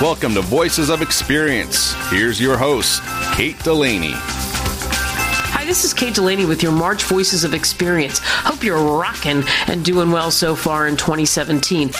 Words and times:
Welcome 0.00 0.34
to 0.34 0.42
Voices 0.42 0.88
of 0.88 1.02
Experience. 1.02 1.94
Here's 2.10 2.40
your 2.40 2.56
host, 2.56 3.02
Kate 3.34 3.58
Delaney. 3.64 4.12
Hi, 4.14 5.64
this 5.64 5.82
is 5.82 5.92
Kate 5.92 6.14
Delaney 6.14 6.44
with 6.44 6.62
your 6.62 6.70
March 6.70 7.02
Voices 7.02 7.42
of 7.42 7.52
Experience. 7.52 8.20
Hope 8.22 8.62
you're 8.62 8.78
rocking 8.78 9.42
and 9.66 9.84
doing 9.84 10.12
well 10.12 10.30
so 10.30 10.54
far 10.54 10.86
in 10.86 10.96
2017. 10.96 11.90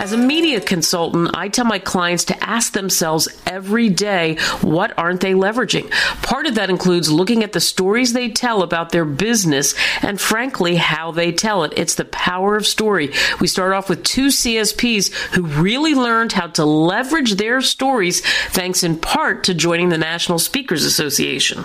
As 0.00 0.14
a 0.14 0.16
media 0.16 0.62
consultant, 0.62 1.32
I 1.34 1.48
tell 1.48 1.66
my 1.66 1.78
clients 1.78 2.24
to 2.24 2.42
ask 2.42 2.72
themselves 2.72 3.28
every 3.44 3.90
day, 3.90 4.36
what 4.62 4.94
aren't 4.96 5.20
they 5.20 5.32
leveraging? 5.32 5.90
Part 6.22 6.46
of 6.46 6.54
that 6.54 6.70
includes 6.70 7.12
looking 7.12 7.44
at 7.44 7.52
the 7.52 7.60
stories 7.60 8.14
they 8.14 8.30
tell 8.30 8.62
about 8.62 8.92
their 8.92 9.04
business 9.04 9.74
and 10.00 10.18
frankly, 10.18 10.76
how 10.76 11.10
they 11.10 11.32
tell 11.32 11.64
it. 11.64 11.74
It's 11.76 11.96
the 11.96 12.06
power 12.06 12.56
of 12.56 12.66
story. 12.66 13.12
We 13.40 13.46
start 13.46 13.74
off 13.74 13.90
with 13.90 14.02
two 14.02 14.28
CSPs 14.28 15.12
who 15.34 15.42
really 15.42 15.94
learned 15.94 16.32
how 16.32 16.46
to 16.46 16.64
leverage 16.64 17.34
their 17.34 17.60
stories 17.60 18.22
thanks 18.52 18.82
in 18.82 18.96
part 18.96 19.44
to 19.44 19.54
joining 19.54 19.90
the 19.90 19.98
National 19.98 20.38
Speakers 20.38 20.86
Association. 20.86 21.62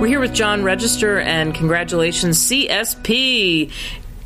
We're 0.00 0.06
here 0.06 0.20
with 0.20 0.32
John 0.32 0.62
Register 0.62 1.18
and 1.18 1.52
congratulations, 1.52 2.38
CSP. 2.38 3.72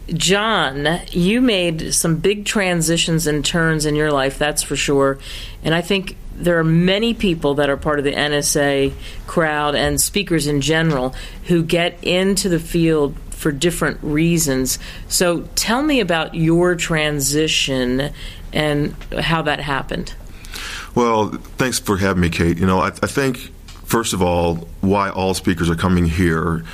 John, 0.09 1.01
you 1.11 1.41
made 1.41 1.95
some 1.95 2.17
big 2.17 2.45
transitions 2.45 3.27
and 3.27 3.45
turns 3.45 3.87
in 3.87 3.95
your 3.95 4.11
life, 4.11 4.39
that's 4.39 4.63
for 4.63 4.77
sure. 4.77 5.19
And 5.63 5.75
I 5.75 5.81
think 5.81 6.17
there 6.35 6.59
are 6.59 6.65
many 6.65 7.15
people 7.15 7.55
that 7.55 7.71
are 7.71 7.77
part 7.77 7.99
of 7.99 8.05
the 8.05 8.13
NSA 8.13 8.93
crowd 9.27 9.75
and 9.75 10.01
speakers 10.01 10.47
in 10.47 10.61
general 10.61 11.15
who 11.45 11.63
get 11.63 12.03
into 12.03 12.49
the 12.49 12.59
field 12.59 13.17
for 13.31 13.53
different 13.53 13.99
reasons. 14.03 14.79
So 15.09 15.43
tell 15.55 15.83
me 15.83 16.01
about 16.01 16.35
your 16.35 16.75
transition 16.75 18.13
and 18.53 18.95
how 19.19 19.43
that 19.43 19.61
happened. 19.61 20.15
Well, 20.95 21.29
thanks 21.59 21.79
for 21.79 21.97
having 21.97 22.21
me, 22.21 22.29
Kate. 22.29 22.59
You 22.59 22.67
know, 22.67 22.81
I, 22.81 22.89
I 22.89 23.07
think, 23.07 23.39
first 23.85 24.13
of 24.13 24.23
all, 24.23 24.69
why 24.81 25.11
all 25.11 25.35
speakers 25.35 25.71
are 25.71 25.75
coming 25.75 26.05
here 26.05 26.65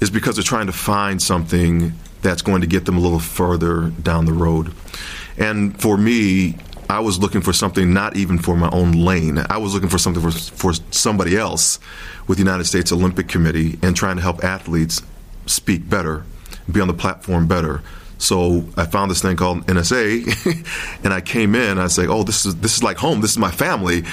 is 0.00 0.10
because 0.10 0.36
they're 0.36 0.44
trying 0.44 0.66
to 0.66 0.72
find 0.72 1.20
something 1.20 1.92
that's 2.22 2.42
going 2.42 2.60
to 2.60 2.66
get 2.66 2.84
them 2.84 2.96
a 2.96 3.00
little 3.00 3.18
further 3.18 3.90
down 4.02 4.26
the 4.26 4.32
road. 4.32 4.72
And 5.36 5.80
for 5.80 5.96
me, 5.96 6.56
I 6.90 7.00
was 7.00 7.18
looking 7.18 7.42
for 7.42 7.52
something 7.52 7.92
not 7.92 8.16
even 8.16 8.38
for 8.38 8.56
my 8.56 8.70
own 8.70 8.92
lane. 8.92 9.38
I 9.38 9.58
was 9.58 9.74
looking 9.74 9.90
for 9.90 9.98
something 9.98 10.22
for, 10.22 10.30
for 10.30 10.72
somebody 10.90 11.36
else 11.36 11.78
with 12.26 12.38
the 12.38 12.44
United 12.44 12.64
States 12.64 12.92
Olympic 12.92 13.28
Committee 13.28 13.78
and 13.82 13.94
trying 13.94 14.16
to 14.16 14.22
help 14.22 14.42
athletes 14.42 15.02
speak 15.46 15.88
better, 15.88 16.24
be 16.70 16.80
on 16.80 16.88
the 16.88 16.94
platform 16.94 17.46
better. 17.46 17.82
So 18.16 18.64
I 18.76 18.86
found 18.86 19.10
this 19.10 19.22
thing 19.22 19.36
called 19.36 19.66
NSA, 19.66 21.00
and 21.04 21.12
I 21.12 21.20
came 21.20 21.54
in. 21.54 21.78
I 21.78 21.86
say, 21.86 22.06
"Oh, 22.06 22.24
this 22.24 22.46
is 22.46 22.56
this 22.56 22.76
is 22.76 22.82
like 22.82 22.96
home. 22.96 23.20
This 23.20 23.30
is 23.30 23.38
my 23.38 23.52
family," 23.52 24.04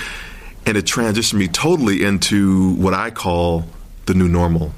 and 0.65 0.77
it 0.77 0.85
transitioned 0.85 1.39
me 1.39 1.47
totally 1.47 2.03
into 2.03 2.75
what 2.75 2.93
I 2.93 3.09
call 3.09 3.65
the 4.05 4.13
new 4.13 4.27
normal. 4.27 4.73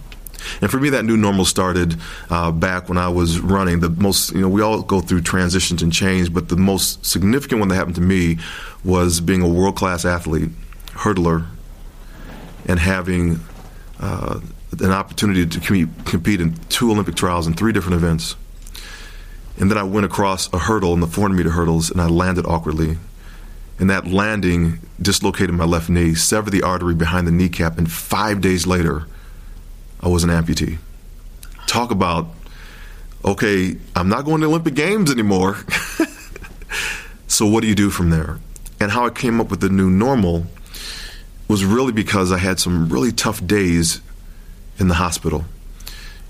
And 0.61 0.69
for 0.69 0.79
me, 0.79 0.89
that 0.89 1.05
new 1.05 1.17
normal 1.17 1.45
started 1.45 1.95
uh, 2.29 2.51
back 2.51 2.89
when 2.89 2.97
I 2.97 3.09
was 3.09 3.39
running. 3.39 3.79
The 3.79 3.89
most, 3.89 4.33
you 4.33 4.41
know, 4.41 4.49
we 4.49 4.61
all 4.61 4.81
go 4.81 5.01
through 5.01 5.21
transitions 5.21 5.81
and 5.81 5.91
change, 5.91 6.33
but 6.33 6.49
the 6.49 6.57
most 6.57 7.05
significant 7.05 7.59
one 7.59 7.69
that 7.69 7.75
happened 7.75 7.95
to 7.95 8.01
me 8.01 8.37
was 8.83 9.19
being 9.19 9.41
a 9.41 9.49
world 9.49 9.75
class 9.75 10.05
athlete, 10.05 10.49
hurdler, 10.91 11.45
and 12.65 12.79
having 12.79 13.39
uh, 13.99 14.39
an 14.79 14.91
opportunity 14.91 15.45
to 15.45 15.59
compete 16.05 16.41
in 16.41 16.53
two 16.69 16.91
Olympic 16.91 17.15
trials 17.15 17.47
in 17.47 17.53
three 17.53 17.71
different 17.71 17.95
events. 17.95 18.35
And 19.59 19.71
then 19.71 19.77
I 19.77 19.83
went 19.83 20.05
across 20.05 20.51
a 20.53 20.59
hurdle 20.59 20.93
in 20.93 20.99
the 20.99 21.07
400 21.07 21.35
meter 21.35 21.49
hurdles 21.51 21.89
and 21.89 21.99
I 21.99 22.07
landed 22.07 22.45
awkwardly. 22.45 22.97
And 23.79 23.89
that 23.89 24.07
landing 24.07 24.79
dislocated 25.01 25.55
my 25.55 25.65
left 25.65 25.89
knee, 25.89 26.15
severed 26.15 26.51
the 26.51 26.63
artery 26.63 26.95
behind 26.95 27.27
the 27.27 27.31
kneecap, 27.31 27.77
and 27.77 27.91
five 27.91 28.41
days 28.41 28.65
later, 28.65 29.05
I 30.07 30.09
was 30.09 30.23
an 30.23 30.29
amputee. 30.29 30.77
Talk 31.65 31.91
about, 31.91 32.27
okay, 33.25 33.75
I'm 33.93 34.07
not 34.07 34.23
going 34.23 34.39
to 34.39 34.47
Olympic 34.47 34.73
Games 34.73 35.11
anymore. 35.11 35.57
so 37.27 37.45
what 37.45 37.59
do 37.61 37.67
you 37.67 37.75
do 37.75 37.89
from 37.89 38.09
there? 38.09 38.39
And 38.79 38.89
how 38.89 39.05
I 39.05 39.09
came 39.09 39.41
up 39.41 39.51
with 39.51 39.59
the 39.59 39.67
new 39.67 39.89
normal 39.89 40.45
was 41.49 41.65
really 41.65 41.91
because 41.91 42.31
I 42.31 42.37
had 42.37 42.57
some 42.57 42.87
really 42.87 43.11
tough 43.11 43.45
days 43.45 43.99
in 44.79 44.87
the 44.87 44.93
hospital. 44.93 45.43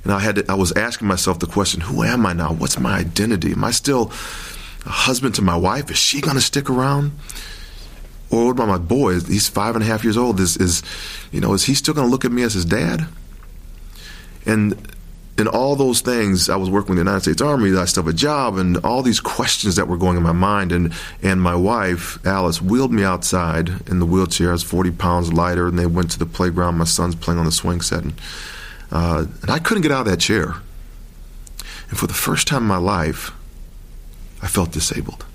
And 0.03 0.11
I 0.11 0.21
had 0.21 0.37
to, 0.37 0.45
I 0.49 0.55
was 0.55 0.71
asking 0.71 1.07
myself 1.07 1.37
the 1.37 1.45
question, 1.45 1.81
who 1.81 2.01
am 2.01 2.25
I 2.25 2.33
now? 2.33 2.53
What's 2.53 2.79
my 2.79 2.97
identity? 2.97 3.51
Am 3.51 3.63
I 3.63 3.69
still 3.69 4.11
a 4.87 4.89
husband 4.89 5.35
to 5.35 5.43
my 5.43 5.55
wife? 5.55 5.91
Is 5.91 5.97
she 5.97 6.19
going 6.19 6.35
to 6.35 6.41
stick 6.41 6.67
around? 6.67 7.11
Or 8.31 8.45
what 8.45 8.51
about 8.53 8.69
my 8.69 8.79
boy? 8.79 9.19
He's 9.19 9.47
five 9.47 9.75
and 9.75 9.83
a 9.83 9.87
half 9.87 10.03
years 10.03 10.17
old. 10.17 10.39
Is, 10.39 10.57
is 10.57 10.81
you 11.31 11.39
know, 11.39 11.53
is 11.53 11.65
he 11.65 11.75
still 11.75 11.93
going 11.93 12.07
to 12.07 12.11
look 12.11 12.25
at 12.25 12.31
me 12.31 12.41
as 12.41 12.55
his 12.55 12.65
dad? 12.65 13.07
And 14.47 14.75
in 15.37 15.47
all 15.47 15.75
those 15.75 16.01
things, 16.01 16.49
I 16.49 16.55
was 16.55 16.69
working 16.69 16.89
with 16.89 16.97
the 16.97 17.03
United 17.03 17.21
States 17.21 17.41
Army. 17.41 17.77
I 17.77 17.85
still 17.85 18.03
have 18.03 18.13
a 18.13 18.17
job, 18.17 18.57
and 18.57 18.77
all 18.77 19.03
these 19.03 19.19
questions 19.19 19.75
that 19.75 19.87
were 19.87 19.97
going 19.97 20.17
in 20.17 20.23
my 20.23 20.31
mind. 20.31 20.71
And 20.71 20.93
and 21.21 21.39
my 21.39 21.55
wife 21.55 22.25
Alice 22.25 22.61
wheeled 22.61 22.91
me 22.91 23.03
outside 23.03 23.69
in 23.87 23.99
the 23.99 24.05
wheelchair. 24.05 24.49
I 24.49 24.53
was 24.53 24.63
40 24.63 24.91
pounds 24.91 25.31
lighter, 25.31 25.67
and 25.67 25.77
they 25.77 25.85
went 25.85 26.09
to 26.11 26.19
the 26.19 26.25
playground. 26.25 26.77
My 26.77 26.85
son's 26.85 27.15
playing 27.15 27.39
on 27.39 27.45
the 27.45 27.51
swing 27.51 27.81
set, 27.81 28.03
and, 28.03 28.13
uh, 28.91 29.25
and 29.43 29.51
I 29.51 29.59
couldn't 29.59 29.83
get 29.83 29.91
out 29.91 30.07
of 30.07 30.11
that 30.11 30.19
chair. 30.19 30.55
And 31.89 31.99
for 31.99 32.07
the 32.07 32.13
first 32.13 32.47
time 32.47 32.63
in 32.63 32.67
my 32.67 32.77
life, 32.77 33.31
I 34.41 34.47
felt 34.47 34.71
disabled. 34.71 35.25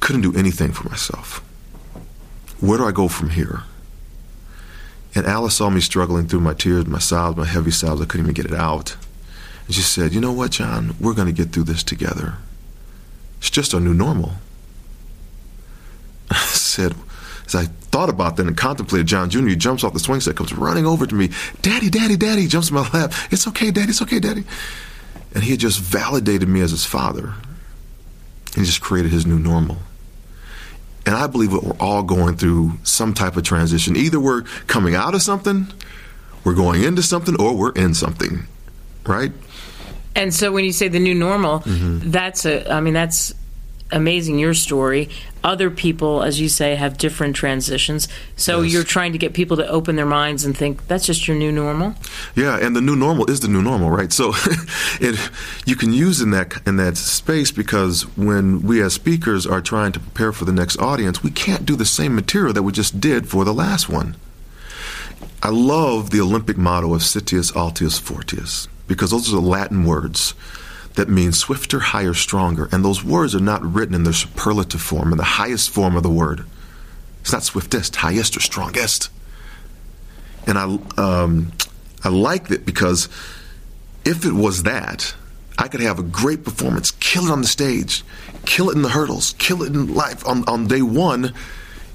Couldn't 0.00 0.22
do 0.22 0.34
anything 0.36 0.72
for 0.72 0.88
myself. 0.88 1.42
Where 2.60 2.78
do 2.78 2.86
I 2.86 2.92
go 2.92 3.08
from 3.08 3.30
here? 3.30 3.64
And 5.14 5.26
Alice 5.26 5.56
saw 5.56 5.70
me 5.70 5.80
struggling 5.80 6.26
through 6.26 6.40
my 6.40 6.54
tears, 6.54 6.86
my 6.86 6.98
sobs, 6.98 7.36
my 7.36 7.44
heavy 7.44 7.70
sobs. 7.70 8.00
I 8.00 8.04
couldn't 8.04 8.26
even 8.26 8.34
get 8.34 8.46
it 8.46 8.54
out. 8.58 8.96
And 9.66 9.74
she 9.74 9.82
said, 9.82 10.12
You 10.12 10.20
know 10.20 10.32
what, 10.32 10.50
John? 10.50 10.96
We're 11.00 11.14
going 11.14 11.28
to 11.28 11.32
get 11.32 11.52
through 11.52 11.64
this 11.64 11.82
together. 11.82 12.34
It's 13.38 13.50
just 13.50 13.74
our 13.74 13.80
new 13.80 13.94
normal. 13.94 14.32
I 16.30 16.36
said, 16.36 16.94
as 17.46 17.54
I 17.54 17.64
thought 17.64 18.08
about 18.08 18.36
that 18.36 18.46
and 18.46 18.56
contemplated, 18.56 19.06
John 19.06 19.30
Jr. 19.30 19.46
He 19.46 19.56
jumps 19.56 19.84
off 19.84 19.92
the 19.92 20.00
swing 20.00 20.20
set, 20.20 20.36
comes 20.36 20.52
running 20.52 20.86
over 20.86 21.06
to 21.06 21.14
me. 21.14 21.30
Daddy, 21.62 21.90
Daddy, 21.90 22.16
Daddy. 22.16 22.46
Jumps 22.46 22.70
in 22.70 22.74
my 22.74 22.88
lap. 22.94 23.12
It's 23.30 23.46
okay, 23.48 23.70
Daddy. 23.70 23.90
It's 23.90 24.02
okay, 24.02 24.18
Daddy. 24.18 24.44
And 25.34 25.44
he 25.44 25.52
had 25.52 25.60
just 25.60 25.80
validated 25.80 26.48
me 26.48 26.60
as 26.60 26.70
his 26.70 26.84
father. 26.84 27.34
He 28.54 28.62
just 28.62 28.80
created 28.80 29.12
his 29.12 29.26
new 29.26 29.38
normal. 29.38 29.78
And 31.06 31.14
I 31.14 31.26
believe 31.26 31.50
that 31.50 31.62
we're 31.62 31.76
all 31.78 32.02
going 32.02 32.36
through 32.36 32.72
some 32.82 33.12
type 33.12 33.36
of 33.36 33.42
transition. 33.42 33.96
Either 33.96 34.18
we're 34.18 34.42
coming 34.66 34.94
out 34.94 35.14
of 35.14 35.22
something, 35.22 35.66
we're 36.44 36.54
going 36.54 36.82
into 36.82 37.02
something, 37.02 37.38
or 37.40 37.54
we're 37.54 37.72
in 37.72 37.94
something, 37.94 38.44
right? 39.06 39.32
And 40.16 40.32
so 40.32 40.52
when 40.52 40.64
you 40.64 40.72
say 40.72 40.88
the 40.88 41.00
new 41.00 41.14
normal, 41.14 41.60
mm-hmm. 41.60 42.10
that's 42.10 42.46
a, 42.46 42.72
I 42.72 42.80
mean, 42.80 42.94
that's 42.94 43.34
amazing 43.94 44.38
your 44.38 44.54
story. 44.54 45.08
Other 45.42 45.70
people, 45.70 46.22
as 46.22 46.40
you 46.40 46.48
say, 46.48 46.74
have 46.74 46.98
different 46.98 47.36
transitions. 47.36 48.08
So 48.36 48.62
yes. 48.62 48.72
you're 48.72 48.84
trying 48.84 49.12
to 49.12 49.18
get 49.18 49.34
people 49.34 49.56
to 49.58 49.68
open 49.68 49.96
their 49.96 50.06
minds 50.06 50.44
and 50.44 50.56
think 50.56 50.86
that's 50.88 51.06
just 51.06 51.28
your 51.28 51.36
new 51.36 51.52
normal. 51.52 51.94
Yeah, 52.34 52.58
and 52.58 52.74
the 52.74 52.80
new 52.80 52.96
normal 52.96 53.30
is 53.30 53.40
the 53.40 53.48
new 53.48 53.62
normal, 53.62 53.90
right? 53.90 54.12
So 54.12 54.32
it 55.00 55.18
you 55.64 55.76
can 55.76 55.92
use 55.92 56.20
in 56.20 56.30
that 56.32 56.60
in 56.66 56.76
that 56.76 56.96
space 56.96 57.50
because 57.50 58.02
when 58.16 58.62
we 58.62 58.82
as 58.82 58.94
speakers 58.94 59.46
are 59.46 59.60
trying 59.60 59.92
to 59.92 60.00
prepare 60.00 60.32
for 60.32 60.44
the 60.44 60.52
next 60.52 60.78
audience, 60.78 61.22
we 61.22 61.30
can't 61.30 61.64
do 61.64 61.76
the 61.76 61.86
same 61.86 62.14
material 62.14 62.52
that 62.52 62.62
we 62.62 62.72
just 62.72 63.00
did 63.00 63.28
for 63.28 63.44
the 63.44 63.54
last 63.54 63.88
one. 63.88 64.16
I 65.42 65.50
love 65.50 66.10
the 66.10 66.20
Olympic 66.20 66.56
motto 66.56 66.94
of 66.94 67.02
Citius 67.02 67.52
Altius 67.52 68.00
Fortius 68.00 68.66
because 68.86 69.10
those 69.10 69.28
are 69.28 69.36
the 69.36 69.42
Latin 69.42 69.84
words 69.84 70.34
that 70.94 71.08
means 71.08 71.38
swifter, 71.38 71.80
higher, 71.80 72.14
stronger. 72.14 72.68
And 72.70 72.84
those 72.84 73.02
words 73.02 73.34
are 73.34 73.40
not 73.40 73.62
written 73.64 73.94
in 73.94 74.04
their 74.04 74.12
superlative 74.12 74.80
form, 74.80 75.12
in 75.12 75.18
the 75.18 75.24
highest 75.24 75.70
form 75.70 75.96
of 75.96 76.02
the 76.02 76.10
word. 76.10 76.44
It's 77.20 77.32
not 77.32 77.42
swiftest, 77.42 77.96
highest, 77.96 78.36
or 78.36 78.40
strongest. 78.40 79.10
And 80.46 80.58
I, 80.58 80.78
um, 80.96 81.52
I 82.02 82.10
like 82.10 82.50
it 82.50 82.64
because 82.64 83.08
if 84.04 84.24
it 84.24 84.32
was 84.32 84.64
that, 84.64 85.14
I 85.58 85.68
could 85.68 85.80
have 85.80 85.98
a 85.98 86.02
great 86.02 86.44
performance, 86.44 86.90
kill 86.92 87.26
it 87.26 87.30
on 87.30 87.40
the 87.40 87.46
stage, 87.46 88.04
kill 88.44 88.70
it 88.70 88.76
in 88.76 88.82
the 88.82 88.90
hurdles, 88.90 89.34
kill 89.38 89.62
it 89.62 89.74
in 89.74 89.94
life 89.94 90.26
on, 90.26 90.44
on 90.48 90.66
day 90.66 90.82
one, 90.82 91.32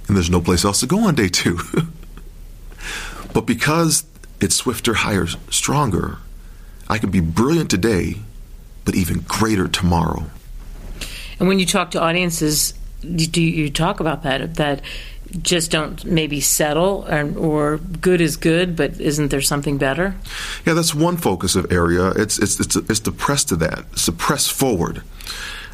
and 0.07 0.17
there's 0.17 0.29
no 0.29 0.41
place 0.41 0.65
else 0.65 0.79
to 0.79 0.87
go 0.87 0.99
on 1.07 1.15
day 1.15 1.29
two. 1.29 1.59
but 3.33 3.45
because 3.45 4.03
it's 4.41 4.55
swifter, 4.55 4.95
higher, 4.95 5.27
stronger, 5.51 6.17
I 6.89 6.97
can 6.97 7.11
be 7.11 7.19
brilliant 7.19 7.69
today 7.69 8.15
but 8.89 8.95
even 8.95 9.19
greater 9.27 9.67
tomorrow. 9.67 10.23
And 11.39 11.47
when 11.47 11.59
you 11.59 11.67
talk 11.67 11.91
to 11.91 12.01
audiences, 12.01 12.73
do 13.01 13.39
you 13.39 13.69
talk 13.69 13.99
about 13.99 14.23
that? 14.23 14.55
That 14.55 14.81
just 15.43 15.69
don't 15.69 16.03
maybe 16.05 16.41
settle 16.41 17.05
or, 17.07 17.37
or, 17.37 17.77
good 17.77 18.19
is 18.19 18.35
good, 18.35 18.75
but 18.75 18.99
isn't 18.99 19.27
there 19.27 19.41
something 19.41 19.77
better? 19.77 20.15
Yeah, 20.65 20.73
that's 20.73 20.95
one 20.95 21.17
focus 21.17 21.55
of 21.55 21.71
area. 21.71 22.09
It's 22.15 22.39
it's 22.39 22.59
it's, 22.59 22.75
it's 22.77 22.99
to 23.01 23.11
press 23.11 23.43
to 23.43 23.55
that. 23.57 23.85
It's 23.91 24.05
to 24.05 24.11
press 24.11 24.47
forward. 24.47 25.03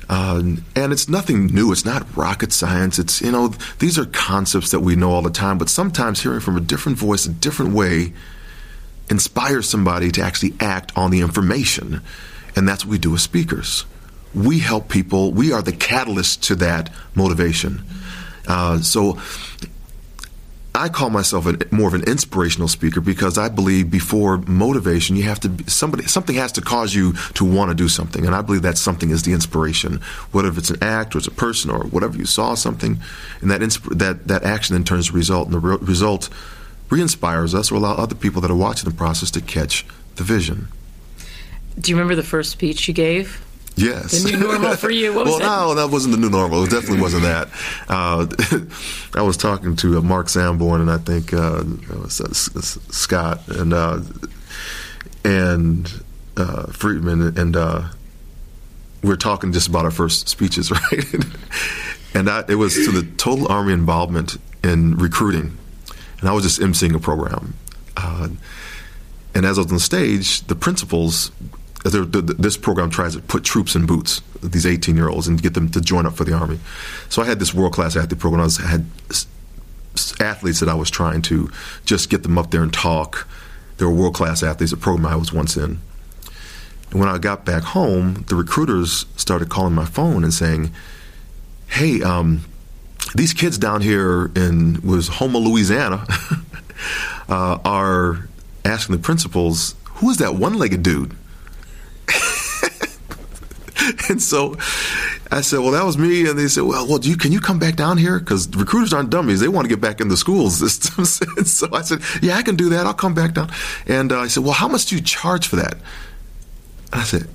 Uh, 0.09 0.57
and 0.75 0.91
it's 0.91 1.07
nothing 1.07 1.47
new. 1.47 1.71
It's 1.71 1.85
not 1.85 2.17
rocket 2.17 2.51
science. 2.51 2.99
It's 2.99 3.21
you 3.21 3.31
know 3.31 3.47
these 3.79 3.97
are 3.97 4.07
concepts 4.07 4.71
that 4.71 4.81
we 4.81 4.97
know 4.97 5.11
all 5.11 5.21
the 5.21 5.29
time. 5.29 5.57
But 5.57 5.69
sometimes 5.69 6.21
hearing 6.21 6.41
from 6.41 6.57
a 6.57 6.61
different 6.61 6.97
voice, 6.97 7.25
a 7.25 7.29
different 7.29 7.71
way, 7.71 8.11
inspires 9.09 9.69
somebody 9.69 10.11
to 10.11 10.21
actually 10.21 10.53
act 10.59 10.91
on 10.97 11.11
the 11.11 11.21
information, 11.21 12.01
and 12.55 12.67
that's 12.67 12.85
what 12.85 12.91
we 12.91 12.97
do 12.97 13.13
as 13.15 13.21
speakers. 13.21 13.85
We 14.33 14.59
help 14.59 14.89
people. 14.89 15.31
We 15.31 15.53
are 15.53 15.61
the 15.61 15.71
catalyst 15.71 16.43
to 16.43 16.55
that 16.55 16.91
motivation. 17.15 17.83
Uh, 18.47 18.79
so 18.81 19.19
I 20.75 20.89
call 20.89 21.09
myself 21.09 21.45
a, 21.45 21.57
more 21.73 21.87
of 21.87 21.93
an 21.93 22.03
inspirational 22.03 22.67
speaker 22.67 22.99
because 22.99 23.37
I 23.37 23.47
believe 23.47 23.89
before 23.89 24.39
motivation, 24.39 25.15
you 25.15 25.23
have 25.23 25.39
to 25.41 25.69
somebody 25.69 26.03
something 26.03 26.35
has 26.35 26.51
to 26.53 26.61
cause 26.61 26.93
you 26.93 27.13
to 27.35 27.45
want 27.45 27.69
to 27.69 27.75
do 27.75 27.87
something, 27.87 28.25
and 28.25 28.35
I 28.35 28.41
believe 28.41 28.63
that 28.63 28.77
something 28.77 29.09
is 29.09 29.23
the 29.23 29.31
inspiration. 29.31 30.01
Whether 30.33 30.49
it's 30.49 30.69
an 30.69 30.83
act 30.83 31.15
or 31.15 31.19
it's 31.19 31.27
a 31.27 31.31
person 31.31 31.71
or 31.71 31.85
whatever 31.85 32.17
you 32.17 32.25
saw 32.25 32.55
something, 32.55 32.99
and 33.41 33.51
that 33.51 33.61
insp- 33.61 33.97
that 33.97 34.27
that 34.27 34.43
action 34.43 34.75
then 34.75 34.83
turns 34.83 35.07
to 35.07 35.13
result, 35.13 35.45
and 35.45 35.53
the 35.53 35.59
re- 35.59 35.77
result 35.79 36.29
re-inspires 36.89 37.55
us 37.55 37.71
or 37.71 37.75
allow 37.75 37.95
other 37.95 38.15
people 38.15 38.41
that 38.41 38.51
are 38.51 38.55
watching 38.55 38.87
the 38.89 38.95
process 38.95 39.31
to 39.31 39.41
catch 39.41 39.85
the 40.17 40.23
vision. 40.23 40.67
Do 41.79 41.91
you 41.91 41.97
remember 41.97 42.15
the 42.15 42.23
first 42.23 42.51
speech 42.51 42.87
you 42.87 42.93
gave? 42.93 43.45
Yes. 43.75 44.23
The 44.23 44.31
new 44.31 44.37
normal 44.37 44.75
for 44.75 44.89
you. 44.89 45.13
What 45.13 45.25
well, 45.25 45.39
no, 45.39 45.75
that 45.75 45.91
wasn't 45.91 46.15
the 46.15 46.21
new 46.21 46.29
normal. 46.29 46.63
It 46.63 46.69
definitely 46.69 47.01
wasn't 47.01 47.23
that. 47.23 47.49
Uh, 47.89 48.27
I 49.19 49.21
was 49.21 49.37
talking 49.37 49.75
to 49.77 49.97
uh, 49.97 50.01
Mark 50.01 50.29
Sanborn 50.29 50.81
and 50.81 50.89
I 50.89 50.97
think 50.97 51.33
uh, 51.33 51.63
uh, 51.91 52.07
Scott 52.07 53.47
and 53.49 53.73
uh, 53.73 53.99
and 55.23 55.91
uh, 56.37 56.67
Friedman, 56.67 57.37
and 57.37 57.55
we're 59.03 59.15
talking 59.17 59.51
just 59.51 59.67
about 59.67 59.85
our 59.85 59.91
first 59.91 60.29
speeches, 60.29 60.71
right? 60.91 61.15
and 62.13 62.29
I, 62.29 62.43
it 62.47 62.55
was 62.55 62.73
to 62.75 62.91
the 62.91 63.03
total 63.17 63.51
Army 63.51 63.73
involvement 63.73 64.37
in 64.63 64.95
recruiting, 64.97 65.57
and 66.21 66.29
I 66.29 66.33
was 66.33 66.43
just 66.43 66.61
emceeing 66.61 66.95
a 66.95 66.99
program. 66.99 67.55
and 67.97 69.45
as 69.45 69.57
I 69.57 69.63
was 69.63 69.71
on 69.71 69.79
stage, 69.79 70.41
the 70.47 70.55
principals 70.55 71.31
this 71.91 72.57
program 72.57 72.89
tries 72.89 73.15
to 73.15 73.21
put 73.21 73.43
troops 73.43 73.75
in 73.75 73.85
boots, 73.85 74.21
these 74.41 74.65
18 74.65 74.95
year 74.95 75.07
olds, 75.07 75.27
and 75.27 75.41
get 75.41 75.53
them 75.53 75.69
to 75.69 75.81
join 75.81 76.05
up 76.05 76.15
for 76.15 76.23
the 76.23 76.33
Army. 76.33 76.59
So 77.09 77.21
I 77.21 77.25
had 77.25 77.39
this 77.39 77.53
world 77.53 77.73
class 77.73 77.95
athlete 77.95 78.19
program. 78.19 78.41
I 78.41 78.45
was, 78.45 78.57
had 78.57 78.85
athletes 80.19 80.59
that 80.59 80.69
I 80.69 80.73
was 80.73 80.89
trying 80.89 81.21
to 81.23 81.49
just 81.85 82.09
get 82.09 82.23
them 82.23 82.37
up 82.37 82.51
there 82.51 82.63
and 82.63 82.73
talk. 82.73 83.27
They 83.77 83.85
were 83.85 83.91
world 83.91 84.15
class 84.15 84.41
athletes, 84.41 84.71
a 84.71 84.77
program 84.77 85.05
I 85.05 85.15
was 85.15 85.31
once 85.31 85.55
in. 85.57 85.79
And 86.91 86.99
when 86.99 87.09
I 87.09 87.17
got 87.17 87.45
back 87.45 87.63
home, 87.63 88.25
the 88.27 88.35
recruiters 88.35 89.05
started 89.15 89.49
calling 89.49 89.73
my 89.73 89.85
phone 89.85 90.23
and 90.23 90.33
saying, 90.33 90.71
Hey, 91.67 92.01
um, 92.01 92.45
these 93.15 93.33
kids 93.33 93.57
down 93.57 93.81
here 93.81 94.31
in 94.35 94.81
was 94.81 95.07
Houma, 95.07 95.37
Louisiana, 95.37 96.05
uh, 97.29 97.59
are 97.63 98.27
asking 98.63 98.95
the 98.95 99.01
principals, 99.01 99.75
who 99.85 100.09
is 100.09 100.17
that 100.17 100.35
one 100.35 100.55
legged 100.55 100.83
dude? 100.83 101.15
and 104.09 104.21
so 104.21 104.55
I 105.31 105.41
said, 105.41 105.59
"Well, 105.59 105.71
that 105.71 105.85
was 105.85 105.97
me." 105.97 106.27
And 106.27 106.37
they 106.37 106.47
said, 106.47 106.63
"Well, 106.63 106.87
well, 106.87 106.99
you, 106.99 107.17
can 107.17 107.31
you 107.31 107.39
come 107.39 107.59
back 107.59 107.75
down 107.75 107.97
here? 107.97 108.19
Because 108.19 108.47
recruiters 108.55 108.93
aren't 108.93 109.09
dummies; 109.09 109.39
they 109.39 109.47
want 109.47 109.65
to 109.65 109.69
get 109.69 109.81
back 109.81 110.01
in 110.01 110.07
the 110.07 110.17
school 110.17 110.49
system." 110.63 111.05
so 111.05 111.67
I 111.73 111.81
said, 111.81 112.01
"Yeah, 112.21 112.37
I 112.37 112.43
can 112.43 112.55
do 112.55 112.69
that. 112.69 112.85
I'll 112.85 112.93
come 112.93 113.13
back 113.13 113.33
down." 113.33 113.51
And 113.87 114.11
uh, 114.11 114.19
I 114.19 114.27
said, 114.27 114.43
"Well, 114.43 114.53
how 114.53 114.67
much 114.67 114.87
do 114.87 114.95
you 114.95 115.01
charge 115.01 115.47
for 115.47 115.57
that?" 115.57 115.75
And 116.93 117.01
I 117.01 117.03
said, 117.03 117.27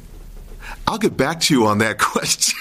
"I'll 0.87 0.99
get 0.99 1.17
back 1.17 1.41
to 1.41 1.55
you 1.55 1.67
on 1.67 1.79
that 1.79 1.99
question." 1.99 2.59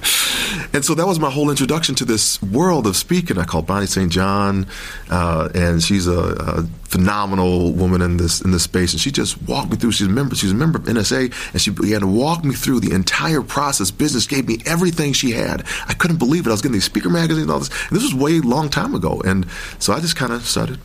and 0.72 0.84
so 0.84 0.94
that 0.94 1.06
was 1.06 1.18
my 1.18 1.30
whole 1.30 1.50
introduction 1.50 1.94
to 1.96 2.04
this 2.04 2.40
world 2.42 2.86
of 2.86 2.96
speaking. 2.96 3.38
I 3.38 3.44
called 3.44 3.66
Bonnie 3.66 3.86
St. 3.86 4.10
John, 4.10 4.66
uh, 5.10 5.48
and 5.54 5.82
she's 5.82 6.06
a, 6.06 6.34
a, 6.38 6.62
phenomenal 6.90 7.72
woman 7.72 8.02
in 8.02 8.16
this 8.16 8.40
in 8.40 8.50
this 8.50 8.64
space. 8.64 8.92
And 8.92 9.00
she 9.00 9.12
just 9.12 9.40
walked 9.42 9.70
me 9.70 9.76
through. 9.76 9.92
She's 9.92 10.08
a 10.08 10.10
member. 10.10 10.34
She's 10.34 10.52
a 10.52 10.56
member 10.56 10.78
of 10.78 10.84
NSA, 10.84 11.32
and 11.52 11.60
she 11.60 11.70
began 11.70 12.00
to 12.00 12.06
walk 12.06 12.44
me 12.44 12.54
through 12.54 12.80
the 12.80 12.94
entire 12.94 13.42
process. 13.42 13.90
Business 13.90 14.26
gave 14.26 14.48
me 14.48 14.58
everything 14.66 15.12
she 15.12 15.32
had. 15.32 15.64
I 15.86 15.94
couldn't 15.94 16.18
believe 16.18 16.46
it. 16.46 16.50
I 16.50 16.52
was 16.52 16.62
getting 16.62 16.74
these 16.74 16.84
speaker 16.84 17.10
magazines 17.10 17.42
and 17.42 17.50
all 17.50 17.58
this. 17.58 17.70
And 17.88 17.96
this 17.96 18.02
was 18.02 18.14
way 18.14 18.40
long 18.40 18.68
time 18.68 18.94
ago, 18.94 19.22
and 19.24 19.46
so 19.78 19.92
I 19.92 20.00
just 20.00 20.16
kind 20.16 20.32
of 20.32 20.44
started 20.46 20.78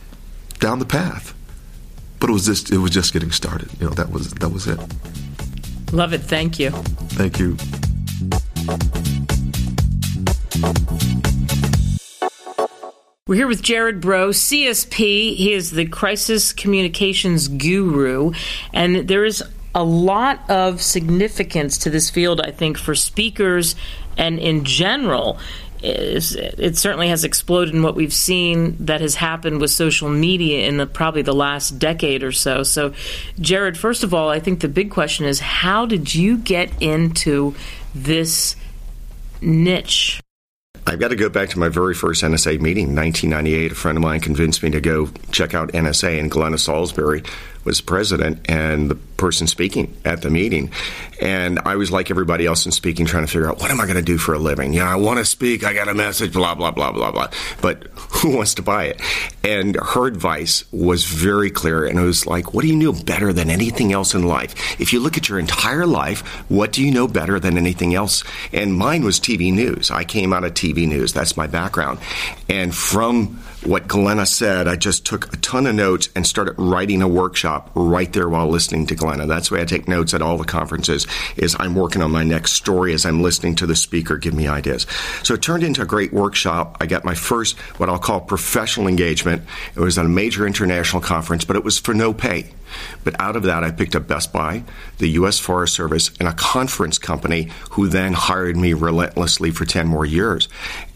down 0.60 0.78
the 0.78 0.86
path. 0.86 1.34
But 2.20 2.30
it 2.30 2.32
was 2.32 2.46
just 2.46 2.70
it 2.70 2.78
was 2.78 2.90
just 2.90 3.12
getting 3.12 3.30
started. 3.30 3.70
You 3.80 3.88
know 3.88 3.94
that 3.94 4.10
was 4.10 4.32
that 4.34 4.50
was 4.50 4.66
it. 4.66 4.78
Love 5.92 6.12
it. 6.12 6.22
Thank 6.22 6.58
you. 6.58 6.70
Thank 6.70 7.38
you. 7.38 7.56
We're 13.28 13.34
here 13.34 13.48
with 13.48 13.62
Gerard 13.62 14.00
Braud, 14.00 14.34
CSP. 14.34 15.34
He 15.34 15.52
is 15.52 15.72
the 15.72 15.86
crisis 15.86 16.52
communications 16.52 17.48
guru, 17.48 18.32
and 18.72 19.08
there 19.08 19.24
is 19.24 19.42
a 19.74 19.82
lot 19.82 20.48
of 20.48 20.80
significance 20.80 21.78
to 21.78 21.90
this 21.90 22.08
field, 22.08 22.40
I 22.40 22.52
think, 22.52 22.78
for 22.78 22.94
speakers 22.94 23.74
and 24.16 24.38
in 24.38 24.64
general. 24.64 25.38
It 25.82 26.78
certainly 26.78 27.08
has 27.08 27.24
exploded 27.24 27.74
in 27.74 27.82
what 27.82 27.94
we've 27.94 28.12
seen 28.12 28.76
that 28.86 29.00
has 29.00 29.14
happened 29.16 29.60
with 29.60 29.70
social 29.70 30.08
media 30.08 30.66
in 30.66 30.78
the 30.78 30.86
probably 30.86 31.22
the 31.22 31.34
last 31.34 31.78
decade 31.78 32.22
or 32.22 32.32
so. 32.32 32.62
So, 32.62 32.94
Gerard, 33.40 33.76
first 33.76 34.02
of 34.02 34.14
all, 34.14 34.30
I 34.30 34.40
think 34.40 34.60
the 34.60 34.68
big 34.68 34.90
question 34.90 35.26
is 35.26 35.38
how 35.38 35.84
did 35.84 36.14
you 36.14 36.38
get 36.38 36.70
into 36.80 37.54
this 38.02 38.56
niche? 39.40 40.20
I've 40.86 41.00
got 41.00 41.08
to 41.08 41.16
go 41.16 41.28
back 41.28 41.48
to 41.50 41.58
my 41.58 41.68
very 41.68 41.94
first 41.94 42.22
NSA 42.22 42.60
meeting, 42.60 42.94
1998. 42.94 43.72
A 43.72 43.74
friend 43.74 43.98
of 43.98 44.02
mine 44.02 44.20
convinced 44.20 44.62
me 44.62 44.70
to 44.70 44.80
go 44.80 45.08
check 45.32 45.52
out 45.52 45.72
NSA, 45.72 46.20
and 46.20 46.30
Glenna 46.30 46.58
Salisbury 46.58 47.24
was 47.66 47.80
president 47.80 48.48
and 48.48 48.90
the 48.90 48.94
person 48.94 49.46
speaking 49.46 49.94
at 50.04 50.22
the 50.22 50.30
meeting. 50.30 50.70
And 51.20 51.58
I 51.60 51.76
was 51.76 51.90
like 51.90 52.10
everybody 52.10 52.46
else 52.46 52.64
in 52.64 52.72
speaking, 52.72 53.06
trying 53.06 53.26
to 53.26 53.32
figure 53.32 53.48
out 53.48 53.58
what 53.58 53.70
am 53.70 53.80
I 53.80 53.84
going 53.84 53.96
to 53.96 54.02
do 54.02 54.18
for 54.18 54.34
a 54.34 54.38
living? 54.38 54.72
Yeah, 54.72 54.90
I 54.90 54.96
want 54.96 55.18
to 55.18 55.24
speak. 55.24 55.64
I 55.64 55.74
got 55.74 55.88
a 55.88 55.94
message, 55.94 56.32
blah, 56.32 56.54
blah, 56.54 56.70
blah, 56.70 56.92
blah, 56.92 57.10
blah. 57.10 57.28
But 57.60 57.84
who 57.96 58.36
wants 58.36 58.54
to 58.54 58.62
buy 58.62 58.84
it? 58.84 59.02
And 59.44 59.76
her 59.76 60.06
advice 60.06 60.64
was 60.72 61.04
very 61.04 61.50
clear. 61.50 61.86
And 61.86 61.98
it 61.98 62.02
was 62.02 62.26
like, 62.26 62.54
what 62.54 62.62
do 62.62 62.68
you 62.68 62.76
know 62.76 62.92
better 62.92 63.32
than 63.32 63.50
anything 63.50 63.92
else 63.92 64.14
in 64.14 64.22
life? 64.22 64.80
If 64.80 64.92
you 64.92 65.00
look 65.00 65.16
at 65.16 65.28
your 65.28 65.38
entire 65.38 65.86
life, 65.86 66.20
what 66.48 66.72
do 66.72 66.84
you 66.84 66.92
know 66.92 67.08
better 67.08 67.40
than 67.40 67.58
anything 67.58 67.94
else? 67.94 68.22
And 68.52 68.74
mine 68.74 69.04
was 69.04 69.18
TV 69.18 69.52
news. 69.52 69.90
I 69.90 70.04
came 70.04 70.32
out 70.32 70.44
of 70.44 70.54
TV 70.54 70.86
news. 70.86 71.12
That's 71.12 71.36
my 71.36 71.46
background. 71.46 71.98
And 72.48 72.74
from 72.74 73.40
what 73.66 73.88
Glenna 73.88 74.26
said, 74.26 74.68
I 74.68 74.76
just 74.76 75.04
took 75.04 75.32
a 75.32 75.36
ton 75.38 75.66
of 75.66 75.74
notes 75.74 76.08
and 76.14 76.26
started 76.26 76.54
writing 76.56 77.02
a 77.02 77.08
workshop 77.08 77.70
right 77.74 78.12
there 78.12 78.28
while 78.28 78.48
listening 78.48 78.86
to 78.86 78.94
Glenna. 78.94 79.26
That's 79.26 79.50
why 79.50 79.60
I 79.60 79.64
take 79.64 79.88
notes 79.88 80.14
at 80.14 80.22
all 80.22 80.38
the 80.38 80.44
conferences 80.44 81.06
is 81.36 81.56
I'm 81.58 81.74
working 81.74 82.02
on 82.02 82.10
my 82.10 82.22
next 82.22 82.52
story 82.52 82.94
as 82.94 83.04
I'm 83.04 83.22
listening 83.22 83.56
to 83.56 83.66
the 83.66 83.76
speaker 83.76 84.16
give 84.16 84.34
me 84.34 84.46
ideas. 84.46 84.86
So 85.22 85.34
it 85.34 85.42
turned 85.42 85.64
into 85.64 85.82
a 85.82 85.86
great 85.86 86.12
workshop. 86.12 86.76
I 86.80 86.86
got 86.86 87.04
my 87.04 87.14
first 87.14 87.58
what 87.78 87.88
I'll 87.88 87.98
call 87.98 88.20
professional 88.20 88.86
engagement. 88.86 89.42
It 89.74 89.80
was 89.80 89.98
at 89.98 90.06
a 90.06 90.08
major 90.08 90.46
international 90.46 91.02
conference, 91.02 91.44
but 91.44 91.56
it 91.56 91.64
was 91.64 91.78
for 91.78 91.94
no 91.94 92.12
pay. 92.12 92.46
But 93.04 93.18
out 93.20 93.36
of 93.36 93.44
that, 93.44 93.64
I 93.64 93.70
picked 93.70 93.96
up 93.96 94.06
Best 94.06 94.32
Buy, 94.32 94.64
the 94.98 95.08
U.S. 95.10 95.38
Forest 95.38 95.74
Service, 95.74 96.10
and 96.18 96.28
a 96.28 96.32
conference 96.32 96.98
company 96.98 97.50
who 97.70 97.88
then 97.88 98.12
hired 98.12 98.56
me 98.56 98.72
relentlessly 98.72 99.50
for 99.50 99.64
10 99.64 99.86
more 99.86 100.04
years. 100.04 100.48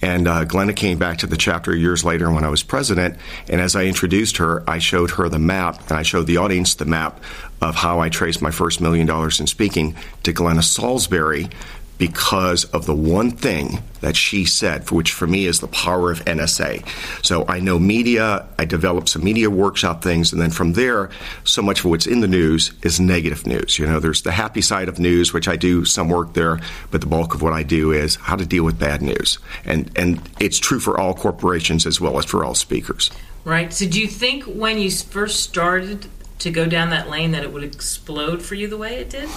And 0.02 0.26
uh, 0.26 0.44
Glenna 0.44 0.72
came 0.72 0.98
back 0.98 1.18
to 1.18 1.26
the 1.26 1.36
chapter 1.36 1.74
years 1.74 2.04
later 2.04 2.30
when 2.30 2.44
I 2.44 2.48
was 2.48 2.62
president. 2.62 3.16
And 3.48 3.60
as 3.60 3.76
I 3.76 3.84
introduced 3.84 4.38
her, 4.38 4.62
I 4.68 4.78
showed 4.78 5.12
her 5.12 5.28
the 5.28 5.38
map, 5.38 5.88
and 5.88 5.98
I 5.98 6.02
showed 6.02 6.26
the 6.26 6.38
audience 6.38 6.74
the 6.74 6.84
map 6.84 7.20
of 7.60 7.74
how 7.74 8.00
I 8.00 8.08
traced 8.08 8.40
my 8.40 8.50
first 8.50 8.80
million 8.80 9.06
dollars 9.06 9.40
in 9.40 9.46
speaking 9.46 9.94
to 10.22 10.32
Glenna 10.32 10.62
Salisbury, 10.62 11.50
because 12.00 12.64
of 12.64 12.86
the 12.86 12.94
one 12.94 13.30
thing 13.30 13.82
that 14.00 14.16
she 14.16 14.46
said, 14.46 14.86
for 14.86 14.94
which 14.94 15.12
for 15.12 15.26
me 15.26 15.44
is 15.44 15.60
the 15.60 15.68
power 15.68 16.10
of 16.10 16.24
NSA. 16.24 16.82
So 17.22 17.44
I 17.46 17.60
know 17.60 17.78
media, 17.78 18.48
I 18.58 18.64
developed 18.64 19.10
some 19.10 19.22
media 19.22 19.50
workshop 19.50 20.02
things, 20.02 20.32
and 20.32 20.40
then 20.40 20.50
from 20.50 20.72
there, 20.72 21.10
so 21.44 21.60
much 21.60 21.80
of 21.80 21.84
what's 21.84 22.06
in 22.06 22.20
the 22.20 22.26
news 22.26 22.72
is 22.82 22.98
negative 22.98 23.46
news. 23.46 23.78
You 23.78 23.84
know, 23.86 24.00
there's 24.00 24.22
the 24.22 24.32
happy 24.32 24.62
side 24.62 24.88
of 24.88 24.98
news, 24.98 25.34
which 25.34 25.46
I 25.46 25.56
do 25.56 25.84
some 25.84 26.08
work 26.08 26.32
there, 26.32 26.58
but 26.90 27.02
the 27.02 27.06
bulk 27.06 27.34
of 27.34 27.42
what 27.42 27.52
I 27.52 27.62
do 27.62 27.92
is 27.92 28.16
how 28.16 28.34
to 28.34 28.46
deal 28.46 28.64
with 28.64 28.78
bad 28.78 29.02
news. 29.02 29.38
And 29.66 29.90
and 29.94 30.26
it's 30.40 30.58
true 30.58 30.80
for 30.80 30.98
all 30.98 31.12
corporations 31.12 31.84
as 31.84 32.00
well 32.00 32.18
as 32.18 32.24
for 32.24 32.46
all 32.46 32.54
speakers. 32.54 33.10
Right. 33.44 33.70
So 33.74 33.86
do 33.86 34.00
you 34.00 34.08
think 34.08 34.44
when 34.44 34.78
you 34.78 34.90
first 34.90 35.40
started 35.40 36.06
to 36.38 36.50
go 36.50 36.64
down 36.64 36.88
that 36.90 37.10
lane 37.10 37.32
that 37.32 37.42
it 37.42 37.52
would 37.52 37.62
explode 37.62 38.40
for 38.40 38.54
you 38.54 38.68
the 38.68 38.78
way 38.78 38.94
it 38.94 39.10
did? 39.10 39.28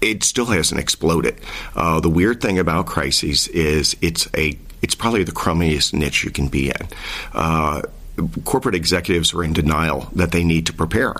It 0.00 0.22
still 0.22 0.46
hasn't 0.46 0.80
exploded. 0.80 1.40
Uh, 1.74 2.00
the 2.00 2.10
weird 2.10 2.40
thing 2.40 2.58
about 2.58 2.86
crises 2.86 3.48
is 3.48 3.96
it's 4.00 4.28
a 4.36 4.58
it's 4.80 4.94
probably 4.94 5.24
the 5.24 5.32
crummiest 5.32 5.92
niche 5.92 6.24
you 6.24 6.30
can 6.30 6.48
be 6.48 6.68
in. 6.68 6.88
Uh, 7.32 7.82
corporate 8.44 8.74
executives 8.74 9.34
are 9.34 9.42
in 9.42 9.52
denial 9.52 10.08
that 10.14 10.32
they 10.32 10.44
need 10.44 10.66
to 10.66 10.72
prepare. 10.72 11.14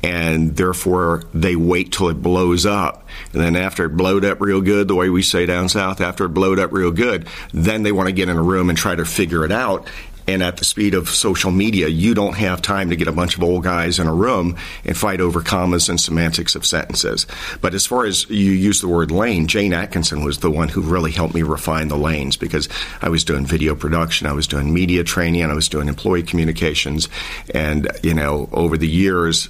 And 0.00 0.56
therefore, 0.56 1.24
they 1.34 1.56
wait 1.56 1.92
till 1.92 2.08
it 2.08 2.22
blows 2.22 2.64
up. 2.64 3.08
And 3.32 3.42
then, 3.42 3.56
after 3.56 3.86
it 3.86 3.96
blowed 3.96 4.24
up 4.24 4.40
real 4.40 4.60
good, 4.60 4.86
the 4.86 4.94
way 4.94 5.10
we 5.10 5.22
say 5.22 5.44
down 5.44 5.68
south, 5.68 6.00
after 6.00 6.26
it 6.26 6.28
blowed 6.28 6.60
up 6.60 6.72
real 6.72 6.92
good, 6.92 7.26
then 7.52 7.82
they 7.82 7.90
want 7.90 8.06
to 8.06 8.12
get 8.12 8.28
in 8.28 8.36
a 8.36 8.42
room 8.42 8.68
and 8.68 8.78
try 8.78 8.94
to 8.94 9.04
figure 9.04 9.44
it 9.44 9.50
out 9.50 9.88
and 10.28 10.42
at 10.42 10.58
the 10.58 10.64
speed 10.64 10.92
of 10.92 11.08
social 11.08 11.50
media, 11.50 11.88
you 11.88 12.12
don't 12.12 12.36
have 12.36 12.60
time 12.60 12.90
to 12.90 12.96
get 12.96 13.08
a 13.08 13.12
bunch 13.12 13.36
of 13.36 13.42
old 13.42 13.64
guys 13.64 13.98
in 13.98 14.06
a 14.06 14.12
room 14.12 14.58
and 14.84 14.94
fight 14.94 15.22
over 15.22 15.40
commas 15.40 15.88
and 15.88 15.98
semantics 15.98 16.54
of 16.54 16.66
sentences. 16.66 17.26
But 17.62 17.72
as 17.72 17.86
far 17.86 18.04
as 18.04 18.28
you 18.28 18.52
use 18.52 18.82
the 18.82 18.88
word 18.88 19.10
lane, 19.10 19.48
Jane 19.48 19.72
Atkinson 19.72 20.24
was 20.24 20.38
the 20.38 20.50
one 20.50 20.68
who 20.68 20.82
really 20.82 21.12
helped 21.12 21.34
me 21.34 21.42
refine 21.42 21.88
the 21.88 21.96
lanes 21.96 22.36
because 22.36 22.68
I 23.00 23.08
was 23.08 23.24
doing 23.24 23.46
video 23.46 23.74
production, 23.74 24.26
I 24.26 24.34
was 24.34 24.46
doing 24.46 24.74
media 24.74 25.02
training, 25.02 25.40
and 25.40 25.50
I 25.50 25.54
was 25.54 25.70
doing 25.70 25.88
employee 25.88 26.24
communications. 26.24 27.08
And, 27.54 27.90
you 28.02 28.12
know, 28.12 28.50
over 28.52 28.76
the 28.76 28.86
years, 28.86 29.48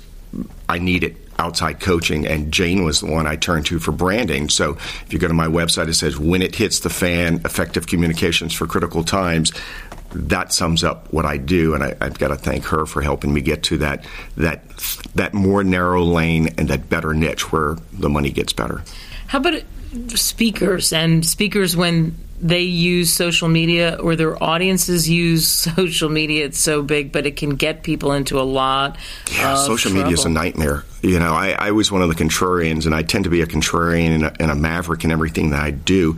I 0.69 0.79
needed 0.79 1.17
outside 1.41 1.81
coaching, 1.81 2.27
and 2.27 2.53
Jane 2.53 2.85
was 2.85 3.01
the 3.01 3.07
one 3.07 3.27
I 3.27 3.35
turned 3.35 3.67
to 3.67 3.81
for 3.81 3.93
branding. 3.93 4.49
So 4.49 4.73
if 4.73 5.13
you 5.13 5.19
go 5.19 5.27
to 5.27 5.35
my 5.35 5.47
website, 5.47 5.89
it 5.89 5.95
says 5.95 6.19
when 6.19 6.43
it 6.43 6.55
hits 6.55 6.81
the 6.81 6.91
fan, 6.91 7.37
effective 7.45 7.87
communications 7.87 8.53
for 8.53 8.67
critical 8.67 9.03
times 9.03 9.53
that 10.13 10.53
sums 10.53 10.85
up 10.85 11.13
what 11.13 11.25
I 11.25 11.37
do, 11.37 11.75
and 11.75 11.85
I, 11.85 11.95
have 12.01 12.19
got 12.19 12.29
to 12.29 12.37
thank 12.37 12.65
her 12.67 12.87
for 12.87 13.03
helping 13.03 13.33
me 13.33 13.41
get 13.41 13.63
to 13.65 13.79
that 13.79 14.05
that 14.37 14.63
that 15.15 15.35
more 15.35 15.63
narrow 15.65 16.03
lane 16.03 16.49
and 16.59 16.69
that 16.69 16.89
better 16.89 17.15
niche 17.15 17.53
where 17.53 17.77
the 17.93 18.09
money 18.09 18.31
gets 18.31 18.53
better. 18.53 18.83
How 19.27 19.39
about 19.39 19.63
speakers 20.09 20.93
and 20.93 21.25
speakers 21.25 21.77
when 21.77 22.17
they 22.41 22.63
use 22.63 23.13
social 23.13 23.49
media 23.49 23.97
or 24.01 24.15
their 24.15 24.43
audiences 24.43 25.09
use 25.09 25.47
social 25.77 26.09
media? 26.09 26.47
It's 26.47 26.59
so 26.59 26.83
big, 26.83 27.13
but 27.13 27.27
it 27.27 27.37
can 27.37 27.51
get 27.51 27.83
people 27.83 28.13
into 28.13 28.41
a 28.41 28.43
lot. 28.43 28.97
Yeah, 29.33 29.57
social 29.57 29.93
media 29.93 30.13
is 30.13 30.25
a 30.25 30.31
nightmare. 30.31 30.85
You 31.03 31.19
know, 31.19 31.35
I, 31.35 31.51
I 31.51 31.71
was 31.73 31.93
one 31.93 32.03
of 32.03 32.09
the 32.09 32.15
contrarians, 32.15 32.87
and 32.87 32.95
I 32.95 33.03
tend 33.03 33.25
to 33.25 33.31
be 33.31 33.43
a 33.43 33.47
contrarian 33.47 34.15
and 34.15 34.25
a, 34.25 34.43
and 34.43 34.51
a 34.51 34.55
maverick 34.55 35.05
in 35.05 35.11
everything 35.11 35.51
that 35.51 35.61
I 35.61 35.71
do. 35.71 36.17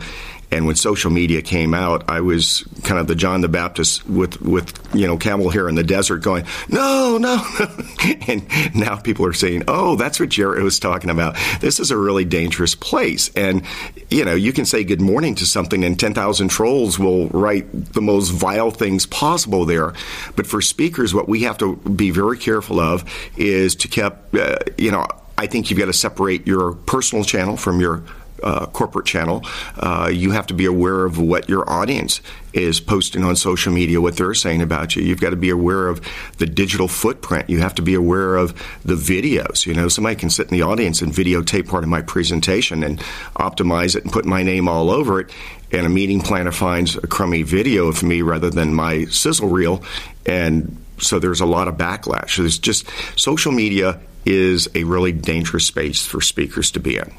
And 0.51 0.65
when 0.65 0.75
social 0.75 1.11
media 1.11 1.41
came 1.41 1.73
out, 1.73 2.09
I 2.09 2.21
was 2.21 2.63
kind 2.83 2.99
of 2.99 3.07
the 3.07 3.15
John 3.15 3.41
the 3.41 3.47
Baptist 3.47 4.07
with, 4.07 4.41
with 4.41 4.77
you 4.93 5.07
know, 5.07 5.17
camel 5.17 5.49
hair 5.49 5.69
in 5.69 5.75
the 5.75 5.83
desert 5.83 6.17
going, 6.17 6.45
no, 6.67 7.17
no. 7.17 7.41
and 8.27 8.45
now 8.75 8.97
people 8.97 9.25
are 9.25 9.33
saying, 9.33 9.63
oh, 9.67 9.95
that's 9.95 10.19
what 10.19 10.29
Gerard 10.29 10.61
was 10.61 10.79
talking 10.79 11.09
about. 11.09 11.37
This 11.61 11.79
is 11.79 11.91
a 11.91 11.97
really 11.97 12.25
dangerous 12.25 12.75
place. 12.75 13.31
And, 13.35 13.63
you 14.09 14.25
know, 14.25 14.35
you 14.35 14.51
can 14.51 14.65
say 14.65 14.83
good 14.83 15.01
morning 15.01 15.35
to 15.35 15.45
something 15.45 15.83
and 15.83 15.99
10,000 15.99 16.49
trolls 16.49 16.99
will 16.99 17.29
write 17.29 17.93
the 17.93 18.01
most 18.01 18.29
vile 18.29 18.71
things 18.71 19.05
possible 19.05 19.65
there. 19.65 19.93
But 20.35 20.47
for 20.47 20.61
speakers, 20.61 21.13
what 21.13 21.29
we 21.29 21.43
have 21.43 21.57
to 21.59 21.77
be 21.77 22.11
very 22.11 22.37
careful 22.37 22.79
of 22.79 23.05
is 23.37 23.75
to 23.75 23.87
keep, 23.87 24.13
uh, 24.33 24.57
you 24.77 24.91
know, 24.91 25.07
I 25.37 25.47
think 25.47 25.69
you've 25.69 25.79
got 25.79 25.85
to 25.85 25.93
separate 25.93 26.45
your 26.45 26.73
personal 26.73 27.23
channel 27.23 27.57
from 27.57 27.79
your 27.79 28.03
uh, 28.43 28.65
corporate 28.67 29.05
channel, 29.05 29.43
uh, 29.77 30.09
you 30.11 30.31
have 30.31 30.47
to 30.47 30.53
be 30.53 30.65
aware 30.65 31.05
of 31.05 31.19
what 31.19 31.49
your 31.49 31.69
audience 31.69 32.21
is 32.53 32.79
posting 32.79 33.23
on 33.23 33.35
social 33.35 33.71
media, 33.71 34.01
what 34.01 34.17
they're 34.17 34.33
saying 34.33 34.61
about 34.61 34.95
you. 34.95 35.03
You've 35.03 35.21
got 35.21 35.29
to 35.29 35.35
be 35.35 35.49
aware 35.49 35.87
of 35.87 36.01
the 36.37 36.45
digital 36.45 36.87
footprint. 36.87 37.49
You 37.49 37.59
have 37.59 37.75
to 37.75 37.81
be 37.81 37.93
aware 37.93 38.35
of 38.35 38.53
the 38.83 38.95
videos. 38.95 39.65
You 39.65 39.73
know, 39.73 39.87
somebody 39.87 40.15
can 40.15 40.29
sit 40.29 40.47
in 40.47 40.57
the 40.57 40.63
audience 40.63 41.01
and 41.01 41.11
videotape 41.11 41.67
part 41.67 41.83
of 41.83 41.89
my 41.89 42.01
presentation 42.01 42.83
and 42.83 42.99
optimize 43.35 43.95
it 43.95 44.03
and 44.03 44.11
put 44.11 44.25
my 44.25 44.43
name 44.43 44.67
all 44.67 44.89
over 44.89 45.21
it. 45.21 45.31
And 45.71 45.85
a 45.85 45.89
meeting 45.89 46.19
planner 46.19 46.51
finds 46.51 46.97
a 46.97 47.07
crummy 47.07 47.43
video 47.43 47.87
of 47.87 48.03
me 48.03 48.21
rather 48.21 48.49
than 48.49 48.73
my 48.73 49.05
sizzle 49.05 49.47
reel. 49.47 49.83
And 50.25 50.83
so 50.97 51.19
there's 51.19 51.41
a 51.41 51.45
lot 51.45 51.67
of 51.67 51.75
backlash. 51.75 52.37
There's 52.37 52.59
just 52.59 52.85
social 53.17 53.51
media 53.51 53.99
is 54.25 54.69
a 54.75 54.83
really 54.83 55.11
dangerous 55.11 55.65
space 55.65 56.05
for 56.05 56.21
speakers 56.21 56.71
to 56.71 56.79
be 56.79 56.97
in 56.97 57.11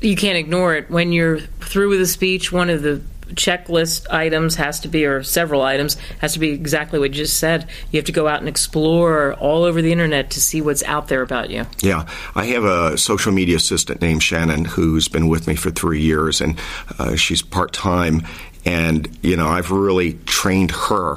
you 0.00 0.16
can't 0.16 0.38
ignore 0.38 0.74
it. 0.74 0.90
When 0.90 1.12
you're 1.12 1.40
through 1.40 1.90
with 1.90 2.00
a 2.00 2.06
speech, 2.06 2.52
one 2.52 2.70
of 2.70 2.82
the 2.82 3.02
checklist 3.34 4.10
items 4.10 4.56
has 4.56 4.80
to 4.80 4.88
be, 4.88 5.06
or 5.06 5.22
several 5.22 5.62
items, 5.62 5.96
has 6.20 6.32
to 6.32 6.38
be 6.38 6.50
exactly 6.50 6.98
what 6.98 7.10
you 7.10 7.16
just 7.16 7.38
said. 7.38 7.68
You 7.92 7.98
have 7.98 8.06
to 8.06 8.12
go 8.12 8.26
out 8.26 8.40
and 8.40 8.48
explore 8.48 9.34
all 9.34 9.62
over 9.62 9.80
the 9.80 9.92
internet 9.92 10.30
to 10.30 10.40
see 10.40 10.60
what's 10.60 10.82
out 10.82 11.08
there 11.08 11.22
about 11.22 11.50
you. 11.50 11.64
Yeah. 11.80 12.08
I 12.34 12.46
have 12.46 12.64
a 12.64 12.98
social 12.98 13.32
media 13.32 13.56
assistant 13.56 14.00
named 14.00 14.22
Shannon 14.22 14.64
who's 14.64 15.06
been 15.06 15.28
with 15.28 15.46
me 15.46 15.54
for 15.54 15.70
three 15.70 16.00
years, 16.00 16.40
and 16.40 16.58
uh, 16.98 17.14
she's 17.14 17.42
part 17.42 17.72
time. 17.72 18.26
And, 18.64 19.08
you 19.22 19.36
know, 19.36 19.46
I've 19.46 19.70
really 19.70 20.14
trained 20.26 20.72
her 20.72 21.16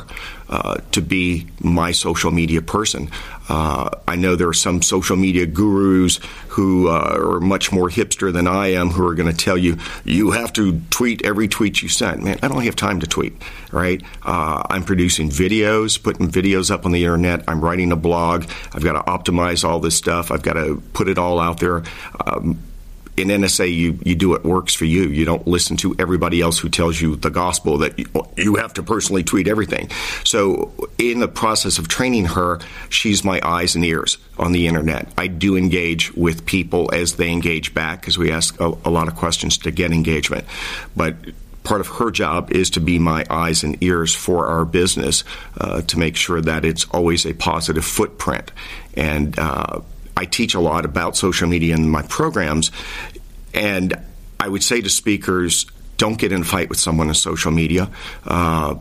uh, 0.49 0.77
to 0.91 1.01
be 1.01 1.47
my 1.59 1.91
social 1.91 2.31
media 2.31 2.61
person. 2.61 3.09
Uh, 3.49 3.89
I 4.07 4.15
know 4.15 4.35
there 4.35 4.47
are 4.47 4.53
some 4.53 4.81
social 4.81 5.15
media 5.15 5.45
gurus 5.45 6.19
who 6.49 6.87
uh, 6.87 7.17
are 7.17 7.39
much 7.39 7.71
more 7.71 7.89
hipster 7.89 8.31
than 8.31 8.47
I 8.47 8.67
am 8.67 8.89
who 8.89 9.05
are 9.05 9.15
going 9.15 9.31
to 9.31 9.37
tell 9.37 9.57
you 9.57 9.77
you 10.05 10.31
have 10.31 10.53
to 10.53 10.79
tweet 10.89 11.25
every 11.25 11.47
tweet 11.47 11.81
you 11.81 11.89
send. 11.89 12.23
Man, 12.23 12.39
I 12.41 12.47
don't 12.47 12.63
have 12.63 12.75
time 12.75 12.99
to 13.01 13.07
tweet, 13.07 13.33
right? 13.71 14.01
Uh, 14.23 14.63
I'm 14.69 14.83
producing 14.83 15.29
videos, 15.29 16.01
putting 16.01 16.29
videos 16.29 16.71
up 16.71 16.85
on 16.85 16.91
the 16.91 17.03
internet. 17.03 17.43
I'm 17.47 17.61
writing 17.61 17.91
a 17.91 17.97
blog. 17.97 18.45
I've 18.73 18.83
got 18.83 18.93
to 18.93 19.11
optimize 19.11 19.67
all 19.67 19.79
this 19.79 19.95
stuff. 19.95 20.31
I've 20.31 20.43
got 20.43 20.53
to 20.53 20.81
put 20.93 21.07
it 21.07 21.17
all 21.17 21.39
out 21.39 21.59
there. 21.59 21.83
Um, 22.25 22.59
in 23.15 23.27
NSA, 23.27 23.73
you, 23.73 23.99
you 24.03 24.15
do 24.15 24.29
what 24.29 24.43
works 24.43 24.73
for 24.73 24.85
you. 24.85 25.03
You 25.03 25.25
don't 25.25 25.45
listen 25.47 25.77
to 25.77 25.95
everybody 25.99 26.41
else 26.41 26.57
who 26.57 26.69
tells 26.69 26.99
you 26.99 27.15
the 27.15 27.29
gospel 27.29 27.77
that 27.79 27.99
you, 27.99 28.05
you 28.37 28.55
have 28.55 28.73
to 28.75 28.83
personally 28.83 29.23
tweet 29.23 29.47
everything. 29.47 29.89
So, 30.23 30.73
in 30.97 31.19
the 31.19 31.27
process 31.27 31.77
of 31.77 31.87
training 31.87 32.25
her, 32.25 32.59
she's 32.89 33.23
my 33.23 33.39
eyes 33.43 33.75
and 33.75 33.85
ears 33.85 34.17
on 34.37 34.51
the 34.51 34.67
internet. 34.67 35.07
I 35.17 35.27
do 35.27 35.55
engage 35.55 36.13
with 36.13 36.45
people 36.45 36.93
as 36.93 37.15
they 37.15 37.31
engage 37.31 37.73
back 37.73 38.01
because 38.01 38.17
we 38.17 38.31
ask 38.31 38.59
a, 38.59 38.67
a 38.85 38.89
lot 38.89 39.07
of 39.07 39.15
questions 39.15 39.57
to 39.59 39.71
get 39.71 39.91
engagement. 39.91 40.45
But 40.95 41.15
part 41.63 41.81
of 41.81 41.87
her 41.87 42.11
job 42.11 42.51
is 42.51 42.69
to 42.71 42.79
be 42.79 42.99
my 42.99 43.25
eyes 43.29 43.63
and 43.63 43.81
ears 43.81 44.13
for 44.13 44.47
our 44.47 44.65
business 44.65 45.23
uh, 45.57 45.81
to 45.83 45.97
make 45.97 46.15
sure 46.15 46.41
that 46.41 46.65
it's 46.65 46.85
always 46.85 47.25
a 47.25 47.33
positive 47.33 47.85
footprint. 47.85 48.51
And 48.95 49.37
uh, 49.39 49.81
I 50.15 50.25
teach 50.25 50.55
a 50.55 50.59
lot 50.59 50.85
about 50.85 51.17
social 51.17 51.47
media 51.47 51.75
in 51.75 51.89
my 51.89 52.03
programs, 52.03 52.71
and 53.53 53.93
I 54.39 54.47
would 54.47 54.63
say 54.63 54.81
to 54.81 54.89
speakers, 54.89 55.65
don't 55.97 56.17
get 56.17 56.31
in 56.31 56.41
a 56.41 56.45
fight 56.45 56.69
with 56.69 56.79
someone 56.79 57.07
on 57.07 57.15
social 57.15 57.51
media. 57.51 57.89
Uh, 58.25 58.75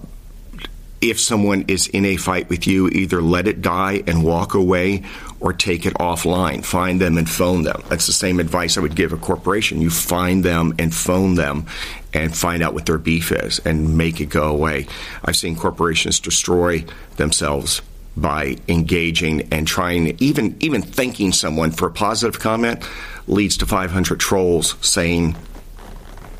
if 1.00 1.18
someone 1.18 1.64
is 1.66 1.88
in 1.88 2.04
a 2.04 2.16
fight 2.16 2.48
with 2.48 2.66
you, 2.66 2.88
either 2.88 3.20
let 3.20 3.48
it 3.48 3.60
die 3.60 4.04
and 4.06 4.22
walk 4.22 4.54
away 4.54 5.02
or 5.40 5.52
take 5.52 5.84
it 5.84 5.94
offline. 5.94 6.64
Find 6.64 7.00
them 7.00 7.18
and 7.18 7.28
phone 7.28 7.64
them. 7.64 7.82
That's 7.88 8.06
the 8.06 8.12
same 8.12 8.38
advice 8.38 8.78
I 8.78 8.80
would 8.80 8.94
give 8.94 9.12
a 9.12 9.16
corporation. 9.16 9.80
You 9.80 9.90
find 9.90 10.44
them 10.44 10.74
and 10.78 10.94
phone 10.94 11.34
them 11.34 11.66
and 12.14 12.36
find 12.36 12.62
out 12.62 12.72
what 12.72 12.86
their 12.86 12.98
beef 12.98 13.32
is 13.32 13.58
and 13.60 13.98
make 13.98 14.20
it 14.20 14.26
go 14.26 14.48
away. 14.48 14.86
I've 15.24 15.36
seen 15.36 15.56
corporations 15.56 16.20
destroy 16.20 16.84
themselves 17.16 17.82
by 18.16 18.56
engaging 18.68 19.48
and 19.52 19.66
trying 19.66 20.16
even 20.18 20.56
even 20.60 20.82
thanking 20.82 21.32
someone 21.32 21.70
for 21.70 21.88
a 21.88 21.92
positive 21.92 22.40
comment 22.40 22.86
leads 23.26 23.56
to 23.56 23.66
500 23.66 24.20
trolls 24.20 24.76
saying 24.80 25.36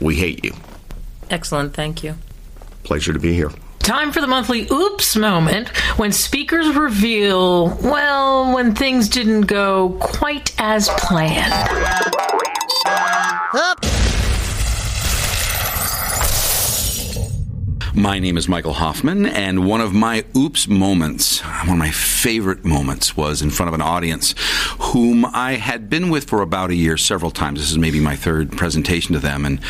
we 0.01 0.17
hate 0.17 0.45
you 0.45 0.53
excellent 1.31 1.75
thank 1.75 2.05
you 2.05 2.15
pleasure 2.83 3.13
to 3.13 3.19
be 3.19 3.33
here 3.33 3.51
Time 3.83 4.13
for 4.13 4.21
the 4.21 4.29
monthly 4.29 4.69
oops 4.71 5.17
moment 5.17 5.77
when 5.99 6.13
speakers 6.13 6.77
reveal, 6.77 7.77
well, 7.83 8.55
when 8.55 8.77
things 8.77 9.09
didn't 9.09 9.43
go 9.43 9.97
quite 9.99 10.55
as 10.61 10.89
planned. 10.91 11.53
Oops. 13.53 13.92
My 17.95 18.19
name 18.19 18.39
is 18.39 18.49
Michael 18.49 18.73
Hoffman, 18.73 19.27
and 19.27 19.67
one 19.67 19.83
of 19.83 19.93
my 19.93 20.25
oops 20.35 20.67
moments, 20.67 21.41
one 21.41 21.73
of 21.73 21.79
my 21.79 21.91
favorite 21.91 22.65
moments, 22.65 23.19
was 23.19 23.43
in 23.43 23.51
front 23.51 23.69
of 23.69 23.75
an 23.75 23.83
audience 23.83 24.35
whom 24.81 25.27
I 25.27 25.57
had 25.57 25.91
been 25.91 26.09
with 26.09 26.25
for 26.25 26.41
about 26.41 26.71
a 26.71 26.75
year 26.75 26.97
several 26.97 27.31
times. 27.31 27.61
This 27.61 27.71
is 27.71 27.77
maybe 27.77 28.01
my 28.01 28.17
third 28.17 28.53
presentation 28.53 29.13
to 29.13 29.19
them, 29.19 29.45
and 29.45 29.61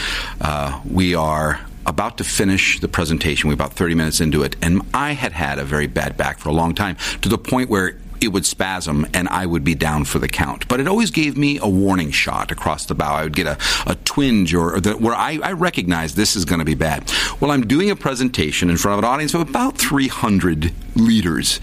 uh, 0.40 0.80
we 0.88 1.16
are 1.16 1.62
about 1.84 2.18
to 2.18 2.24
finish 2.24 2.78
the 2.78 2.86
presentation. 2.86 3.48
We're 3.48 3.54
about 3.54 3.72
30 3.72 3.96
minutes 3.96 4.20
into 4.20 4.44
it, 4.44 4.54
and 4.62 4.82
I 4.94 5.14
had 5.14 5.32
had 5.32 5.58
a 5.58 5.64
very 5.64 5.88
bad 5.88 6.16
back 6.16 6.38
for 6.38 6.48
a 6.48 6.52
long 6.52 6.76
time 6.76 6.96
to 7.22 7.28
the 7.28 7.38
point 7.38 7.70
where 7.70 7.96
it 8.22 8.28
would 8.28 8.46
spasm 8.46 9.06
and 9.12 9.28
I 9.28 9.46
would 9.46 9.64
be 9.64 9.74
down 9.74 10.04
for 10.04 10.18
the 10.18 10.28
count. 10.28 10.68
But 10.68 10.80
it 10.80 10.88
always 10.88 11.10
gave 11.10 11.36
me 11.36 11.58
a 11.60 11.68
warning 11.68 12.10
shot 12.10 12.50
across 12.50 12.86
the 12.86 12.94
bow. 12.94 13.14
I 13.14 13.24
would 13.24 13.36
get 13.36 13.46
a, 13.46 13.58
a 13.86 13.96
twinge 13.96 14.54
or, 14.54 14.80
the, 14.80 14.96
where 14.96 15.14
I, 15.14 15.38
I 15.42 15.52
recognize 15.52 16.14
this 16.14 16.36
is 16.36 16.44
going 16.44 16.60
to 16.60 16.64
be 16.64 16.74
bad. 16.74 17.10
Well, 17.40 17.50
I'm 17.50 17.66
doing 17.66 17.90
a 17.90 17.96
presentation 17.96 18.70
in 18.70 18.76
front 18.76 18.98
of 18.98 19.04
an 19.04 19.10
audience 19.10 19.34
of 19.34 19.40
about 19.40 19.76
300 19.76 20.72
leaders, 20.94 21.60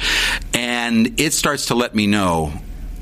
and 0.53 1.19
it 1.19 1.33
starts 1.33 1.67
to 1.67 1.75
let 1.75 1.95
me 1.95 2.07
know 2.07 2.53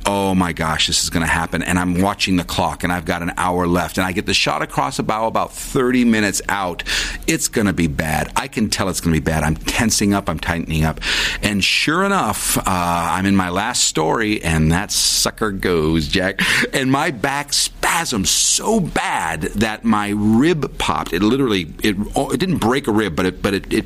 oh 0.08 0.34
my 0.34 0.54
gosh, 0.54 0.88
this 0.88 1.04
is 1.04 1.10
going 1.10 1.26
to 1.26 1.32
happen. 1.32 1.62
And 1.62 1.78
I'm 1.78 2.02
watching 2.02 2.38
the 2.38 2.46
clock 2.46 2.86
and 2.86 2.94
I've 2.94 3.04
got 3.04 3.22
an 3.22 3.34
hour 3.36 3.68
left 3.68 3.98
and 3.98 4.08
I 4.08 4.14
get 4.14 4.26
the 4.26 4.34
shot 4.34 4.62
across 4.62 4.98
the 4.98 5.04
bow 5.04 5.28
about 5.28 5.54
30 5.54 6.06
minutes 6.06 6.42
out. 6.48 6.84
It's 7.28 7.50
going 7.50 7.68
to 7.68 7.74
be 7.74 7.88
bad. 7.88 8.32
I 8.36 8.48
can 8.48 8.70
tell 8.70 8.88
it's 8.88 9.02
going 9.02 9.14
to 9.14 9.20
be 9.20 9.24
bad. 9.24 9.44
I'm 9.44 9.58
tensing 9.58 10.14
up, 10.14 10.30
I'm 10.30 10.40
tightening 10.40 10.86
up. 10.86 11.02
And 11.44 11.62
sure 11.62 12.06
enough, 12.06 12.58
uh, 12.58 12.64
I'm 12.66 13.26
in 13.26 13.36
my 13.36 13.50
last 13.50 13.84
story 13.84 14.42
and 14.42 14.72
that 14.72 14.92
sucker 14.92 15.52
goes, 15.52 16.08
Jack. 16.08 16.40
And 16.74 16.90
my 16.90 17.12
back 17.12 17.52
spasms 17.52 18.30
so 18.30 18.80
bad 18.80 19.42
that 19.42 19.84
my 19.84 20.14
rib 20.16 20.78
popped. 20.78 21.12
It 21.12 21.22
literally, 21.22 21.74
it, 21.84 21.98
oh, 22.16 22.30
it 22.30 22.40
didn't 22.40 22.60
break 22.60 22.88
a 22.88 22.92
rib, 22.94 23.18
but 23.18 23.26
it, 23.26 23.42
but 23.42 23.54
it, 23.54 23.74
it 23.74 23.86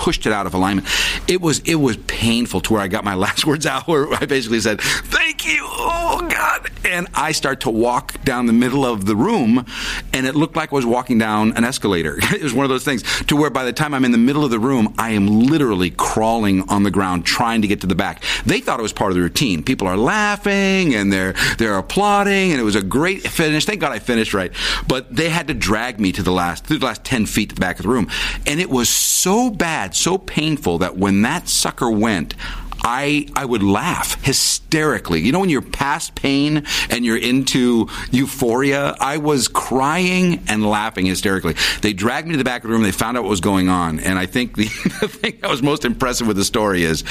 pushed 0.00 0.24
it 0.24 0.32
out 0.32 0.46
of 0.46 0.54
alignment. 0.54 0.88
It 1.28 1.42
was 1.42 1.58
it 1.60 1.74
was 1.74 1.98
painful 1.98 2.62
to 2.62 2.72
where 2.72 2.82
I 2.82 2.88
got 2.88 3.04
my 3.04 3.14
last 3.26 3.44
words 3.44 3.66
out 3.66 3.86
where 3.86 4.12
I 4.14 4.24
basically 4.24 4.60
said, 4.60 4.80
"Thank 4.80 5.46
you, 5.46 5.58
oh 5.62 6.26
God," 6.30 6.70
and 6.84 7.06
I 7.14 7.32
start 7.32 7.60
to 7.60 7.70
walk 7.70 8.24
down 8.24 8.46
the 8.46 8.54
middle 8.54 8.86
of 8.86 9.04
the 9.04 9.14
room, 9.14 9.66
and 10.14 10.26
it 10.26 10.34
looked 10.34 10.56
like 10.56 10.72
I 10.72 10.74
was 10.74 10.86
walking 10.86 11.18
down 11.18 11.52
an 11.52 11.64
escalator. 11.64 12.18
it 12.34 12.42
was 12.42 12.54
one 12.54 12.64
of 12.64 12.70
those 12.70 12.84
things 12.84 13.02
to 13.26 13.36
where 13.36 13.50
by 13.50 13.64
the 13.64 13.74
time 13.74 13.92
I'm 13.92 14.06
in 14.06 14.12
the 14.12 14.18
middle 14.18 14.42
of 14.42 14.50
the 14.50 14.58
room, 14.58 14.94
I 14.96 15.10
am 15.10 15.40
literally 15.40 15.90
crawling 15.90 16.66
on 16.70 16.82
the 16.82 16.90
ground 16.90 17.26
trying 17.26 17.60
to 17.60 17.68
get 17.68 17.82
to 17.82 17.86
the 17.86 17.94
back. 17.94 18.22
They 18.46 18.60
thought 18.60 18.80
it 18.80 18.82
was 18.82 18.94
part 18.94 19.10
of 19.10 19.16
the 19.16 19.22
routine. 19.22 19.62
People 19.62 19.86
are 19.86 19.98
laughing 19.98 20.94
and 20.94 21.12
they're 21.12 21.34
they're 21.58 21.76
applauding, 21.76 22.52
and 22.52 22.60
it 22.60 22.64
was 22.64 22.76
a 22.76 22.82
great 22.82 23.22
finish. 23.22 23.66
Thank 23.66 23.82
God 23.82 23.92
I 23.92 23.98
finished 23.98 24.32
right, 24.32 24.52
but 24.88 25.14
they 25.14 25.28
had 25.28 25.48
to 25.48 25.54
drag 25.54 26.00
me 26.00 26.10
to 26.12 26.22
the 26.22 26.32
last 26.32 26.66
to 26.68 26.78
the 26.78 26.86
last 26.86 27.04
ten 27.04 27.26
feet 27.26 27.50
to 27.50 27.54
the 27.54 27.60
back 27.60 27.78
of 27.78 27.82
the 27.82 27.90
room, 27.90 28.08
and 28.46 28.60
it 28.60 28.70
was 28.70 28.88
so 28.88 29.50
bad 29.50 29.89
so 29.94 30.18
painful 30.18 30.78
that 30.78 30.96
when 30.96 31.22
that 31.22 31.48
sucker 31.48 31.90
went, 31.90 32.34
I 32.82 33.28
I 33.34 33.44
would 33.44 33.62
laugh 33.62 34.22
hysterically. 34.22 35.20
You 35.20 35.32
know 35.32 35.40
when 35.40 35.48
you're 35.48 35.62
past 35.62 36.14
pain 36.14 36.64
and 36.88 37.04
you're 37.04 37.18
into 37.18 37.88
euphoria, 38.10 38.96
I 39.00 39.18
was 39.18 39.48
crying 39.48 40.42
and 40.48 40.64
laughing 40.64 41.06
hysterically. 41.06 41.54
They 41.82 41.92
dragged 41.92 42.26
me 42.26 42.32
to 42.32 42.38
the 42.38 42.44
back 42.44 42.64
of 42.64 42.68
the 42.68 42.74
room. 42.74 42.82
They 42.82 42.92
found 42.92 43.16
out 43.16 43.24
what 43.24 43.30
was 43.30 43.40
going 43.40 43.68
on, 43.68 44.00
and 44.00 44.18
I 44.18 44.26
think 44.26 44.56
the, 44.56 44.64
the 45.00 45.08
thing 45.08 45.38
that 45.40 45.50
was 45.50 45.62
most 45.62 45.84
impressive 45.84 46.26
with 46.26 46.36
the 46.36 46.44
story 46.44 46.84
is 46.84 47.04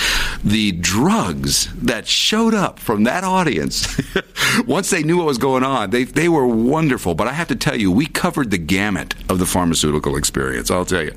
the 0.43 0.71
drugs 0.73 1.71
that 1.83 2.07
showed 2.07 2.53
up 2.53 2.79
from 2.79 3.03
that 3.03 3.23
audience. 3.23 3.99
Once 4.67 4.89
they 4.89 5.03
knew 5.03 5.17
what 5.17 5.25
was 5.25 5.37
going 5.37 5.63
on, 5.63 5.89
they 5.89 6.03
they 6.03 6.29
were 6.29 6.47
wonderful. 6.47 7.15
But 7.15 7.27
I 7.27 7.33
have 7.33 7.47
to 7.49 7.55
tell 7.55 7.75
you, 7.75 7.91
we 7.91 8.05
covered 8.05 8.51
the 8.51 8.57
gamut 8.57 9.15
of 9.29 9.39
the 9.39 9.45
pharmaceutical 9.45 10.15
experience. 10.15 10.71
I'll 10.71 10.85
tell 10.85 11.03
you, 11.03 11.13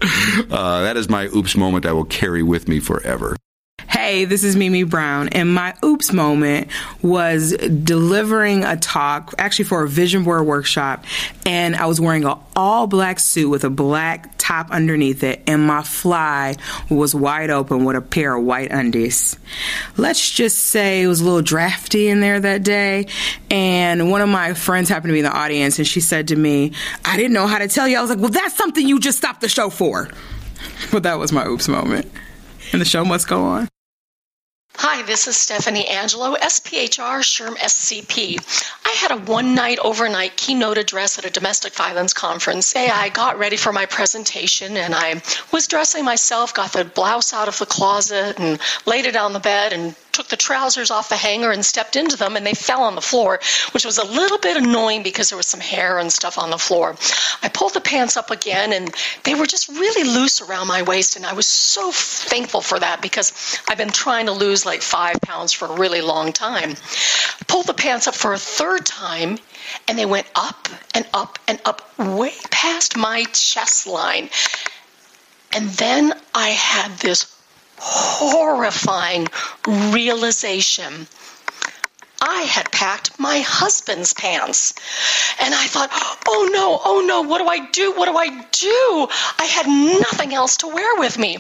uh, 0.50 0.82
that 0.82 0.97
is 0.97 1.09
my 1.09 1.26
oops 1.26 1.56
moment 1.56 1.87
I 1.87 1.92
will 1.92 2.04
carry 2.04 2.42
with 2.42 2.68
me 2.68 2.80
forever. 2.80 3.37
Hey, 3.88 4.24
this 4.24 4.44
is 4.44 4.56
Mimi 4.56 4.84
Brown, 4.84 5.28
and 5.28 5.52
my 5.52 5.74
oops 5.84 6.12
moment 6.12 6.68
was 7.02 7.52
delivering 7.52 8.64
a 8.64 8.76
talk, 8.76 9.34
actually 9.38 9.64
for 9.66 9.82
a 9.82 9.88
vision 9.88 10.24
board 10.24 10.46
workshop, 10.46 11.04
and 11.44 11.74
I 11.74 11.86
was 11.86 12.00
wearing 12.00 12.24
an 12.24 12.38
all 12.54 12.86
black 12.86 13.18
suit 13.18 13.48
with 13.48 13.64
a 13.64 13.70
black 13.70 14.34
top 14.38 14.70
underneath 14.70 15.22
it, 15.24 15.42
and 15.46 15.66
my 15.66 15.82
fly 15.82 16.56
was 16.90 17.14
wide 17.14 17.50
open 17.50 17.84
with 17.84 17.96
a 17.96 18.00
pair 18.00 18.36
of 18.36 18.44
white 18.44 18.70
undies. 18.70 19.36
Let's 19.96 20.30
just 20.30 20.58
say 20.58 21.02
it 21.02 21.06
was 21.06 21.20
a 21.20 21.24
little 21.24 21.42
drafty 21.42 22.08
in 22.08 22.20
there 22.20 22.40
that 22.40 22.62
day, 22.62 23.08
and 23.50 24.10
one 24.10 24.20
of 24.20 24.28
my 24.28 24.54
friends 24.54 24.88
happened 24.88 25.10
to 25.10 25.14
be 25.14 25.20
in 25.20 25.24
the 25.24 25.36
audience, 25.36 25.78
and 25.78 25.86
she 25.86 26.00
said 26.00 26.28
to 26.28 26.36
me, 26.36 26.72
I 27.04 27.16
didn't 27.16 27.32
know 27.32 27.46
how 27.46 27.58
to 27.58 27.68
tell 27.68 27.88
you. 27.88 27.98
I 27.98 28.00
was 28.00 28.10
like, 28.10 28.20
well, 28.20 28.30
that's 28.30 28.56
something 28.56 28.86
you 28.86 29.00
just 29.00 29.18
stopped 29.18 29.40
the 29.40 29.48
show 29.48 29.70
for. 29.70 30.08
But 30.90 31.04
that 31.04 31.18
was 31.18 31.32
my 31.32 31.46
oops 31.46 31.68
moment 31.68 32.10
and 32.73 32.81
the 32.81 32.85
show 32.85 33.05
must 33.05 33.29
go 33.29 33.43
on. 33.45 33.69
Hi, 34.76 35.02
this 35.02 35.29
is 35.29 35.37
Stephanie 35.37 35.87
Angelo, 35.87 36.35
SPHR 36.35 37.21
SHRM 37.21 37.57
SCP. 37.57 38.38
I 38.85 38.91
had 38.97 39.11
a 39.11 39.17
one 39.19 39.55
night 39.55 39.79
overnight 39.79 40.37
keynote 40.37 40.79
address 40.79 41.19
at 41.19 41.26
a 41.26 41.31
domestic 41.31 41.75
violence 41.75 42.12
conference. 42.12 42.73
Hey, 42.73 42.88
I 42.88 43.11
got 43.11 43.38
ready 43.38 43.57
for 43.57 43.73
my 43.73 43.85
presentation 43.87 44.76
and 44.76 44.95
I 44.95 45.23
was 45.52 45.69
dressing 45.69 46.05
myself, 46.05 46.55
got 46.55 46.73
the 46.73 46.85
blouse 46.85 47.33
out 47.33 47.49
of 47.49 47.59
the 47.59 47.67
closet 47.67 48.38
and 48.38 48.59
laid 48.87 49.05
it 49.05 49.14
on 49.14 49.35
the 49.35 49.41
bed 49.41 49.73
and 49.73 49.95
took 50.13 50.28
the 50.28 50.37
trousers 50.37 50.91
off 50.91 51.08
the 51.08 51.17
hanger 51.17 51.50
and 51.50 51.65
stepped 51.65 51.97
into 51.97 52.17
them 52.17 52.37
and 52.37 52.47
they 52.47 52.54
fell 52.54 52.82
on 52.82 52.95
the 52.95 53.00
floor, 53.00 53.41
which 53.73 53.85
was 53.85 53.99
a 53.99 54.04
little 54.04 54.39
bit 54.39 54.56
annoying 54.56 55.02
because 55.02 55.30
there 55.30 55.39
was 55.39 55.47
some 55.47 55.61
hair 55.61 55.99
and 55.99 56.13
stuff 56.13 56.39
on 56.39 56.50
the 56.50 56.58
floor. 56.58 56.97
I 57.43 57.49
pulled 57.49 57.75
the 57.75 57.80
pants 57.80 58.17
up 58.17 58.30
again 58.30 58.73
and 58.73 58.95
they 59.25 59.35
were 59.35 59.47
just 59.47 59.69
really 59.69 60.04
loose 60.04 60.41
around 60.41 60.67
my 60.67 60.82
waist 60.82 61.17
and 61.17 61.25
I 61.25 61.32
was 61.32 61.47
so 61.47 61.91
thankful 61.93 62.61
for 62.61 62.78
that 62.78 63.00
because 63.00 63.32
I've 63.69 63.78
been 63.78 63.91
trying 63.91 64.26
to 64.26 64.32
lose 64.32 64.61
like 64.66 64.82
five 64.82 65.20
pounds 65.20 65.52
for 65.52 65.68
a 65.68 65.78
really 65.78 66.00
long 66.00 66.32
time. 66.32 66.75
Pulled 67.46 67.66
the 67.66 67.75
pants 67.75 68.06
up 68.06 68.14
for 68.14 68.32
a 68.32 68.38
third 68.38 68.86
time 68.86 69.38
and 69.88 69.98
they 69.98 70.06
went 70.06 70.26
up 70.34 70.68
and 70.94 71.06
up 71.12 71.38
and 71.48 71.60
up 71.64 71.98
way 71.98 72.32
past 72.50 72.96
my 72.96 73.25
chest 73.32 73.86
line. 73.86 74.30
And 75.54 75.68
then 75.70 76.12
I 76.34 76.48
had 76.50 76.92
this 76.98 77.34
horrifying 77.78 79.28
realization. 79.66 81.06
I 82.22 82.42
had 82.42 82.70
packed 82.70 83.18
my 83.18 83.40
husband's 83.40 84.14
pants. 84.14 84.75
And 85.40 85.52
I 85.52 85.66
thought, 85.66 85.90
oh 86.28 86.48
no, 86.52 86.80
oh 86.84 87.04
no, 87.04 87.22
what 87.22 87.38
do 87.38 87.48
I 87.48 87.68
do? 87.70 87.92
What 87.92 88.06
do 88.06 88.16
I 88.16 88.28
do? 88.28 89.08
I 89.38 89.44
had 89.44 89.66
nothing 89.66 90.32
else 90.32 90.58
to 90.58 90.68
wear 90.68 91.00
with 91.00 91.18
me. 91.18 91.38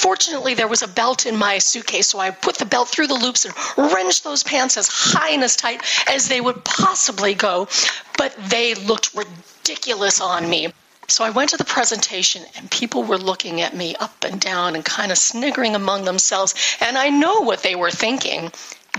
Fortunately, 0.00 0.54
there 0.54 0.66
was 0.66 0.80
a 0.80 0.88
belt 0.88 1.26
in 1.26 1.36
my 1.36 1.58
suitcase, 1.58 2.08
so 2.08 2.18
I 2.18 2.30
put 2.30 2.56
the 2.56 2.64
belt 2.64 2.88
through 2.88 3.08
the 3.08 3.22
loops 3.26 3.44
and 3.44 3.54
wrenched 3.76 4.24
those 4.24 4.42
pants 4.42 4.78
as 4.78 4.88
high 4.88 5.32
and 5.32 5.44
as 5.44 5.56
tight 5.56 5.82
as 6.08 6.26
they 6.26 6.40
would 6.40 6.64
possibly 6.64 7.34
go. 7.34 7.68
But 8.16 8.34
they 8.48 8.74
looked 8.74 9.14
ridiculous 9.14 10.18
on 10.22 10.48
me. 10.48 10.72
So 11.08 11.22
I 11.22 11.28
went 11.28 11.50
to 11.50 11.58
the 11.58 11.66
presentation, 11.66 12.46
and 12.56 12.70
people 12.70 13.02
were 13.02 13.18
looking 13.18 13.60
at 13.60 13.76
me 13.76 13.94
up 13.96 14.24
and 14.24 14.40
down 14.40 14.74
and 14.74 14.82
kind 14.82 15.12
of 15.12 15.18
sniggering 15.18 15.74
among 15.74 16.06
themselves. 16.06 16.54
And 16.80 16.96
I 16.96 17.10
know 17.10 17.42
what 17.42 17.62
they 17.62 17.74
were 17.74 17.90
thinking. 17.90 18.52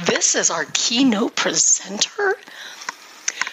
This 0.06 0.36
is 0.36 0.52
our 0.52 0.66
keynote 0.72 1.36
presenter? 1.36 2.38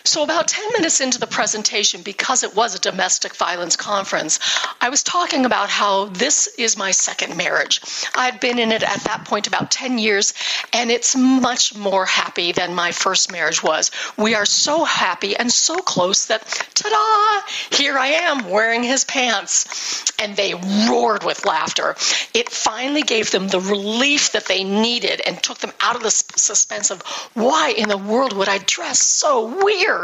So, 0.09 0.23
about 0.23 0.49
10 0.49 0.73
minutes 0.73 1.03
into 1.03 1.18
the 1.18 1.27
presentation, 1.27 2.01
because 2.01 2.42
it 2.42 2.57
was 2.57 2.75
a 2.75 2.79
domestic 2.79 3.37
violence 3.37 3.77
conference, 3.77 4.40
I 4.81 4.88
was 4.88 5.03
talking 5.03 5.44
about 5.44 5.68
how 5.68 6.07
this 6.07 6.47
is 6.57 6.79
my 6.79 6.92
second 6.92 7.37
marriage. 7.37 7.83
I'd 8.14 8.40
been 8.40 8.59
in 8.59 8.73
it 8.73 8.83
at 8.83 9.01
that 9.01 9.27
point 9.27 9.47
about 9.47 9.71
10 9.71 9.99
years, 9.99 10.33
and 10.73 10.90
it's 10.90 11.14
much 11.14 11.77
more 11.77 12.07
happy 12.07 12.53
than 12.53 12.75
my 12.75 12.90
first 12.90 13.31
marriage 13.31 13.62
was. 13.62 13.90
We 14.16 14.35
are 14.35 14.47
so 14.47 14.83
happy 14.85 15.37
and 15.37 15.53
so 15.53 15.77
close 15.77 16.25
that, 16.29 16.40
ta 16.75 16.88
da, 16.88 17.77
here 17.77 17.99
I 17.99 18.07
am 18.07 18.49
wearing 18.49 18.83
his 18.83 19.05
pants. 19.05 20.11
And 20.21 20.35
they 20.35 20.55
roared 20.88 21.23
with 21.23 21.44
laughter. 21.44 21.94
It 22.35 22.49
finally 22.49 23.03
gave 23.03 23.31
them 23.31 23.47
the 23.47 23.61
relief 23.61 24.33
that 24.33 24.47
they 24.47 24.64
needed 24.64 25.21
and 25.25 25.40
took 25.40 25.59
them 25.59 25.73
out 25.81 25.94
of 25.94 26.03
the 26.03 26.11
suspense 26.11 26.90
of 26.90 27.03
why 27.35 27.75
in 27.77 27.88
the 27.88 27.99
world 27.99 28.33
would 28.33 28.49
I 28.49 28.59
dress 28.59 29.01
so 29.01 29.62
weird? 29.62 29.98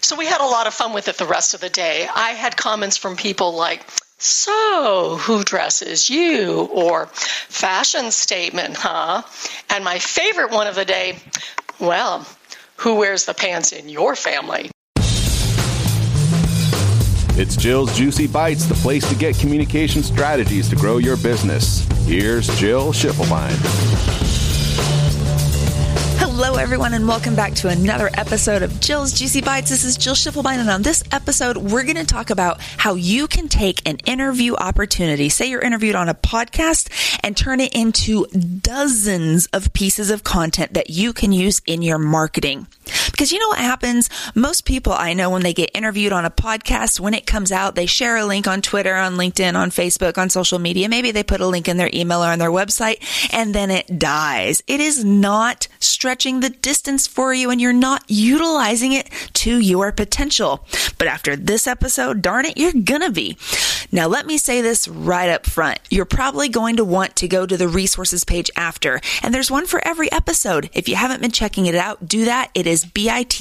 So 0.00 0.16
we 0.16 0.26
had 0.26 0.40
a 0.40 0.46
lot 0.46 0.66
of 0.66 0.74
fun 0.74 0.92
with 0.92 1.08
it 1.08 1.16
the 1.18 1.26
rest 1.26 1.54
of 1.54 1.60
the 1.60 1.68
day. 1.68 2.08
I 2.12 2.30
had 2.30 2.56
comments 2.56 2.96
from 2.96 3.16
people 3.16 3.54
like, 3.54 3.84
so, 4.18 5.18
who 5.20 5.44
dresses 5.44 6.08
you? 6.08 6.68
Or 6.72 7.06
fashion 7.06 8.10
statement, 8.10 8.76
huh? 8.76 9.22
And 9.68 9.84
my 9.84 9.98
favorite 9.98 10.50
one 10.50 10.66
of 10.66 10.74
the 10.74 10.86
day, 10.86 11.18
well, 11.78 12.26
who 12.76 12.96
wears 12.96 13.26
the 13.26 13.34
pants 13.34 13.72
in 13.72 13.88
your 13.88 14.16
family? 14.16 14.70
It's 17.38 17.54
Jill's 17.54 17.94
Juicy 17.94 18.26
Bites, 18.26 18.64
the 18.64 18.74
place 18.74 19.06
to 19.10 19.14
get 19.14 19.38
communication 19.38 20.02
strategies 20.02 20.70
to 20.70 20.76
grow 20.76 20.96
your 20.96 21.18
business. 21.18 21.86
Here's 22.06 22.48
Jill 22.58 22.92
Schiffelbein. 22.94 24.35
Hello, 26.38 26.56
everyone, 26.56 26.92
and 26.92 27.08
welcome 27.08 27.34
back 27.34 27.54
to 27.54 27.68
another 27.68 28.10
episode 28.12 28.62
of 28.62 28.78
Jill's 28.78 29.14
Juicy 29.14 29.40
Bites. 29.40 29.70
This 29.70 29.84
is 29.84 29.96
Jill 29.96 30.12
Schiffelbein, 30.12 30.58
and 30.58 30.68
on 30.68 30.82
this 30.82 31.02
episode, 31.10 31.56
we're 31.56 31.82
going 31.82 31.96
to 31.96 32.04
talk 32.04 32.28
about 32.28 32.60
how 32.60 32.94
you 32.94 33.26
can 33.26 33.48
take 33.48 33.80
an 33.88 33.96
interview 34.04 34.54
opportunity, 34.54 35.30
say 35.30 35.48
you're 35.48 35.62
interviewed 35.62 35.94
on 35.94 36.10
a 36.10 36.14
podcast, 36.14 36.90
and 37.24 37.34
turn 37.34 37.60
it 37.60 37.74
into 37.74 38.26
dozens 38.26 39.46
of 39.54 39.72
pieces 39.72 40.10
of 40.10 40.24
content 40.24 40.74
that 40.74 40.90
you 40.90 41.14
can 41.14 41.32
use 41.32 41.62
in 41.64 41.80
your 41.80 41.96
marketing. 41.96 42.66
Because 43.10 43.32
you 43.32 43.38
know 43.38 43.48
what 43.48 43.58
happens? 43.58 44.10
Most 44.34 44.66
people 44.66 44.92
I 44.92 45.14
know 45.14 45.30
when 45.30 45.42
they 45.42 45.54
get 45.54 45.70
interviewed 45.72 46.12
on 46.12 46.26
a 46.26 46.30
podcast, 46.30 47.00
when 47.00 47.14
it 47.14 47.26
comes 47.26 47.50
out, 47.50 47.74
they 47.74 47.86
share 47.86 48.18
a 48.18 48.26
link 48.26 48.46
on 48.46 48.60
Twitter, 48.60 48.94
on 48.94 49.14
LinkedIn, 49.14 49.54
on 49.54 49.70
Facebook, 49.70 50.18
on 50.18 50.28
social 50.28 50.58
media. 50.58 50.90
Maybe 50.90 51.12
they 51.12 51.22
put 51.22 51.40
a 51.40 51.46
link 51.46 51.66
in 51.66 51.78
their 51.78 51.90
email 51.94 52.22
or 52.22 52.28
on 52.28 52.38
their 52.38 52.50
website 52.50 53.02
and 53.32 53.54
then 53.54 53.70
it 53.70 53.98
dies. 53.98 54.62
It 54.66 54.80
is 54.80 55.02
not 55.02 55.66
stretching 55.80 56.25
the 56.40 56.50
distance 56.50 57.06
for 57.06 57.32
you 57.32 57.50
and 57.50 57.60
you're 57.60 57.72
not 57.72 58.02
utilizing 58.08 58.92
it 58.92 59.08
to 59.34 59.58
your 59.58 59.92
potential. 59.92 60.66
But 60.98 61.08
after 61.08 61.36
this 61.36 61.66
episode, 61.66 62.20
darn 62.20 62.44
it, 62.46 62.58
you're 62.58 62.72
gonna 62.72 63.10
be. 63.10 63.36
Now, 63.92 64.08
let 64.08 64.26
me 64.26 64.36
say 64.36 64.60
this 64.60 64.88
right 64.88 65.28
up 65.30 65.46
front. 65.46 65.78
You're 65.90 66.04
probably 66.04 66.48
going 66.48 66.76
to 66.76 66.84
want 66.84 67.14
to 67.16 67.28
go 67.28 67.46
to 67.46 67.56
the 67.56 67.68
resources 67.68 68.24
page 68.24 68.50
after, 68.56 69.00
and 69.22 69.32
there's 69.32 69.50
one 69.50 69.66
for 69.66 69.80
every 69.86 70.10
episode. 70.10 70.68
If 70.74 70.88
you 70.88 70.96
haven't 70.96 71.22
been 71.22 71.30
checking 71.30 71.66
it 71.66 71.74
out, 71.74 72.08
do 72.08 72.24
that. 72.24 72.50
It 72.54 72.66
is 72.66 72.84
bit.ly 72.84 73.34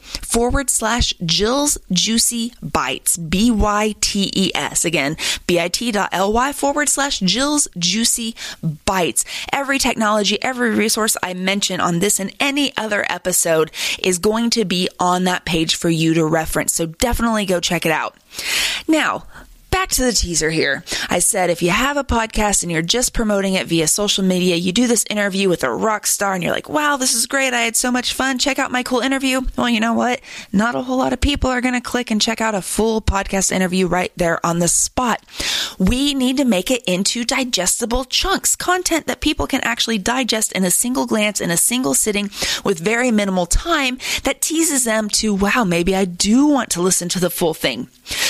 forward 0.00 0.70
slash 0.70 1.14
Jill's 1.24 1.78
Juicy 1.92 2.52
Bites. 2.60 3.16
B 3.16 3.50
Y 3.50 3.94
T 4.00 4.32
E 4.34 4.50
S. 4.54 4.84
Again, 4.84 5.16
bit.ly 5.46 6.52
forward 6.52 6.88
slash 6.88 7.20
Jill's 7.20 7.68
Juicy 7.78 8.34
Bites. 8.84 9.24
Every 9.52 9.78
technology, 9.78 10.42
every 10.42 10.74
resource 10.74 11.16
I 11.22 11.27
mention 11.34 11.80
on 11.80 11.98
this 11.98 12.20
and 12.20 12.34
any 12.40 12.76
other 12.76 13.04
episode 13.08 13.70
is 13.98 14.18
going 14.18 14.50
to 14.50 14.64
be 14.64 14.88
on 14.98 15.24
that 15.24 15.44
page 15.44 15.76
for 15.76 15.88
you 15.88 16.14
to 16.14 16.24
reference. 16.24 16.74
So 16.74 16.86
definitely 16.86 17.46
go 17.46 17.60
check 17.60 17.86
it 17.86 17.92
out. 17.92 18.16
Now, 18.86 19.26
back 19.70 19.90
to 19.90 20.04
the 20.04 20.12
teaser 20.12 20.50
here. 20.50 20.84
I 21.08 21.18
said 21.18 21.50
if 21.50 21.62
you 21.62 21.70
have 21.70 21.96
a 21.96 22.04
podcast 22.04 22.62
and 22.62 22.70
you're 22.72 22.82
just 22.82 23.12
promoting 23.12 23.54
it 23.54 23.66
via 23.66 23.86
social 23.88 24.24
media, 24.24 24.56
you 24.56 24.72
do 24.72 24.86
this 24.86 25.04
interview 25.10 25.48
with 25.48 25.64
a 25.64 25.72
rock 25.72 26.06
star 26.06 26.34
and 26.34 26.42
you're 26.42 26.52
like, 26.52 26.68
wow, 26.68 26.96
this 26.96 27.14
is 27.14 27.26
great. 27.26 27.52
I 27.52 27.62
had 27.62 27.76
so 27.76 27.90
much 27.90 28.12
fun. 28.12 28.38
Check 28.38 28.58
out 28.58 28.70
my 28.70 28.82
cool 28.82 29.00
interview. 29.00 29.40
Well, 29.56 29.68
you 29.68 29.80
know 29.80 29.94
what? 29.94 30.20
Not 30.52 30.74
a 30.74 30.82
whole 30.82 30.98
lot 30.98 31.12
of 31.12 31.20
people 31.20 31.50
are 31.50 31.60
going 31.60 31.74
to 31.74 31.80
click 31.80 32.10
and 32.10 32.20
check 32.20 32.40
out 32.40 32.54
a 32.54 32.62
full 32.62 33.00
podcast 33.00 33.52
interview 33.52 33.86
right 33.86 34.12
there 34.16 34.44
on 34.44 34.58
the 34.58 34.68
spot. 34.68 35.22
We 35.78 36.14
need 36.14 36.36
to 36.38 36.44
make 36.44 36.70
it 36.70 36.82
into 36.84 37.24
digestible 37.24 38.04
chunks, 38.04 38.56
content 38.56 39.06
that 39.06 39.20
people 39.20 39.46
can 39.46 39.60
actually 39.62 39.98
digest 39.98 40.52
in 40.52 40.64
a 40.64 40.70
single 40.70 41.06
glance, 41.06 41.40
in 41.40 41.50
a 41.50 41.56
single 41.56 41.94
sitting 41.94 42.30
with 42.64 42.80
very 42.80 43.10
minimal 43.10 43.46
time 43.46 43.98
that 44.24 44.40
teases 44.40 44.84
them 44.84 45.08
to, 45.08 45.34
wow, 45.34 45.64
maybe 45.64 45.94
I 45.94 46.04
do 46.04 46.46
want 46.46 46.70
to 46.70 46.82
listen 46.82 47.08
to 47.10 47.20
the 47.20 47.30
full 47.30 47.54
thing. 47.54 47.88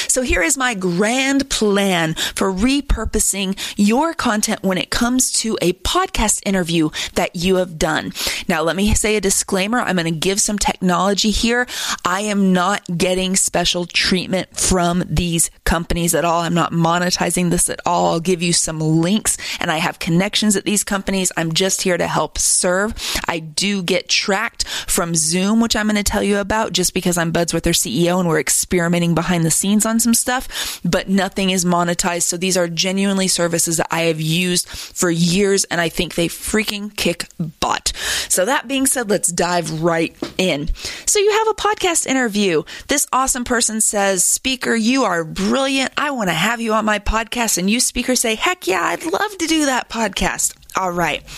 So 0.09 0.23
here 0.23 0.43
is 0.43 0.57
my 0.57 0.75
grand 0.75 1.28
plan 1.51 2.15
for 2.15 2.53
repurposing 2.53 3.59
your 3.77 4.15
content 4.15 4.63
when 4.63 4.79
it 4.79 4.91
comes 4.91 5.33
to 5.33 5.59
a 5.61 5.73
podcast 5.75 6.41
interview 6.47 6.91
that 7.15 7.37
you 7.37 7.57
have 7.57 7.79
done. 7.79 8.13
Now, 8.49 8.63
let 8.63 8.77
me 8.77 8.95
say 8.95 9.17
a 9.17 9.21
disclaimer. 9.21 9.79
I'm 9.81 9.97
going 9.97 10.13
to 10.13 10.19
give 10.19 10.41
some 10.41 10.59
technology 10.59 11.31
here. 11.31 11.67
I 12.05 12.23
am 12.23 12.53
not 12.53 12.83
getting 12.97 13.37
special 13.37 13.87
treatment 13.87 14.57
from 14.59 15.05
these 15.09 15.51
companies 15.65 16.15
at 16.15 16.25
all. 16.25 16.41
I'm 16.41 16.55
not 16.55 16.73
monetizing 16.73 17.51
this 17.51 17.69
at 17.69 17.81
all. 17.85 18.13
I'll 18.13 18.21
give 18.21 18.43
you 18.43 18.53
some 18.53 18.81
links 18.81 19.37
and 19.61 19.71
I 19.71 19.79
have 19.79 19.99
connections 19.99 20.57
at 20.57 20.65
these 20.65 20.85
companies. 20.85 21.33
I'm 21.37 21.53
just 21.53 21.83
here 21.83 21.97
to 21.97 22.07
help 22.07 22.39
serve. 22.39 22.95
I 23.27 23.39
do 23.39 23.83
get 23.83 24.09
tracked 24.09 24.67
from 24.67 25.15
Zoom, 25.15 25.61
which 25.61 25.77
I'm 25.77 25.87
going 25.87 25.97
to 25.97 26.03
tell 26.03 26.23
you 26.23 26.39
about 26.39 26.73
just 26.73 26.95
because 26.95 27.19
I'm 27.19 27.33
buds 27.33 27.53
with 27.53 27.65
their 27.65 27.73
CEO 27.73 28.19
and 28.19 28.29
we're 28.29 28.41
experimenting 28.41 29.15
behind 29.15 29.45
the 29.45 29.51
scenes 29.51 29.85
on 29.87 30.01
some 30.01 30.15
stuff, 30.15 30.81
but 30.85 31.09
nothing 31.19 31.51
is 31.51 31.67
monetized. 31.67 32.23
So 32.23 32.39
these 32.39 32.57
are 32.57 32.69
genuinely 32.69 33.29
services 33.29 33.77
that 33.77 33.89
I 33.91 34.03
have 34.03 34.21
used 34.21 34.67
for 34.69 35.11
years 35.11 35.65
and 35.65 35.81
I 35.81 35.91
think 35.91 36.15
they 36.15 36.29
freaking 36.29 36.97
kick 36.97 37.29
butt. 37.61 37.93
So 38.29 38.47
that 38.47 38.67
being 38.67 38.87
said, 38.87 39.11
let's 39.11 39.31
dive 39.31 39.83
right 39.83 40.17
in. 40.39 40.71
So 41.05 41.19
you 41.19 41.31
have 41.33 41.49
a 41.49 41.55
podcast 41.55 42.07
interview. 42.07 42.63
This 42.87 43.07
awesome 43.13 43.45
person 43.45 43.83
says, 43.83 44.25
speaker, 44.25 44.75
you 44.75 45.05
are 45.05 45.25
brilliant. 45.25 45.93
I 45.99 46.13
want 46.13 46.31
to 46.31 46.35
have 46.35 46.61
you 46.61 46.73
on 46.73 46.87
my 46.87 46.99
podcast. 46.99 47.59
And 47.59 47.69
you 47.69 47.81
speaker 47.81 48.17
say, 48.17 48.35
heck 48.35 48.67
yeah, 48.67 48.83
I'd 48.83 49.05
love 49.05 49.37
to 49.39 49.47
do 49.47 49.67
that 49.67 49.89
podcast. 49.91 50.55
All 50.79 50.93
right. 50.93 51.29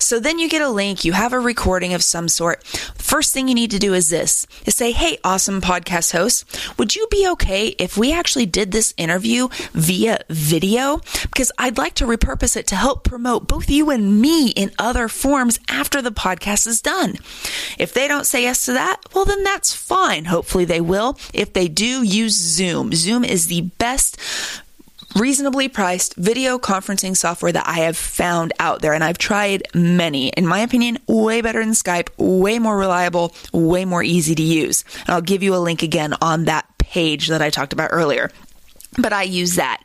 So 0.00 0.18
then 0.18 0.40
you 0.40 0.48
get 0.48 0.62
a 0.62 0.68
link, 0.68 1.04
you 1.04 1.12
have 1.12 1.32
a 1.32 1.38
recording 1.38 1.94
of 1.94 2.02
some 2.02 2.26
sort. 2.26 2.64
First 2.64 3.32
thing 3.32 3.46
you 3.46 3.54
need 3.54 3.70
to 3.70 3.78
do 3.78 3.94
is 3.94 4.10
this 4.10 4.48
is 4.66 4.74
say, 4.74 4.90
Hey, 4.90 5.18
awesome 5.22 5.60
podcast 5.60 6.10
host, 6.10 6.44
would 6.76 6.96
you 6.96 7.06
be 7.08 7.28
okay 7.28 7.68
if 7.78 7.96
we 7.96 8.12
actually 8.12 8.46
did 8.46 8.72
this 8.72 8.92
interview 8.96 9.46
via 9.74 10.18
video? 10.28 11.00
Because 11.22 11.52
I'd 11.56 11.78
like 11.78 11.94
to 11.94 12.04
repurpose 12.04 12.56
it 12.56 12.66
to 12.66 12.74
help 12.74 13.04
promote 13.04 13.46
both 13.46 13.70
you 13.70 13.90
and 13.90 14.20
me 14.20 14.48
in 14.48 14.72
other 14.76 15.06
forms 15.06 15.60
after 15.68 16.02
the 16.02 16.10
podcast 16.10 16.66
is 16.66 16.82
done. 16.82 17.14
If 17.78 17.94
they 17.94 18.08
don't 18.08 18.26
say 18.26 18.42
yes 18.42 18.64
to 18.66 18.72
that, 18.72 19.00
well, 19.14 19.24
then 19.24 19.44
that's 19.44 19.72
fine. 19.72 20.24
Hopefully 20.24 20.64
they 20.64 20.80
will. 20.80 21.16
If 21.32 21.52
they 21.52 21.68
do, 21.68 22.02
use 22.02 22.34
Zoom. 22.34 22.92
Zoom 22.94 23.22
is 23.22 23.46
the 23.46 23.70
best 23.78 24.18
reasonably 25.14 25.68
priced 25.68 26.14
video 26.14 26.58
conferencing 26.58 27.16
software 27.16 27.52
that 27.52 27.66
I 27.66 27.80
have 27.80 27.96
found 27.96 28.52
out 28.58 28.82
there. 28.82 28.94
And 28.94 29.04
I've 29.04 29.18
tried 29.18 29.62
many. 29.74 30.28
In 30.28 30.46
my 30.46 30.60
opinion, 30.60 30.98
way 31.06 31.40
better 31.40 31.60
than 31.60 31.72
Skype, 31.72 32.08
way 32.16 32.58
more 32.58 32.76
reliable, 32.76 33.34
way 33.52 33.84
more 33.84 34.02
easy 34.02 34.34
to 34.34 34.42
use. 34.42 34.84
And 35.00 35.10
I'll 35.10 35.20
give 35.20 35.42
you 35.42 35.54
a 35.54 35.58
link 35.58 35.82
again 35.82 36.14
on 36.20 36.44
that 36.44 36.66
page 36.78 37.28
that 37.28 37.42
I 37.42 37.50
talked 37.50 37.72
about 37.72 37.90
earlier 37.92 38.30
but 39.02 39.12
I 39.12 39.24
use 39.24 39.56
that. 39.56 39.82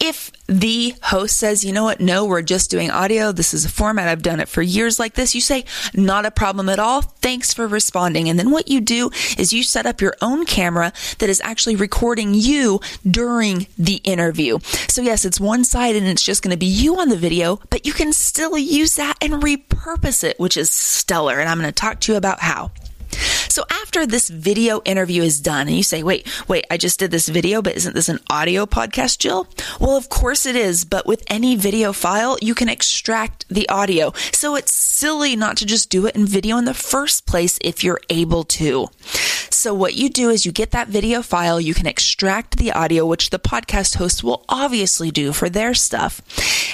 If 0.00 0.30
the 0.46 0.94
host 1.02 1.36
says, 1.36 1.64
you 1.64 1.72
know 1.72 1.84
what, 1.84 2.00
no, 2.00 2.24
we're 2.24 2.42
just 2.42 2.70
doing 2.70 2.90
audio, 2.90 3.32
this 3.32 3.52
is 3.52 3.64
a 3.64 3.68
format, 3.68 4.08
I've 4.08 4.22
done 4.22 4.40
it 4.40 4.48
for 4.48 4.62
years 4.62 4.98
like 4.98 5.14
this, 5.14 5.34
you 5.34 5.40
say, 5.40 5.64
not 5.94 6.24
a 6.24 6.30
problem 6.30 6.68
at 6.68 6.78
all, 6.78 7.02
thanks 7.02 7.52
for 7.52 7.66
responding. 7.66 8.28
And 8.28 8.38
then 8.38 8.50
what 8.50 8.68
you 8.68 8.80
do 8.80 9.10
is 9.38 9.52
you 9.52 9.62
set 9.62 9.86
up 9.86 10.00
your 10.00 10.14
own 10.22 10.46
camera 10.46 10.92
that 11.18 11.28
is 11.28 11.40
actually 11.42 11.76
recording 11.76 12.34
you 12.34 12.80
during 13.08 13.66
the 13.76 13.96
interview. 14.04 14.58
So, 14.88 15.02
yes, 15.02 15.24
it's 15.24 15.40
one 15.40 15.64
side 15.64 15.96
and 15.96 16.06
it's 16.06 16.22
just 16.22 16.42
going 16.42 16.52
to 16.52 16.56
be 16.56 16.66
you 16.66 17.00
on 17.00 17.08
the 17.08 17.16
video, 17.16 17.60
but 17.70 17.86
you 17.86 17.92
can 17.92 18.12
still 18.12 18.56
use 18.56 18.94
that 18.96 19.14
and 19.20 19.42
repurpose 19.42 20.22
it, 20.22 20.38
which 20.38 20.56
is 20.56 20.70
stellar. 20.70 21.40
And 21.40 21.48
I'm 21.48 21.58
going 21.58 21.68
to 21.68 21.72
talk 21.72 22.00
to 22.00 22.12
you 22.12 22.18
about 22.18 22.40
how. 22.40 22.70
So 23.48 23.64
after 23.70 24.06
this 24.06 24.28
video 24.28 24.82
interview 24.84 25.22
is 25.22 25.40
done 25.40 25.68
and 25.68 25.76
you 25.76 25.82
say, 25.82 26.02
wait, 26.02 26.26
wait, 26.48 26.66
I 26.70 26.76
just 26.76 26.98
did 26.98 27.10
this 27.10 27.28
video, 27.28 27.62
but 27.62 27.76
isn't 27.76 27.94
this 27.94 28.08
an 28.08 28.20
audio 28.28 28.66
podcast, 28.66 29.18
Jill? 29.18 29.48
Well, 29.80 29.96
of 29.96 30.08
course 30.08 30.46
it 30.46 30.56
is, 30.56 30.84
but 30.84 31.06
with 31.06 31.24
any 31.28 31.56
video 31.56 31.92
file, 31.92 32.36
you 32.42 32.54
can 32.54 32.68
extract 32.68 33.46
the 33.48 33.68
audio. 33.68 34.12
So 34.32 34.54
it's 34.54 34.72
silly 34.72 35.36
not 35.36 35.56
to 35.58 35.66
just 35.66 35.90
do 35.90 36.06
it 36.06 36.16
in 36.16 36.26
video 36.26 36.56
in 36.58 36.64
the 36.64 36.74
first 36.74 37.26
place 37.26 37.58
if 37.62 37.84
you're 37.84 38.00
able 38.10 38.44
to. 38.44 38.88
So 39.50 39.74
what 39.74 39.94
you 39.94 40.08
do 40.08 40.30
is 40.30 40.46
you 40.46 40.52
get 40.52 40.70
that 40.72 40.88
video 40.88 41.22
file, 41.22 41.60
you 41.60 41.74
can 41.74 41.86
extract 41.86 42.56
the 42.56 42.72
audio, 42.72 43.06
which 43.06 43.30
the 43.30 43.38
podcast 43.38 43.96
host 43.96 44.22
will 44.22 44.44
obviously 44.48 45.10
do 45.10 45.32
for 45.32 45.48
their 45.48 45.74
stuff. 45.74 46.20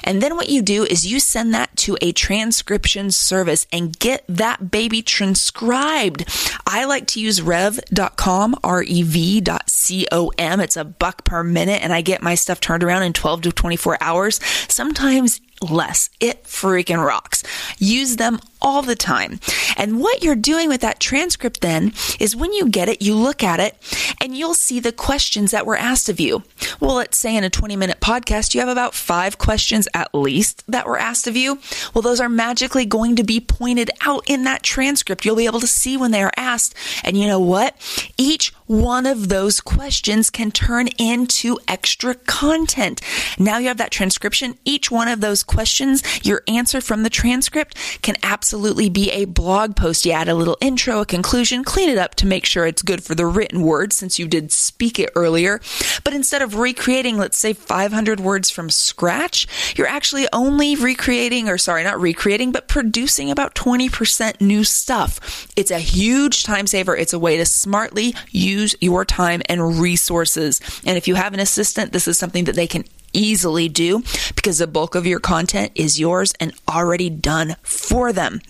And 0.05 0.21
then 0.21 0.37
what 0.37 0.49
you 0.49 0.63
do 0.63 0.85
is 0.85 1.07
you 1.07 1.21
send 1.21 1.55
that 1.55 1.75
to 1.79 1.97
a 2.03 2.13
transcription 2.13 3.11
service 3.11 3.67
and 3.73 3.99
get 3.99 4.25
that 4.29 4.71
baby 4.71 5.01
transcribed. 5.01 6.25
I 6.67 6.85
like 6.85 7.07
to 7.09 7.21
use 7.21 7.41
rev.com, 7.43 8.57
R-E-V.com. 8.63 10.61
It's 10.61 10.77
a 10.77 10.85
buck 10.85 11.25
per 11.25 11.43
minute 11.43 11.83
and 11.83 11.93
I 11.93 12.01
get 12.01 12.23
my 12.23 12.35
stuff 12.35 12.61
turned 12.61 12.85
around 12.85 13.03
in 13.03 13.13
12 13.13 13.43
to 13.43 13.53
24 13.53 13.99
hours. 14.01 14.41
Sometimes 14.69 15.41
less. 15.61 16.09
It 16.21 16.45
freaking 16.45 17.05
rocks. 17.05 17.43
Use 17.79 18.17
them 18.17 18.39
all 18.63 18.81
the 18.81 18.97
time. 18.97 19.41
And 19.77 20.01
what 20.01 20.23
you're 20.23 20.35
doing 20.35 20.69
with 20.69 20.81
that 20.81 21.01
transcript 21.01 21.61
then 21.61 21.93
is 22.19 22.35
when 22.35 22.53
you 22.53 22.69
get 22.69 22.89
it, 22.89 23.03
you 23.03 23.15
look 23.15 23.43
at 23.43 23.61
it 23.61 23.77
and 24.21 24.37
you'll 24.37 24.55
see 24.55 24.81
the 24.81 24.93
questions 24.93 25.51
that 25.51 25.67
were 25.67 25.77
asked 25.77 26.09
of 26.09 26.21
you. 26.21 26.43
Well, 26.81 26.95
let's 26.95 27.19
say 27.19 27.37
in 27.37 27.45
a 27.45 27.51
20 27.51 27.77
minute 27.77 28.01
podcast, 28.01 28.55
you 28.55 28.61
have 28.61 28.69
about 28.69 28.95
five 28.95 29.39
questions 29.39 29.89
at 29.93 30.15
least 30.15 30.65
that 30.69 30.87
were 30.87 30.99
asked 30.99 31.27
of 31.27 31.37
you. 31.37 31.59
Well, 31.93 32.03
those 32.03 32.21
are 32.21 32.29
magically 32.29 32.87
going 32.87 33.17
to 33.17 33.25
be 33.25 33.41
pointed 33.41 33.91
out 34.01 34.23
in 34.27 34.45
that 34.45 34.63
transcript. 34.63 35.25
You'll 35.25 35.37
be 35.37 35.47
able 35.47 35.61
to 35.61 35.67
see 35.67 35.97
when 35.97 36.13
they 36.13 36.23
are 36.23 36.33
asked. 36.37 36.75
And 37.05 37.17
you 37.17 37.27
know 37.27 37.41
what? 37.41 37.77
Each 38.17 38.53
one 38.67 39.07
of 39.07 39.29
those 39.29 39.61
questions 39.61 40.31
can 40.31 40.51
turn 40.51 40.89
into 40.99 41.59
extra 41.69 42.15
content. 42.15 43.01
Now 43.39 43.59
you 43.59 43.69
have 43.69 43.79
that 43.79 43.91
transcription. 43.91 44.57
Each 44.65 44.91
one 44.91 45.09
of 45.09 45.21
those 45.21 45.43
questions, 45.43 46.03
your 46.25 46.43
answer 46.47 46.81
from 46.81 47.03
the 47.03 47.11
transcript 47.11 47.77
can 48.03 48.17
absolutely 48.23 48.52
be 48.91 49.11
a 49.11 49.25
blog 49.25 49.77
post. 49.77 50.05
You 50.05 50.13
add 50.13 50.29
a 50.29 50.35
little 50.35 50.57
intro, 50.61 51.01
a 51.01 51.07
conclusion, 51.07 51.65
clean 51.65 51.89
it 51.89 51.99
up 51.99 52.15
to 52.17 52.27
make 52.27 52.47
sure 52.47 52.67
it's 52.67 52.83
good 52.83 53.03
for 53.03 53.15
the 53.15 53.27
written 53.27 53.63
word 53.63 53.93
since 53.93 54.19
you 54.19 54.27
did 54.27 54.53
speak 54.53 54.99
it 54.99 55.11
earlier. 55.15 55.61
But 56.05 56.15
instead 56.15 56.43
of 56.43 56.57
recreating, 56.57 57.19
let's 57.19 57.39
say 57.39 57.53
500 57.53 58.21
words 58.21 58.51
from 58.51 58.71
scratch, 58.71 59.47
you're 59.77 59.87
actually 59.87 60.27
only 60.33 60.77
recreating, 60.77 61.49
or 61.49 61.59
sorry, 61.59 61.85
not 61.85 62.01
recreating, 62.01 62.53
but 62.53 62.69
producing 62.69 63.31
about 63.31 63.55
20% 63.55 64.41
new 64.41 64.65
stuff. 64.65 65.49
It's 65.57 65.71
a 65.71 65.79
huge 65.79 66.45
time 66.45 66.67
saver. 66.67 66.97
It's 66.97 67.13
a 67.13 67.19
way 67.19 67.37
to 67.37 67.47
smartly 67.47 68.15
use 68.31 68.75
your 68.81 69.05
time 69.05 69.43
and 69.49 69.79
resources. 69.81 70.61
And 70.85 70.97
if 70.97 71.09
you 71.09 71.15
have 71.15 71.35
an 71.35 71.41
assistant, 71.41 71.93
this 71.93 72.09
is 72.09 72.19
something 72.19 72.45
that 72.45 72.55
they 72.55 72.67
can 72.67 72.85
easily 73.13 73.69
do 73.69 74.03
because 74.35 74.59
the 74.59 74.67
bulk 74.67 74.95
of 74.95 75.07
your 75.07 75.21
content 75.21 75.73
is 75.75 76.01
yours 76.01 76.33
and 76.41 76.53
already 76.69 77.11
done 77.11 77.57
for 77.63 78.13
them. 78.13 78.41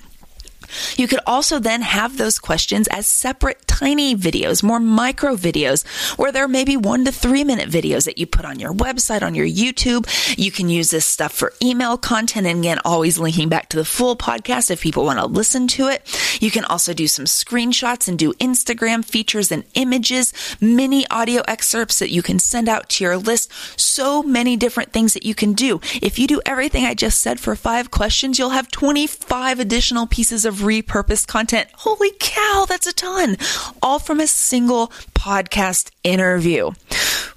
You 0.96 1.08
could 1.08 1.20
also 1.26 1.58
then 1.58 1.82
have 1.82 2.16
those 2.16 2.38
questions 2.38 2.88
as 2.88 3.06
separate 3.06 3.66
tiny 3.66 4.14
videos, 4.14 4.62
more 4.62 4.80
micro 4.80 5.36
videos, 5.36 5.86
where 6.18 6.32
there 6.32 6.48
may 6.48 6.64
be 6.64 6.76
one 6.76 7.04
to 7.04 7.12
three 7.12 7.44
minute 7.44 7.68
videos 7.68 8.04
that 8.04 8.18
you 8.18 8.26
put 8.26 8.44
on 8.44 8.60
your 8.60 8.72
website, 8.72 9.22
on 9.22 9.34
your 9.34 9.46
YouTube. 9.46 10.06
You 10.38 10.50
can 10.50 10.68
use 10.68 10.90
this 10.90 11.06
stuff 11.06 11.32
for 11.32 11.52
email 11.62 11.96
content. 11.98 12.46
And 12.46 12.60
again, 12.60 12.78
always 12.84 13.18
linking 13.18 13.48
back 13.48 13.68
to 13.70 13.76
the 13.76 13.84
full 13.84 14.16
podcast 14.16 14.70
if 14.70 14.82
people 14.82 15.04
want 15.04 15.18
to 15.18 15.26
listen 15.26 15.66
to 15.68 15.88
it. 15.88 16.06
You 16.40 16.50
can 16.50 16.64
also 16.64 16.94
do 16.94 17.06
some 17.06 17.24
screenshots 17.24 18.08
and 18.08 18.18
do 18.18 18.32
Instagram 18.34 19.04
features 19.04 19.50
and 19.52 19.64
images, 19.74 20.32
mini 20.60 21.06
audio 21.10 21.42
excerpts 21.48 21.98
that 21.98 22.10
you 22.10 22.22
can 22.22 22.38
send 22.38 22.68
out 22.68 22.88
to 22.90 23.04
your 23.04 23.16
list. 23.16 23.50
So 23.78 24.22
many 24.22 24.56
different 24.56 24.92
things 24.92 25.14
that 25.14 25.24
you 25.24 25.34
can 25.34 25.52
do. 25.52 25.80
If 26.00 26.18
you 26.18 26.26
do 26.26 26.40
everything 26.46 26.84
I 26.84 26.94
just 26.94 27.20
said 27.20 27.40
for 27.40 27.56
five 27.56 27.90
questions, 27.90 28.38
you'll 28.38 28.50
have 28.50 28.70
25 28.70 29.60
additional 29.60 30.06
pieces 30.06 30.44
of 30.44 30.61
repurposed 30.62 31.26
content. 31.26 31.68
Holy 31.74 32.10
cow, 32.18 32.64
that's 32.68 32.86
a 32.86 32.92
ton. 32.92 33.36
All 33.82 33.98
from 33.98 34.20
a 34.20 34.26
single 34.26 34.88
podcast 35.14 35.90
interview. 36.04 36.70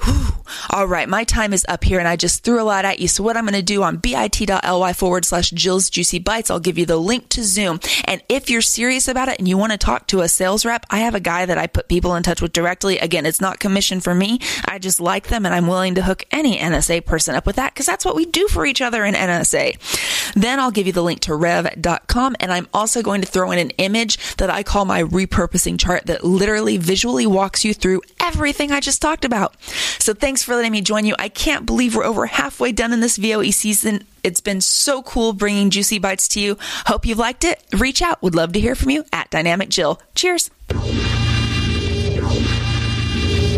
Whew. 0.04 0.35
All 0.70 0.88
right, 0.88 1.08
my 1.08 1.24
time 1.24 1.54
is 1.54 1.66
up 1.68 1.84
here 1.84 2.00
and 2.00 2.08
I 2.08 2.16
just 2.16 2.44
threw 2.44 2.62
a 2.62 2.64
lot 2.64 2.86
at 2.86 3.00
you. 3.00 3.08
So 3.08 3.24
what 3.24 3.38
I'm 3.38 3.46
going 3.46 3.54
to 3.54 3.62
do 3.62 3.84
on 3.84 3.98
bit.ly 3.98 4.94
forward 4.94 5.26
slash 5.26 5.50
Jill's 5.52 5.90
Juicy 5.90 6.20
Bites, 6.20 6.50
I'll 6.50 6.60
give 6.60 6.78
you 6.78 6.86
the 6.86 6.98
link 6.98 7.30
to 7.30 7.44
Zoom. 7.44 7.80
And 8.06 8.22
if 8.30 8.50
you're 8.50 8.62
serious 8.62 9.08
about 9.08 9.30
it 9.30 9.40
and 9.40 9.48
you 9.48 9.58
want 9.58 9.72
to 9.72 9.78
talk 9.78 10.08
to 10.08 10.22
a 10.22 10.30
sales 10.30 10.66
rep, 10.66 10.86
I 10.90 11.00
have 11.00 11.16
a 11.16 11.20
guy 11.20 11.46
that 11.46 11.58
I 11.58 11.68
put 11.68 11.88
people 11.88 12.16
in 12.16 12.24
touch 12.24 12.42
with 12.42 12.54
directly. 12.54 12.98
Again, 13.00 13.26
it's 13.26 13.42
not 13.42 13.60
commission 13.60 14.00
for 14.00 14.14
me. 14.14 14.40
I 14.66 14.80
just 14.80 15.00
like 15.00 15.28
them 15.28 15.46
and 15.46 15.54
I'm 15.54 15.68
willing 15.68 15.96
to 15.96 16.02
hook 16.02 16.24
any 16.32 16.58
NSA 16.58 17.06
person 17.06 17.36
up 17.36 17.46
with 17.46 17.58
that 17.58 17.74
because 17.74 17.86
that's 17.86 18.06
what 18.06 18.16
we 18.16 18.26
do 18.26 18.48
for 18.48 18.66
each 18.66 18.82
other 18.82 19.04
in 19.04 19.14
NSA. 19.14 20.34
Then 20.34 20.60
I'll 20.60 20.72
give 20.72 20.88
you 20.88 20.94
the 20.94 21.04
link 21.04 21.22
to 21.22 21.36
rev.com 21.36 22.36
and 22.40 22.52
I'm 22.52 22.68
also 22.74 23.02
going 23.02 23.22
to 23.22 23.28
throw 23.28 23.52
in 23.52 23.60
an 23.60 23.72
image 23.72 24.36
that 24.36 24.50
I 24.50 24.64
call 24.64 24.86
my 24.86 25.04
repurposing 25.04 25.80
chart 25.80 26.06
that 26.08 26.24
literally 26.24 26.78
visually 26.78 27.26
walks 27.26 27.64
you 27.66 27.74
through 27.74 28.02
everything 28.26 28.72
I 28.72 28.80
just 28.80 29.02
talked 29.02 29.24
about. 29.24 29.56
So 30.00 30.14
thanks 30.14 30.44
for 30.44 30.56
letting 30.56 30.72
me 30.72 30.82
join 30.82 31.06
you. 31.06 31.16
I 31.20 31.30
can't 31.30 31.66
believe 31.66 31.96
we're 31.96 32.04
over 32.04 32.26
halfway 32.26 32.72
done 32.72 32.92
in 32.92 33.00
this 33.00 33.18
VOE 33.18 33.52
season. 33.52 34.04
It's 34.24 34.42
been 34.42 34.62
so 34.62 35.04
cool 35.04 35.34
bringing 35.34 35.70
Juicy 35.70 36.00
Bites 36.00 36.28
to 36.30 36.40
you. 36.40 36.58
Hope 36.88 37.06
you've 37.06 37.20
liked 37.20 37.44
it. 37.44 37.64
Reach 37.78 38.02
out. 38.02 38.22
Would 38.24 38.34
love 38.34 38.54
to 38.54 38.60
hear 38.60 38.74
from 38.74 38.90
you 38.90 39.06
at 39.14 39.30
Dynamic 39.30 39.70
Jill. 39.70 40.02
Cheers. 40.16 40.50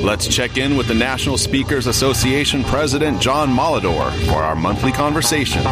Let's 0.03 0.27
check 0.27 0.58
in 0.58 0.77
with 0.77 0.88
the 0.88 0.95
National 0.95 1.38
Speakers 1.38 1.88
Association 1.88 2.63
President 2.63 3.21
John 3.21 3.49
Molidor 3.49 4.12
for 4.27 4.43
our 4.43 4.56
monthly 4.56 4.91
conversation. 4.91 5.63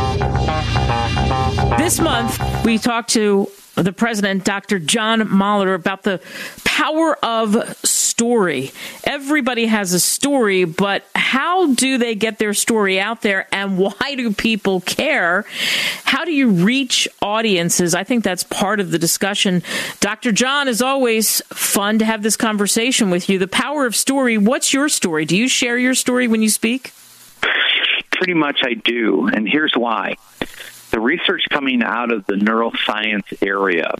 This 1.78 2.00
month, 2.00 2.40
we 2.66 2.78
talked 2.78 3.12
to 3.12 3.50
the 3.76 3.94
president, 3.94 4.44
Dr. 4.46 4.80
John 4.80 5.22
Molidor, 5.22 5.76
about 5.76 6.04
the 6.04 6.22
power 6.64 7.16
of 7.24 7.78
story. 7.86 8.72
Everybody 9.04 9.66
has 9.66 9.94
a 9.94 10.00
story, 10.00 10.66
but 10.66 11.04
how 11.14 11.74
do 11.74 11.98
they 11.98 12.16
get 12.16 12.40
their 12.40 12.54
story 12.54 13.00
out 13.00 13.22
there 13.22 13.48
and 13.52 13.78
why 13.78 14.16
do 14.16 14.32
people 14.34 14.82
care? 14.82 15.46
How 16.04 16.24
do 16.24 16.32
you 16.32 16.50
reach 16.50 17.08
audiences? 17.22 17.94
I 17.94 18.04
think 18.04 18.24
that's 18.24 18.44
part 18.44 18.80
of 18.80 18.92
the 18.92 19.00
discussion. 19.00 19.64
Dr. 20.00 20.32
John, 20.32 20.68
is 20.68 20.82
always 20.82 21.42
fun 21.50 22.00
to 22.00 22.06
have 22.06 22.24
this 22.24 22.38
conversation 22.38 23.10
with 23.10 23.30
you. 23.30 23.38
The 23.38 23.48
power 23.48 23.86
of 23.86 23.96
story. 23.96 24.38
What's 24.38 24.74
your 24.74 24.90
story? 24.90 25.26
Do 25.26 25.36
you 25.36 25.48
share 25.48 25.78
your 25.78 25.94
story 25.94 26.28
when 26.28 26.42
you 26.42 26.50
speak? 26.50 26.94
Pretty 28.12 28.34
much 28.34 28.62
I 28.64 28.76
do, 28.76 29.28
and 29.28 29.48
here's 29.48 29.74
why. 29.76 30.16
The 30.96 31.02
research 31.02 31.44
coming 31.50 31.84
out 31.84 32.14
of 32.14 32.26
the 32.26 32.36
neuroscience 32.36 33.46
area 33.46 33.96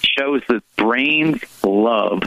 shows 0.00 0.40
that 0.48 0.62
brains 0.74 1.42
love 1.62 2.22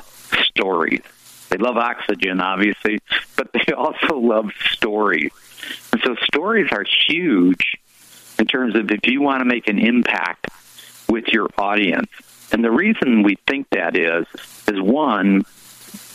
stories. 0.45 1.01
They 1.49 1.57
love 1.57 1.77
oxygen, 1.77 2.39
obviously, 2.39 2.99
but 3.35 3.51
they 3.53 3.73
also 3.75 4.19
love 4.19 4.51
stories. 4.69 5.31
And 5.91 5.99
so 6.05 6.15
stories 6.25 6.67
are 6.71 6.85
huge 7.07 7.79
in 8.37 8.45
terms 8.45 8.75
of 8.75 8.91
if 8.91 8.99
you 9.07 9.19
want 9.19 9.39
to 9.39 9.45
make 9.45 9.67
an 9.67 9.79
impact 9.79 10.45
with 11.09 11.29
your 11.29 11.49
audience. 11.57 12.11
And 12.51 12.63
the 12.63 12.69
reason 12.69 13.23
we 13.23 13.39
think 13.47 13.67
that 13.71 13.97
is, 13.97 14.27
is 14.67 14.79
one, 14.79 15.43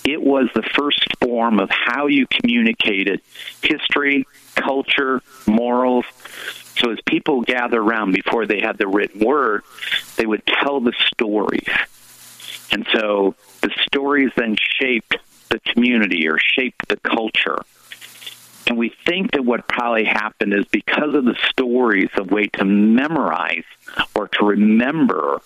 it 0.05 0.23
was 0.23 0.49
the 0.55 0.63
first 0.63 1.05
form 1.21 1.59
of 1.59 1.69
how 1.69 2.07
you 2.07 2.29
communicated 2.29 3.23
history, 3.61 4.25
culture, 4.55 5.21
morals. 5.49 6.05
So 6.79 6.93
as 6.93 6.99
people 7.07 7.43
gather 7.43 7.81
around 7.81 8.13
before 8.13 8.47
they 8.47 8.61
had 8.61 8.79
the 8.79 8.87
written 8.87 9.25
word, 9.25 9.63
they 10.17 10.27
would 10.27 10.47
tell 10.47 10.81
the 10.81 10.95
stories. 11.13 11.69
And 12.71 12.87
so 12.93 13.35
the 13.63 13.71
stories 13.87 14.31
then 14.37 14.57
shaped 14.81 15.17
the 15.49 15.59
community 15.61 16.29
or 16.29 16.39
shaped 16.39 16.89
the 16.89 16.97
culture. 16.97 17.59
And 18.67 18.79
we 18.79 18.95
think 19.07 19.33
that 19.33 19.45
what 19.45 19.67
probably 19.67 20.05
happened 20.05 20.53
is 20.53 20.67
because 20.67 21.15
of 21.15 21.25
the 21.25 21.37
stories, 21.49 22.11
a 22.17 22.23
way 22.23 22.49
to 22.49 22.65
memorize 22.65 23.65
or 24.15 24.29
to 24.29 24.45
remember, 24.45 25.41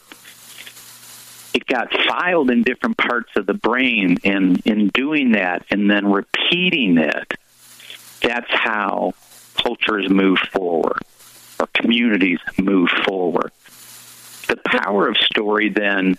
it 1.55 1.64
got 1.66 1.92
filed 2.09 2.51
in 2.51 2.62
different 2.62 2.99
parts 2.99 3.31
of 3.37 3.47
the 3.47 3.55
brain. 3.55 4.18
And 4.25 4.61
in 4.66 4.88
doing 4.88 5.33
that 5.33 5.64
and 5.71 5.88
then 5.88 6.11
repeating 6.11 6.99
it, 6.99 7.33
that's 8.21 8.51
how 8.51 9.14
cultures 9.55 10.11
move 10.11 10.38
forward 10.38 11.03
or 11.62 11.68
communities 11.75 12.40
move 12.59 12.88
forward. 13.07 13.53
The 14.48 14.57
power 14.57 15.09
of 15.09 15.16
story 15.16 15.68
then 15.68 16.18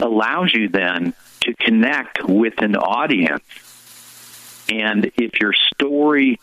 allows 0.00 0.54
you 0.54 0.68
then 0.68 1.12
to 1.42 1.54
connect 1.54 2.24
with 2.24 2.62
an 2.62 2.74
audience. 2.74 3.44
And 4.70 5.10
if 5.16 5.40
your 5.40 5.52
story 5.52 6.40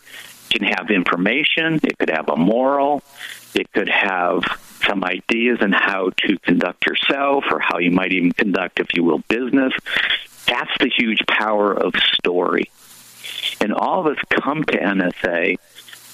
can 0.50 0.62
have 0.64 0.90
information, 0.90 1.80
it 1.82 1.98
could 1.98 2.10
have 2.10 2.28
a 2.28 2.36
moral, 2.36 3.02
it 3.54 3.70
could 3.72 3.88
have 3.88 4.44
some 4.86 5.02
ideas 5.02 5.58
on 5.60 5.72
how 5.72 6.10
to 6.16 6.38
conduct 6.38 6.86
yourself 6.86 7.44
or 7.50 7.58
how 7.58 7.78
you 7.78 7.90
might 7.90 8.12
even 8.12 8.32
conduct, 8.32 8.78
if 8.78 8.94
you 8.94 9.02
will, 9.02 9.18
business. 9.28 9.72
That's 10.46 10.70
the 10.78 10.90
huge 10.96 11.26
power 11.26 11.72
of 11.72 11.94
story. 12.14 12.70
And 13.60 13.72
all 13.72 14.00
of 14.00 14.16
us 14.16 14.22
come 14.30 14.62
to 14.64 14.78
NSA 14.78 15.56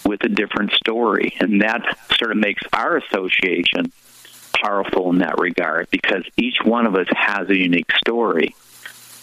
with 0.05 0.23
a 0.25 0.29
different 0.29 0.73
story, 0.73 1.35
and 1.41 1.63
that 1.63 1.99
sort 2.19 2.31
of 2.31 2.37
makes 2.37 2.63
our 2.73 2.97
association 2.97 3.93
powerful 4.53 5.11
in 5.11 5.19
that 5.19 5.39
regard 5.39 5.89
because 5.91 6.25
each 6.37 6.59
one 6.63 6.87
of 6.87 6.95
us 6.95 7.07
has 7.11 7.49
a 7.49 7.57
unique 7.57 7.91
story. 7.97 8.55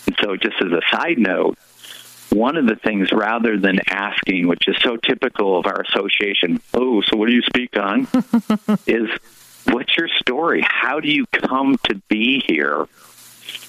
And 0.05 0.15
so, 0.21 0.35
just 0.35 0.55
as 0.61 0.71
a 0.71 0.81
side 0.91 1.17
note, 1.17 1.57
one 2.31 2.57
of 2.57 2.67
the 2.67 2.75
things 2.75 3.11
rather 3.11 3.57
than 3.57 3.79
asking, 3.87 4.47
which 4.47 4.67
is 4.67 4.75
so 4.81 4.97
typical 4.97 5.57
of 5.57 5.65
our 5.65 5.81
association, 5.81 6.61
oh, 6.73 7.01
so 7.01 7.17
what 7.17 7.27
do 7.27 7.33
you 7.33 7.41
speak 7.41 7.77
on? 7.77 8.07
is 8.87 9.09
what's 9.65 9.95
your 9.97 10.07
story? 10.19 10.63
How 10.65 10.99
do 10.99 11.09
you 11.09 11.25
come 11.27 11.77
to 11.85 11.95
be 12.07 12.43
here? 12.47 12.85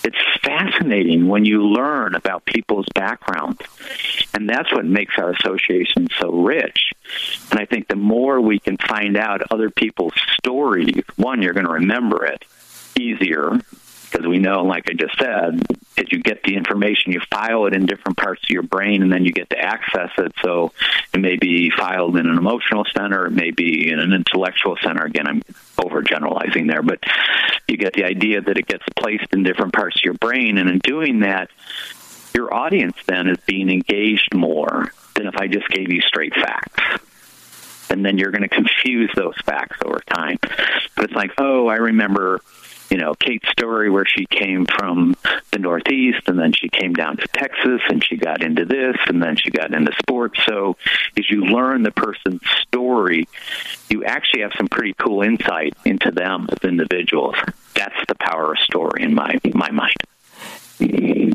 It's 0.02 0.16
fascinating 0.42 1.28
when 1.28 1.44
you 1.44 1.62
learn 1.62 2.14
about 2.14 2.44
people's 2.44 2.86
background. 2.94 3.60
And 4.34 4.48
that's 4.48 4.72
what 4.72 4.84
makes 4.84 5.18
our 5.18 5.30
association 5.32 6.08
so 6.18 6.30
rich. 6.30 6.92
And 7.50 7.60
I 7.60 7.66
think 7.66 7.88
the 7.88 7.96
more 7.96 8.40
we 8.40 8.58
can 8.58 8.76
find 8.76 9.16
out 9.16 9.42
other 9.50 9.70
people's 9.70 10.14
stories, 10.38 11.02
one, 11.16 11.42
you're 11.42 11.52
going 11.52 11.66
to 11.66 11.72
remember 11.72 12.24
it 12.24 12.44
easier 12.98 13.60
because 14.11 14.27
we 14.27 14.38
know, 14.38 14.64
like 14.64 14.90
I 14.90 14.94
just 14.94 15.16
said, 15.18 15.62
as 15.96 16.11
you 16.11 16.20
get 16.20 16.42
the 16.42 16.57
information, 16.57 17.12
you 17.12 17.20
file 17.31 17.66
it 17.66 17.75
in 17.75 17.87
different 17.87 18.18
parts 18.18 18.42
of 18.42 18.51
your 18.51 18.62
brain, 18.62 19.03
and 19.03 19.12
then 19.12 19.25
you 19.25 19.33
get 19.33 19.51
to 19.51 19.59
access 19.59 20.11
it. 20.18 20.33
So 20.42 20.73
it 21.14 21.20
may 21.20 21.37
be 21.37 21.70
filed 21.70 22.16
in 22.16 22.27
an 22.27 22.37
emotional 22.37 22.85
center, 22.96 23.27
it 23.27 23.33
may 23.33 23.51
be 23.51 23.90
in 23.90 23.99
an 23.99 24.12
intellectual 24.12 24.77
center. 24.83 25.05
Again, 25.05 25.27
I'm 25.27 25.42
overgeneralizing 25.77 26.68
there, 26.68 26.83
but 26.83 26.99
you 27.68 27.77
get 27.77 27.92
the 27.92 28.05
idea 28.05 28.40
that 28.40 28.59
it 28.59 28.66
gets 28.66 28.85
placed 28.96 29.33
in 29.33 29.42
different 29.42 29.73
parts 29.73 29.96
of 29.96 30.05
your 30.05 30.14
brain, 30.14 30.59
and 30.59 30.68
in 30.68 30.79
doing 30.79 31.20
that, 31.20 31.51
your 32.35 32.53
audience 32.53 32.96
then 33.07 33.29
is 33.29 33.38
being 33.46 33.70
engaged 33.70 34.35
more 34.35 34.92
than 35.14 35.27
if 35.27 35.37
I 35.37 35.46
just 35.46 35.68
gave 35.68 35.92
you 35.92 36.01
straight 36.01 36.35
facts 36.35 37.03
and 37.90 38.07
then 38.07 38.18
you're 38.18 38.31
going 38.31 38.42
to 38.42 38.49
confuse 38.49 39.11
those 39.16 39.35
facts 39.44 39.79
over 39.85 39.99
time. 40.07 40.38
But 40.94 41.07
it's 41.07 41.12
like, 41.12 41.33
oh, 41.38 41.66
I 41.66 41.75
remember 41.75 42.40
you 42.90 42.98
know, 42.98 43.14
Kate's 43.14 43.48
story 43.50 43.88
where 43.88 44.05
she 44.05 44.26
came 44.26 44.66
from 44.66 45.16
the 45.53 45.59
Northeast 45.59 46.22
and 46.26 46.38
then 46.38 46.53
she 46.53 46.68
came 46.68 46.92
down 46.92 47.16
to 47.18 47.29
Texas 47.29 47.81
and 47.88 48.05
she 48.05 48.16
got 48.16 48.42
into 48.42 48.64
this 48.64 48.96
and 49.07 49.22
then 49.22 49.37
she 49.37 49.50
got 49.50 49.72
into 49.72 49.92
sports. 50.00 50.40
So 50.44 50.76
as 51.16 51.31
you 51.31 51.44
learn 51.44 51.83
the 51.83 51.92
person's 51.92 52.42
story, 52.62 53.29
you 53.88 54.05
actually 54.05 54.42
have 54.42 54.53
some 54.57 54.68
pretty 54.68 54.94
cool 54.94 55.22
insight 55.22 55.74
into 55.85 56.11
them 56.11 56.48
as 56.50 56.68
individuals. 56.68 57.37
That's 57.74 58.07
the 58.09 58.16
power 58.16 58.53
of 58.53 58.59
story 58.59 59.03
in 59.03 59.14
my 59.14 59.38
my 59.55 59.70
mind. 59.70 59.94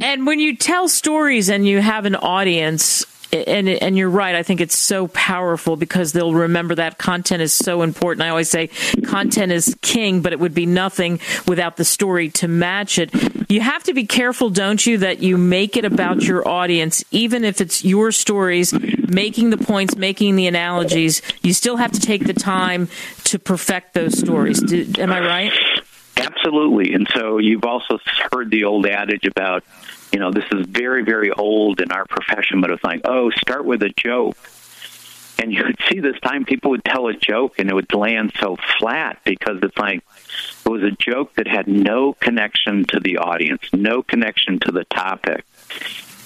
And 0.02 0.26
when 0.26 0.40
you 0.40 0.56
tell 0.56 0.88
stories 0.88 1.50
and 1.50 1.68
you 1.68 1.80
have 1.80 2.06
an 2.06 2.16
audience, 2.16 3.06
and 3.36 3.70
and 3.70 3.98
you're 3.98 4.10
right. 4.10 4.36
I 4.36 4.44
think 4.44 4.62
it's 4.62 4.78
so 4.78 5.08
powerful 5.08 5.76
because 5.76 6.14
they'll 6.14 6.34
remember 6.34 6.76
that 6.76 6.98
content 6.98 7.42
is 7.42 7.54
so 7.54 7.82
important. 7.82 8.24
I 8.24 8.30
always 8.30 8.50
say 8.50 8.70
content 9.06 9.52
is 9.52 9.76
king, 9.82 10.22
but 10.22 10.34
it 10.34 10.40
would 10.40 10.54
be 10.54 10.66
nothing 10.66 11.20
without 11.48 11.78
the 11.78 11.86
story 11.86 12.30
to 12.30 12.48
match 12.48 12.98
it. 12.98 13.12
You 13.50 13.62
have 13.62 13.84
to 13.84 13.94
be 13.94 14.06
careful, 14.06 14.50
don't 14.50 14.84
you, 14.86 15.00
that 15.00 15.20
you 15.20 15.38
make 15.38 15.78
it 15.78 15.86
about 15.86 16.24
your 16.24 16.48
audience, 16.48 17.04
even 17.12 17.44
if 17.44 17.62
it's 17.62 17.86
your 17.86 18.12
stories, 18.12 18.74
making 19.08 19.52
the 19.52 19.58
points, 19.58 19.96
making 19.96 20.36
the 20.36 20.48
analogies. 20.48 21.22
You 21.42 21.54
still 21.54 21.78
have 21.78 21.92
to 21.92 22.00
take 22.00 22.26
the 22.26 22.34
time 22.34 22.90
to 23.26 23.40
perfect 23.40 23.94
those 23.94 24.18
stories. 24.18 24.62
Do, 24.62 24.86
am 24.98 25.12
I 25.12 25.20
right? 25.20 25.52
Absolutely. 26.26 26.94
And 26.94 27.08
so 27.14 27.38
you've 27.38 27.66
also 27.66 28.00
heard 28.32 28.50
the 28.50 28.64
old 28.66 28.86
adage 28.86 29.26
about 29.26 29.64
you 30.16 30.22
know, 30.22 30.32
this 30.32 30.46
is 30.50 30.66
very, 30.66 31.04
very 31.04 31.30
old 31.30 31.82
in 31.82 31.92
our 31.92 32.06
profession, 32.06 32.62
but 32.62 32.72
it's 32.72 32.84
like, 32.86 33.02
oh, 33.04 33.32
start 33.32 33.66
with 33.66 33.84
a 33.84 33.90
joke. 33.90 34.38
And 35.38 35.52
you 35.52 35.62
would 35.66 35.78
see 35.90 36.00
this 36.00 36.18
time 36.22 36.46
people 36.46 36.72
would 36.72 36.86
tell 36.86 37.08
a 37.08 37.14
joke 37.14 37.60
and 37.60 37.70
it 37.70 37.74
would 37.74 37.94
land 37.94 38.32
so 38.40 38.56
flat 38.80 39.20
because 39.26 39.60
it's 39.62 39.78
like 39.78 40.02
it 40.66 40.70
was 40.70 40.84
a 40.84 40.92
joke 40.92 41.36
that 41.36 41.50
had 41.50 41.68
no 41.68 42.14
connection 42.14 42.86
to 42.86 43.02
the 43.02 43.18
audience, 43.18 43.64
no 43.74 44.02
connection 44.02 44.60
to 44.60 44.72
the 44.72 44.86
topic. 44.86 45.44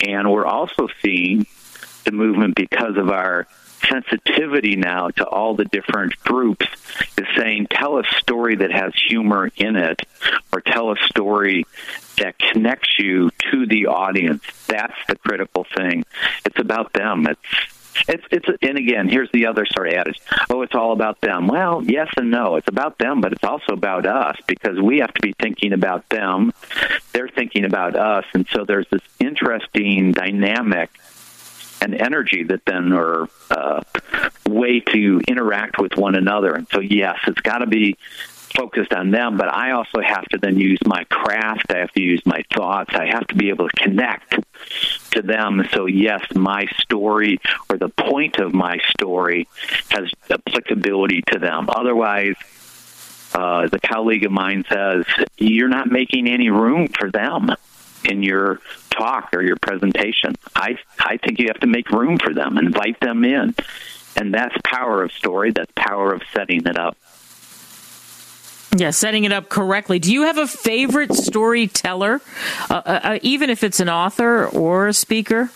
And 0.08 0.32
we're 0.32 0.46
also 0.46 0.88
seeing 1.02 1.48
the 2.06 2.12
movement 2.12 2.54
because 2.54 2.96
of 2.96 3.10
our 3.10 3.48
sensitivity 3.88 4.76
now 4.76 5.10
to 5.10 5.26
all 5.26 5.56
the 5.56 5.66
different 5.66 6.18
groups 6.20 6.66
is 7.18 7.26
saying 7.38 7.68
tell 7.70 7.98
a 7.98 8.04
story 8.18 8.56
that 8.58 8.72
has 8.72 8.94
humor 9.08 9.50
in 9.56 9.76
it 9.76 10.02
or 10.52 10.62
tell 10.62 10.92
a 10.92 10.96
story 11.08 11.66
that 12.18 12.38
connects 12.38 13.00
you 13.00 13.32
to 13.52 13.66
the 13.66 13.88
audience. 13.88 14.44
That's 14.68 14.96
the 15.08 15.16
critical 15.16 15.66
thing. 15.76 16.06
It's 16.46 16.60
about 16.60 16.94
them. 16.94 17.28
It's 17.28 17.40
it's 18.08 18.24
it's 18.32 18.46
and 18.62 18.78
again 18.78 19.10
here's 19.10 19.30
the 19.32 19.48
other 19.48 19.66
sort 19.66 19.88
of 19.88 19.94
adage. 19.94 20.20
Oh 20.50 20.62
it's 20.62 20.76
all 20.76 20.94
about 20.94 21.22
them. 21.22 21.48
Well 21.48 21.84
yes 21.84 22.10
and 22.18 22.32
no. 22.32 22.56
It's 22.56 22.68
about 22.68 22.98
them 22.98 23.22
but 23.22 23.34
it's 23.34 23.44
also 23.44 23.74
about 23.74 24.06
us 24.06 24.38
because 24.48 24.80
we 24.80 25.00
have 25.00 25.14
to 25.14 25.22
be 25.22 25.34
thinking 25.40 25.74
about 25.74 26.08
them. 26.10 26.54
They're 27.14 27.30
thinking 27.30 27.66
about 27.66 27.96
us. 27.96 28.26
And 28.34 28.48
so 28.52 28.64
there's 28.66 28.88
this 28.90 29.02
interesting 29.20 30.12
dynamic 30.12 30.92
and 31.82 32.00
energy 32.00 32.44
that 32.44 32.66
then 32.66 32.94
are 32.94 33.28
uh, 33.50 33.82
way 34.48 34.80
to 34.80 35.22
interact 35.28 35.80
with 35.80 35.96
one 35.96 36.16
another. 36.16 36.54
And 36.54 36.68
so, 36.72 36.80
yes, 36.80 37.18
it's 37.28 37.42
got 37.42 37.60
to 37.60 37.68
be 37.68 37.98
focused 38.56 38.94
on 38.94 39.12
them, 39.12 39.38
but 39.38 39.48
I 39.48 39.72
also 39.72 40.02
have 40.02 40.26
to 40.30 40.38
then 40.38 40.60
use 40.60 40.80
my 40.86 41.04
craft. 41.06 41.72
I 41.72 41.80
have 41.80 41.92
to 41.92 42.02
use 42.02 42.22
my 42.26 42.44
thoughts. 42.54 42.94
I 42.94 43.06
have 43.06 43.28
to 43.28 43.36
be 43.36 43.50
able 43.50 43.70
to 43.70 43.76
connect 43.76 44.38
to 45.12 45.22
them. 45.22 45.68
So, 45.72 45.86
yes, 45.86 46.24
my 46.34 46.66
story 46.80 47.40
or 47.70 47.78
the 47.78 47.90
point 47.90 48.38
of 48.38 48.54
my 48.54 48.80
story 48.90 49.48
has 49.90 50.12
applicability 50.30 51.24
to 51.32 51.40
them. 51.40 51.70
Otherwise, 51.70 52.36
uh, 53.34 53.68
the 53.68 53.80
colleague 53.80 54.26
of 54.26 54.32
mine 54.32 54.66
says, 54.68 55.06
you're 55.38 55.70
not 55.70 55.88
making 55.88 56.28
any 56.28 56.50
room 56.50 56.88
for 56.88 57.12
them 57.12 57.52
in 58.06 58.24
your 58.24 58.60
talk 58.90 59.30
or 59.34 59.42
your 59.42 59.58
presentation. 59.58 60.36
I 60.56 60.78
I 61.00 61.18
think 61.18 61.40
you 61.40 61.48
have 61.48 61.60
to 61.62 61.68
make 61.68 61.90
room 61.92 62.18
for 62.18 62.34
them, 62.34 62.58
invite 62.58 63.00
them 63.00 63.24
in, 63.24 63.56
and 64.16 64.34
that's 64.34 64.56
power 64.64 65.04
of 65.04 65.12
story. 65.12 65.52
That's 65.52 65.72
power 65.76 66.14
of 66.14 66.22
setting 66.34 66.66
it 66.66 66.78
up. 66.78 66.98
Yeah, 68.76 68.92
setting 68.92 69.24
it 69.24 69.32
up 69.32 69.50
correctly. 69.50 69.98
Do 69.98 70.14
you 70.14 70.24
have 70.24 70.38
a 70.38 70.46
favorite 70.46 71.14
storyteller, 71.14 72.22
uh, 72.70 72.74
uh, 72.74 73.00
uh, 73.04 73.20
even 73.24 73.50
if 73.50 73.64
it's 73.64 73.80
an 73.80 73.90
author 73.90 74.48
or 74.48 74.88
a 74.88 74.94
speaker? 74.94 75.50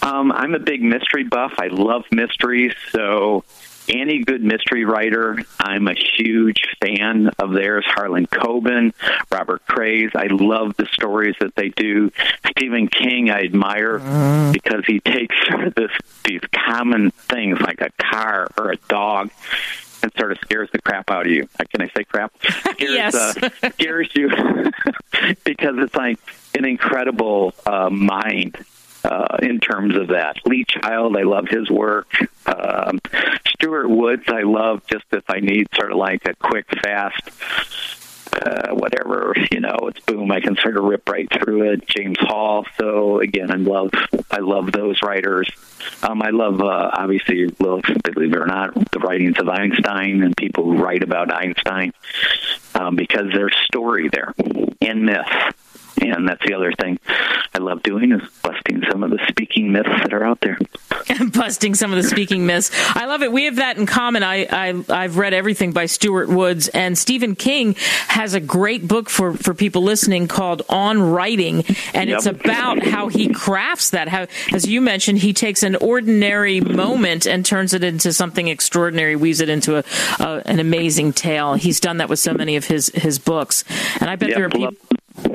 Um, 0.00 0.32
I'm 0.32 0.54
a 0.54 0.58
big 0.58 0.82
mystery 0.82 1.24
buff. 1.24 1.52
I 1.58 1.66
love 1.66 2.04
mysteries, 2.10 2.72
so 2.90 3.44
any 3.88 4.24
good 4.24 4.42
mystery 4.42 4.84
writer. 4.84 5.38
I'm 5.58 5.88
a 5.88 5.94
huge 5.94 6.62
fan 6.80 7.30
of 7.38 7.52
theirs. 7.52 7.84
Harlan 7.86 8.26
Coben, 8.26 8.92
Robert 9.30 9.64
Crais. 9.66 10.10
I 10.14 10.26
love 10.26 10.76
the 10.76 10.86
stories 10.86 11.36
that 11.40 11.54
they 11.54 11.70
do. 11.70 12.10
Stephen 12.50 12.88
King, 12.88 13.30
I 13.30 13.42
admire 13.42 13.98
mm. 13.98 14.52
because 14.52 14.84
he 14.86 15.00
takes 15.00 15.36
this 15.76 15.90
these 16.24 16.42
common 16.52 17.10
things 17.10 17.60
like 17.60 17.80
a 17.80 17.90
car 18.02 18.48
or 18.58 18.70
a 18.70 18.76
dog 18.88 19.30
and 20.02 20.12
sort 20.18 20.32
of 20.32 20.38
scares 20.38 20.68
the 20.72 20.80
crap 20.80 21.10
out 21.10 21.26
of 21.26 21.32
you. 21.32 21.48
Uh, 21.58 21.64
can 21.64 21.82
I 21.82 21.88
say 21.96 22.04
crap? 22.04 22.32
Scares, 22.42 22.90
yes. 22.90 23.14
uh, 23.14 23.70
scares 23.70 24.10
you 24.14 24.28
because 25.44 25.76
it's 25.78 25.94
like 25.94 26.18
an 26.54 26.64
incredible 26.64 27.54
uh, 27.64 27.90
mind 27.90 28.56
uh, 29.06 29.36
in 29.40 29.60
terms 29.60 29.96
of 29.96 30.08
that. 30.08 30.36
Lee 30.44 30.64
Child, 30.64 31.16
I 31.16 31.22
love 31.22 31.46
his 31.48 31.70
work. 31.70 32.12
Um, 32.46 32.98
Stuart 33.48 33.88
Woods, 33.88 34.24
I 34.28 34.42
love 34.42 34.82
just 34.86 35.04
if 35.12 35.24
I 35.28 35.40
need 35.40 35.68
sort 35.74 35.92
of 35.92 35.98
like 35.98 36.26
a 36.26 36.34
quick, 36.34 36.66
fast, 36.82 37.22
uh, 38.32 38.74
whatever, 38.74 39.34
you 39.50 39.60
know, 39.60 39.76
it's 39.82 40.00
boom, 40.00 40.30
I 40.30 40.40
can 40.40 40.56
sort 40.56 40.76
of 40.76 40.84
rip 40.84 41.08
right 41.08 41.28
through 41.30 41.72
it. 41.72 41.86
James 41.86 42.18
Hall. 42.18 42.66
So 42.78 43.20
again, 43.20 43.50
I 43.50 43.56
love, 43.56 43.90
I 44.30 44.38
love 44.38 44.72
those 44.72 45.00
writers. 45.02 45.48
Um, 46.02 46.20
I 46.20 46.30
love, 46.30 46.60
uh, 46.60 46.90
obviously, 46.92 47.46
believe 47.46 48.32
it 48.32 48.38
or 48.38 48.46
not, 48.46 48.74
the 48.90 48.98
writings 48.98 49.38
of 49.38 49.48
Einstein 49.48 50.22
and 50.22 50.36
people 50.36 50.64
who 50.64 50.76
write 50.76 51.02
about 51.02 51.32
Einstein 51.32 51.92
um, 52.74 52.96
because 52.96 53.26
there's 53.32 53.56
story 53.66 54.08
there 54.08 54.34
and 54.80 55.06
myth 55.06 55.54
and 56.00 56.28
that's 56.28 56.44
the 56.46 56.54
other 56.54 56.72
thing 56.72 56.98
I 57.54 57.58
love 57.58 57.82
doing 57.82 58.12
is 58.12 58.20
busting 58.42 58.82
some 58.90 59.02
of 59.02 59.10
the 59.10 59.18
speaking 59.28 59.72
myths 59.72 59.88
that 59.88 60.12
are 60.12 60.24
out 60.24 60.40
there. 60.40 60.58
busting 61.32 61.74
some 61.74 61.92
of 61.92 62.02
the 62.02 62.08
speaking 62.08 62.46
myths. 62.46 62.70
I 62.94 63.06
love 63.06 63.22
it. 63.22 63.32
We 63.32 63.44
have 63.44 63.56
that 63.56 63.78
in 63.78 63.86
common. 63.86 64.22
I, 64.22 64.46
I 64.50 64.84
I've 64.88 65.16
read 65.16 65.32
everything 65.32 65.72
by 65.72 65.86
Stuart 65.86 66.28
Woods 66.28 66.68
and 66.68 66.98
Stephen 66.98 67.34
King 67.34 67.74
has 68.08 68.34
a 68.34 68.40
great 68.40 68.86
book 68.86 69.08
for 69.08 69.34
for 69.34 69.54
people 69.54 69.82
listening 69.82 70.28
called 70.28 70.62
On 70.68 71.00
Writing, 71.00 71.64
and 71.94 72.10
yep. 72.10 72.18
it's 72.18 72.26
about 72.26 72.82
how 72.82 73.08
he 73.08 73.28
crafts 73.32 73.90
that. 73.90 74.08
How, 74.08 74.26
as 74.52 74.66
you 74.66 74.80
mentioned, 74.80 75.18
he 75.18 75.32
takes 75.32 75.62
an 75.62 75.76
ordinary 75.76 76.60
moment 76.60 77.26
and 77.26 77.44
turns 77.44 77.72
it 77.72 77.84
into 77.84 78.12
something 78.12 78.48
extraordinary, 78.48 79.16
weaves 79.16 79.40
it 79.40 79.48
into 79.48 79.76
a, 79.76 79.84
a 80.20 80.42
an 80.46 80.60
amazing 80.60 81.12
tale. 81.12 81.54
He's 81.54 81.80
done 81.80 81.98
that 81.98 82.08
with 82.08 82.18
so 82.18 82.34
many 82.34 82.56
of 82.56 82.66
his 82.66 82.88
his 82.94 83.18
books, 83.18 83.64
and 84.00 84.10
I 84.10 84.16
bet 84.16 84.30
yep. 84.30 84.36
there 84.36 84.46
are 84.46 84.50
people. 84.50 84.76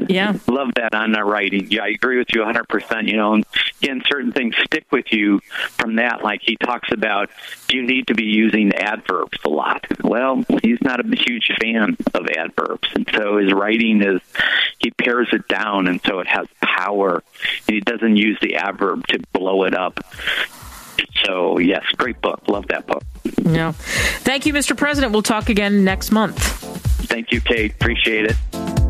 Yeah. 0.08 0.38
Love 0.48 0.72
that 0.76 0.94
on 0.94 1.12
the 1.12 1.24
writing. 1.24 1.72
Yeah, 1.72 1.84
I 1.84 1.90
agree 1.90 2.18
with 2.18 2.28
you 2.34 2.42
100%. 2.42 3.08
You 3.08 3.18
know, 3.18 3.34
and 3.34 3.46
again, 3.82 4.02
certain 4.08 4.32
things 4.32 4.56
stick 4.66 4.86
with 4.92 5.12
you 5.12 5.40
from 5.78 5.96
that. 5.96 6.24
Like 6.24 6.42
he 6.44 6.56
talks 6.58 6.92
about, 6.92 7.30
you 7.70 7.84
need 7.84 8.08
to 8.08 8.14
be 8.14 8.26
using 8.26 8.74
adverbs 8.74 9.38
a 9.46 9.50
lot. 9.50 9.86
Well, 10.04 10.44
he's 10.62 10.82
not 10.82 11.00
a 11.00 11.16
huge 11.16 11.50
fan 11.60 11.98
of 12.14 12.28
adverbs. 12.28 12.90
And 12.94 13.10
so 13.14 13.38
his 13.38 13.54
writing 13.54 14.02
is, 14.02 14.22
he 14.80 14.92
pares 14.92 15.30
it 15.32 15.48
down 15.48 15.88
and 15.88 16.02
so 16.06 16.20
it 16.20 16.28
has 16.28 16.48
power. 16.62 17.24
And 17.68 17.76
he 17.76 17.82
doesn't 17.82 18.18
use 18.18 18.38
the 18.42 18.56
adverb 18.56 19.08
to 19.08 19.20
blow 19.34 19.64
it 19.64 19.76
up. 19.76 20.00
So, 21.26 21.60
yes, 21.60 21.84
great 21.98 22.22
book. 22.22 22.42
Love 22.48 22.68
that 22.68 22.88
book. 22.88 23.04
Yeah. 23.44 23.72
Thank 23.72 24.46
you, 24.46 24.54
Mr. 24.54 24.76
President. 24.76 25.14
We'll 25.14 25.22
talk 25.22 25.50
again 25.50 25.84
next 25.84 26.12
month. 26.12 26.38
Thank 27.08 27.32
you, 27.32 27.42
Kate. 27.42 27.74
Appreciate 27.74 28.26
it. 28.26 28.81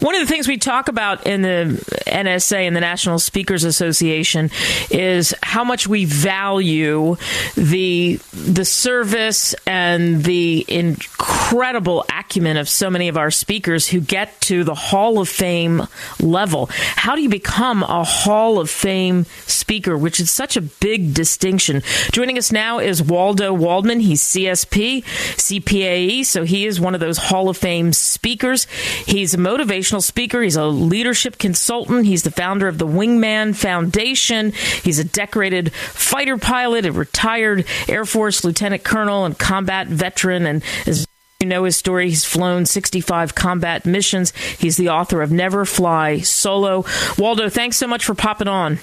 One 0.00 0.14
of 0.14 0.20
the 0.20 0.32
things 0.32 0.46
we 0.46 0.58
talk 0.58 0.88
about 0.88 1.26
in 1.26 1.42
the 1.42 1.82
NSA 2.06 2.58
and 2.58 2.76
the 2.76 2.80
National 2.80 3.18
Speakers 3.18 3.64
Association 3.64 4.52
is 4.90 5.34
how 5.42 5.64
much 5.64 5.88
we 5.88 6.04
value 6.04 7.16
the 7.56 8.20
the 8.32 8.64
service 8.64 9.54
and 9.66 10.22
the 10.22 10.64
incredible 10.68 12.04
acumen 12.08 12.56
of 12.58 12.68
so 12.68 12.90
many 12.90 13.08
of 13.08 13.16
our 13.16 13.32
speakers 13.32 13.88
who 13.88 14.00
get 14.00 14.40
to 14.42 14.62
the 14.62 14.74
Hall 14.74 15.18
of 15.18 15.28
Fame 15.28 15.82
level. 16.20 16.68
How 16.70 17.16
do 17.16 17.22
you 17.22 17.28
become 17.28 17.82
a 17.82 18.04
Hall 18.04 18.60
of 18.60 18.70
Fame 18.70 19.24
speaker, 19.46 19.98
which 19.98 20.20
is 20.20 20.30
such 20.30 20.56
a 20.56 20.60
big 20.60 21.12
distinction? 21.12 21.82
Joining 22.12 22.38
us 22.38 22.52
now 22.52 22.78
is 22.78 23.02
Waldo 23.02 23.52
Waldman. 23.52 23.98
He's 23.98 24.22
CSP, 24.22 25.02
CPAE, 25.02 26.24
so 26.24 26.44
he 26.44 26.66
is 26.66 26.80
one 26.80 26.94
of 26.94 27.00
those 27.00 27.18
Hall 27.18 27.48
of 27.48 27.56
Fame 27.56 27.92
speakers. 27.92 28.66
He's 29.06 29.34
a 29.34 29.38
motivational 29.38 29.87
motivational 29.88 30.02
speaker. 30.02 30.42
He's 30.42 30.56
a 30.56 30.66
leadership 30.66 31.38
consultant. 31.38 32.06
He's 32.06 32.22
the 32.22 32.30
founder 32.30 32.68
of 32.68 32.78
the 32.78 32.86
Wingman 32.86 33.56
Foundation. 33.56 34.52
He's 34.82 34.98
a 34.98 35.04
decorated 35.04 35.72
fighter 35.72 36.38
pilot, 36.38 36.86
a 36.86 36.92
retired 36.92 37.66
Air 37.88 38.04
Force 38.04 38.44
lieutenant 38.44 38.84
colonel, 38.84 39.24
and 39.24 39.38
combat 39.38 39.86
veteran. 39.86 40.46
And 40.46 40.62
as 40.86 41.06
you 41.40 41.46
know 41.46 41.64
his 41.64 41.76
story. 41.76 42.08
He's 42.08 42.24
flown 42.24 42.66
65 42.66 43.36
combat 43.36 43.86
missions. 43.86 44.32
He's 44.58 44.76
the 44.76 44.88
author 44.88 45.22
of 45.22 45.30
Never 45.30 45.64
Fly 45.64 46.18
Solo. 46.18 46.84
Waldo, 47.16 47.48
thanks 47.48 47.76
so 47.76 47.86
much 47.86 48.04
for 48.04 48.14
popping 48.14 48.48
on. 48.48 48.80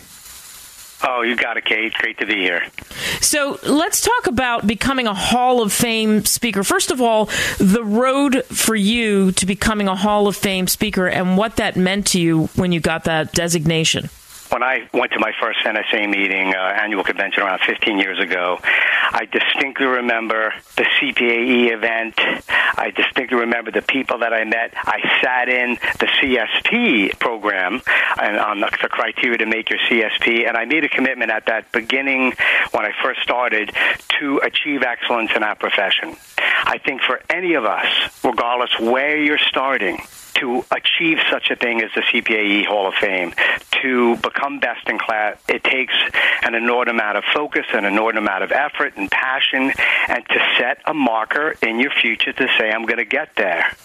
Oh, 1.03 1.21
you 1.21 1.35
got 1.35 1.57
it, 1.57 1.65
Kate. 1.65 1.93
Great 1.93 2.17
to 2.19 2.25
be 2.25 2.35
here. 2.35 2.65
So 3.21 3.59
let's 3.63 4.01
talk 4.01 4.27
about 4.27 4.65
becoming 4.65 5.07
a 5.07 5.13
Hall 5.13 5.61
of 5.61 5.73
Fame 5.73 6.25
speaker. 6.25 6.63
First 6.63 6.89
of 6.89 7.01
all, 7.01 7.25
the 7.57 7.83
road 7.83 8.43
for 8.45 8.75
you 8.75 9.31
to 9.33 9.45
becoming 9.45 9.87
a 9.87 9.95
Hall 9.95 10.27
of 10.27 10.35
Fame 10.35 10.67
speaker 10.67 11.07
and 11.07 11.37
what 11.37 11.57
that 11.57 11.75
meant 11.75 12.07
to 12.07 12.19
you 12.19 12.45
when 12.55 12.71
you 12.71 12.79
got 12.79 13.03
that 13.03 13.33
designation. 13.33 14.09
When 14.49 14.63
I 14.63 14.87
went 14.93 15.11
to 15.13 15.19
my 15.19 15.31
first 15.39 15.59
NSA 15.63 16.09
meeting, 16.09 16.53
uh, 16.53 16.57
annual 16.57 17.03
convention 17.03 17.43
around 17.43 17.59
15 17.61 17.97
years 17.97 18.19
ago, 18.19 18.59
I 18.61 19.27
distinctly 19.31 19.85
remember 19.85 20.53
the 20.77 20.83
CPAE 20.83 21.71
event. 21.71 22.15
I 22.17 22.91
distinctly 22.95 23.37
remember 23.37 23.71
the 23.71 23.81
people 23.81 24.19
that 24.19 24.33
I 24.33 24.43
met. 24.43 24.73
I 24.75 24.99
sat 25.21 25.49
in 25.49 25.75
the 25.99 26.07
CSP 26.07 27.17
program 27.19 27.81
and 28.21 28.37
on 28.37 28.59
the, 28.59 28.69
the 28.81 28.89
criteria 28.89 29.37
to 29.39 29.45
make 29.45 29.69
your 29.69 29.79
CSP, 29.79 30.47
and 30.47 30.57
I 30.57 30.65
made 30.65 30.83
a 30.83 30.89
commitment 30.89 31.31
at 31.31 31.45
that 31.47 31.71
beginning 31.71 32.33
when 32.71 32.85
I 32.85 32.91
first 33.01 33.21
started 33.21 33.71
to 34.19 34.37
achieve 34.39 34.83
excellence 34.83 35.31
in 35.35 35.43
our 35.43 35.55
profession. 35.55 36.15
I 36.37 36.77
think 36.77 37.01
for 37.01 37.21
any 37.29 37.53
of 37.53 37.65
us, 37.65 37.87
regardless 38.23 38.79
where 38.79 39.17
you're 39.17 39.37
starting, 39.37 39.99
to 40.35 40.65
achieve 40.71 41.19
such 41.29 41.49
a 41.49 41.55
thing 41.55 41.81
as 41.81 41.91
the 41.93 42.01
CPAE 42.01 42.65
Hall 42.65 42.87
of 42.87 42.93
Fame, 42.95 43.33
to 43.81 44.15
become 44.17 44.59
best 44.59 44.87
in 44.89 44.97
class, 44.97 45.37
it 45.47 45.63
takes 45.63 45.93
an 46.43 46.55
inordinate 46.55 46.95
amount 47.01 47.17
of 47.17 47.23
focus, 47.33 47.65
and 47.73 47.85
an 47.85 47.93
inordinate 47.93 48.23
amount 48.23 48.43
of 48.43 48.51
effort 48.51 48.93
and 48.97 49.09
passion, 49.11 49.71
and 50.07 50.25
to 50.27 50.39
set 50.57 50.79
a 50.85 50.93
marker 50.93 51.55
in 51.61 51.79
your 51.79 51.91
future 51.91 52.33
to 52.33 52.47
say, 52.57 52.71
I'm 52.71 52.85
going 52.85 52.97
to 52.97 53.05
get 53.05 53.29
there. 53.35 53.75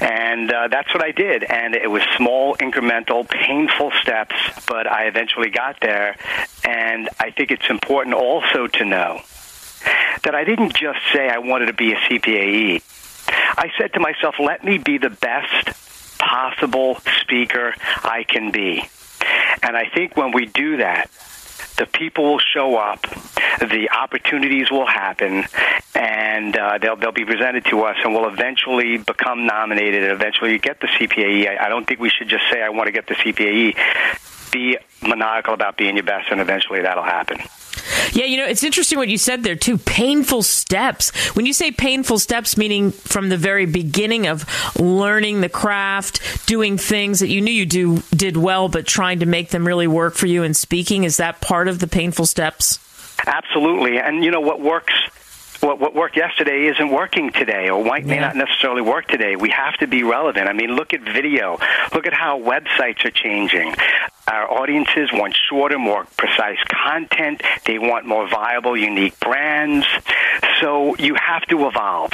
And 0.00 0.52
uh, 0.52 0.68
that's 0.68 0.92
what 0.92 1.04
I 1.04 1.12
did. 1.12 1.42
And 1.44 1.74
it 1.74 1.90
was 1.90 2.02
small, 2.16 2.56
incremental, 2.56 3.28
painful 3.28 3.92
steps, 4.02 4.34
but 4.66 4.86
I 4.86 5.06
eventually 5.06 5.50
got 5.50 5.80
there. 5.80 6.16
And 6.64 7.08
I 7.18 7.30
think 7.30 7.50
it's 7.50 7.68
important 7.70 8.14
also 8.14 8.66
to 8.66 8.84
know 8.84 9.20
that 10.24 10.34
I 10.34 10.44
didn't 10.44 10.74
just 10.74 10.98
say 11.12 11.28
I 11.28 11.38
wanted 11.38 11.66
to 11.66 11.72
be 11.72 11.92
a 11.92 11.96
CPAE. 11.96 12.82
I 13.28 13.70
said 13.78 13.92
to 13.94 14.00
myself, 14.00 14.36
let 14.38 14.64
me 14.64 14.78
be 14.78 14.98
the 14.98 15.10
best 15.10 15.70
possible 16.18 16.98
speaker 17.20 17.74
I 18.02 18.24
can 18.28 18.50
be. 18.50 18.88
And 19.62 19.76
I 19.76 19.88
think 19.88 20.16
when 20.16 20.32
we 20.32 20.46
do 20.46 20.78
that, 20.78 21.10
the 21.76 21.86
people 21.86 22.24
will 22.24 22.38
show 22.38 22.76
up, 22.76 23.02
the 23.60 23.88
opportunities 23.90 24.70
will 24.70 24.86
happen, 24.86 25.44
and 25.94 26.56
uh, 26.56 26.78
they'll 26.78 26.96
they'll 26.96 27.12
be 27.12 27.24
presented 27.24 27.64
to 27.66 27.82
us, 27.82 27.96
and 28.02 28.14
we'll 28.14 28.28
eventually 28.28 28.98
become 28.98 29.46
nominated, 29.46 30.02
and 30.02 30.12
eventually 30.12 30.58
get 30.58 30.80
the 30.80 30.86
CPAE. 30.86 31.48
I, 31.48 31.66
I 31.66 31.68
don't 31.68 31.86
think 31.86 32.00
we 32.00 32.10
should 32.10 32.28
just 32.28 32.44
say 32.50 32.62
I 32.62 32.70
want 32.70 32.86
to 32.86 32.92
get 32.92 33.06
the 33.06 33.14
CPAE. 33.14 33.76
Be 34.52 34.78
maniacal 35.02 35.54
about 35.54 35.76
being 35.76 35.96
your 35.96 36.04
best, 36.04 36.30
and 36.30 36.40
eventually 36.40 36.82
that'll 36.82 37.02
happen. 37.02 37.38
Yeah, 38.12 38.24
you 38.24 38.36
know, 38.36 38.46
it's 38.46 38.62
interesting 38.62 38.98
what 38.98 39.08
you 39.08 39.18
said 39.18 39.42
there 39.42 39.56
too. 39.56 39.78
Painful 39.78 40.42
steps. 40.42 41.10
When 41.36 41.46
you 41.46 41.52
say 41.52 41.70
painful 41.70 42.18
steps, 42.18 42.56
meaning 42.56 42.90
from 42.90 43.28
the 43.28 43.36
very 43.36 43.66
beginning 43.66 44.26
of 44.26 44.46
learning 44.78 45.40
the 45.40 45.48
craft, 45.48 46.46
doing 46.46 46.78
things 46.78 47.20
that 47.20 47.28
you 47.28 47.40
knew 47.40 47.52
you 47.52 47.66
do 47.66 47.98
did 48.14 48.36
well, 48.36 48.68
but 48.68 48.86
trying 48.86 49.20
to 49.20 49.26
make 49.26 49.50
them 49.50 49.66
really 49.66 49.86
work 49.86 50.14
for 50.14 50.26
you 50.26 50.42
in 50.42 50.54
speaking, 50.54 51.04
is 51.04 51.18
that 51.18 51.40
part 51.40 51.68
of 51.68 51.78
the 51.78 51.86
painful 51.86 52.26
steps? 52.26 52.78
Absolutely. 53.26 53.98
And 53.98 54.24
you 54.24 54.30
know 54.30 54.40
what 54.40 54.60
works 54.60 54.92
what, 55.60 55.80
what 55.80 55.94
worked 55.94 56.16
yesterday 56.16 56.66
isn't 56.66 56.90
working 56.90 57.32
today 57.32 57.68
or 57.70 57.84
might, 57.84 58.04
may 58.04 58.18
not 58.18 58.36
necessarily 58.36 58.82
work 58.82 59.08
today. 59.08 59.36
We 59.36 59.50
have 59.50 59.74
to 59.78 59.86
be 59.86 60.02
relevant. 60.02 60.48
I 60.48 60.52
mean, 60.52 60.76
look 60.76 60.92
at 60.92 61.00
video. 61.00 61.58
Look 61.94 62.06
at 62.06 62.12
how 62.12 62.40
websites 62.40 63.04
are 63.04 63.10
changing. 63.10 63.74
Our 64.28 64.50
audiences 64.50 65.10
want 65.12 65.36
shorter, 65.48 65.78
more 65.78 66.04
precise 66.16 66.58
content. 66.68 67.42
They 67.64 67.78
want 67.78 68.06
more 68.06 68.28
viable, 68.28 68.76
unique 68.76 69.18
brands. 69.20 69.86
So 70.60 70.96
you 70.96 71.14
have 71.14 71.42
to 71.46 71.68
evolve 71.68 72.12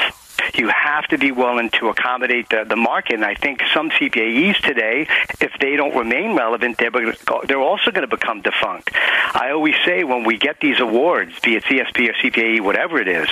you 0.55 0.69
have 0.69 1.07
to 1.09 1.19
be 1.19 1.33
willing 1.33 1.71
to 1.71 1.89
accommodate 1.89 2.49
the, 2.51 2.65
the 2.69 2.77
market. 2.77 3.15
And 3.15 3.25
I 3.25 3.35
think 3.35 3.63
some 3.73 3.91
CPAEs 3.91 4.57
today, 4.59 5.07
if 5.41 5.53
they 5.61 5.77
don't 5.77 5.97
remain 5.97 6.37
relevant, 6.37 6.79
they're, 6.79 6.91
they're 6.91 7.61
also 7.61 7.91
going 7.91 8.09
to 8.09 8.17
become 8.17 8.43
defunct. 8.43 8.91
I 8.95 9.51
always 9.53 9.75
say 9.85 10.05
when 10.05 10.25
we 10.25 10.37
get 10.37 10.61
these 10.61 10.81
awards, 10.81 11.39
be 11.41 11.57
it 11.57 11.65
CSP 11.65 12.11
or 12.11 12.13
CPAE, 12.15 12.61
whatever 12.61 13.01
it 13.01 13.09
is, 13.09 13.29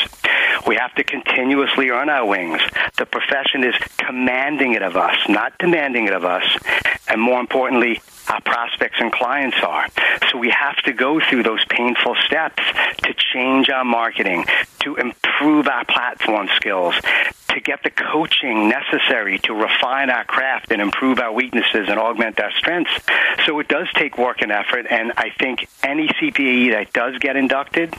we 0.67 0.77
have 0.77 0.95
to 0.95 1.05
continuously 1.05 1.91
earn 1.91 2.09
our 2.09 2.27
wings. 2.27 2.61
The 2.97 3.07
profession 3.07 3.65
is 3.65 3.75
commanding 3.99 4.75
it 4.75 4.83
of 4.83 4.97
us, 4.97 5.17
not 5.29 5.59
demanding 5.59 6.07
it 6.07 6.13
of 6.13 6.25
us. 6.25 6.45
And 7.09 7.21
more 7.21 7.41
importantly, 7.41 8.01
our 8.29 8.41
prospects 8.41 8.97
and 9.01 9.13
clients 9.13 9.57
are. 9.63 9.87
So 10.31 10.39
we 10.39 10.51
have 10.51 10.77
to 10.85 10.93
go 10.93 11.21
through 11.21 11.43
those 11.43 11.65
painful 11.65 12.17
steps 12.27 12.63
to 13.03 13.15
change 13.15 13.71
our 13.71 13.85
marketing, 13.85 14.47
to 14.81 14.97
improve 14.97 15.69
our 15.69 15.85
platform 15.85 16.49
skills, 16.57 16.95
to 17.49 17.61
get 17.61 17.83
the 17.83 17.91
coaching 17.91 18.69
necessary 18.69 19.39
to 19.41 19.55
refine 19.55 20.11
our 20.11 20.25
craft 20.25 20.71
and 20.71 20.81
improve 20.81 21.19
our 21.19 21.33
weaknesses 21.33 21.89
and 21.89 21.99
augment 21.99 22.39
our 22.41 22.53
strengths. 22.53 22.93
So 23.47 23.59
it 23.59 23.69
does 23.69 23.89
take 23.95 24.19
work 24.19 24.43
and 24.43 24.53
effort, 24.53 24.87
and 24.89 25.13
I 25.17 25.31
think 25.31 25.69
any 25.83 26.09
CPAE 26.09 26.73
that 26.73 26.93
does 26.93 27.19
get 27.19 27.37
inducted 27.37 27.95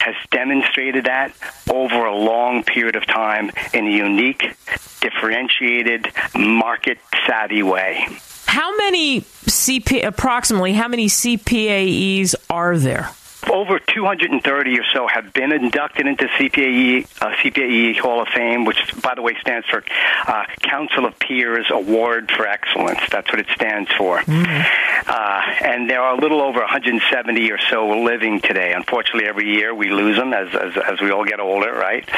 has 0.00 0.14
demonstrated 0.30 1.04
that 1.04 1.32
over 1.68 2.04
a 2.04 2.14
long 2.16 2.62
period 2.62 2.96
of 2.96 3.06
time 3.06 3.50
in 3.74 3.86
a 3.86 3.90
unique, 3.90 4.56
differentiated, 5.00 6.08
market 6.34 6.98
savvy 7.26 7.62
way. 7.62 8.06
How 8.46 8.76
many 8.76 9.20
CP 9.20 10.04
approximately 10.04 10.72
how 10.72 10.88
many 10.88 11.08
CPAEs 11.08 12.34
are 12.48 12.78
there? 12.78 13.10
Over 13.50 13.78
230 13.78 14.78
or 14.78 14.84
so 14.92 15.06
have 15.06 15.32
been 15.32 15.52
inducted 15.52 16.06
into 16.06 16.26
CPAE 16.26 17.04
uh, 17.20 17.34
CPAE 17.36 17.98
Hall 17.98 18.20
of 18.22 18.28
Fame, 18.28 18.64
which, 18.64 18.78
by 19.02 19.14
the 19.14 19.22
way, 19.22 19.36
stands 19.40 19.66
for 19.68 19.82
uh, 20.26 20.44
Council 20.60 21.04
of 21.04 21.18
Peers 21.18 21.66
Award 21.70 22.30
for 22.30 22.46
Excellence. 22.46 23.00
That's 23.10 23.30
what 23.30 23.40
it 23.40 23.46
stands 23.54 23.90
for. 23.92 24.18
Mm-hmm. 24.18 25.10
Uh, 25.10 25.66
and 25.66 25.88
there 25.88 26.00
are 26.00 26.16
a 26.16 26.20
little 26.20 26.42
over 26.42 26.60
170 26.60 27.52
or 27.52 27.58
so 27.58 27.88
living 28.02 28.40
today. 28.40 28.72
Unfortunately, 28.72 29.28
every 29.28 29.54
year 29.54 29.74
we 29.74 29.90
lose 29.90 30.16
them 30.16 30.32
as 30.32 30.54
as, 30.54 30.76
as 30.76 31.00
we 31.00 31.10
all 31.10 31.24
get 31.24 31.40
older, 31.40 31.72
right? 31.72 32.08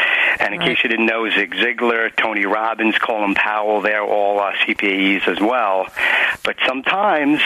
And 0.40 0.54
in 0.54 0.60
right. 0.60 0.68
case 0.68 0.82
you 0.82 0.88
didn't 0.88 1.06
know, 1.06 1.28
Zig 1.30 1.54
Ziglar, 1.54 2.14
Tony 2.16 2.46
Robbins, 2.46 2.96
Colin 2.98 3.34
Powell, 3.34 3.80
they're 3.80 4.04
all 4.04 4.40
uh, 4.40 4.52
CPAEs 4.52 5.26
as 5.28 5.40
well. 5.40 5.86
But 6.44 6.56
sometimes 6.66 7.40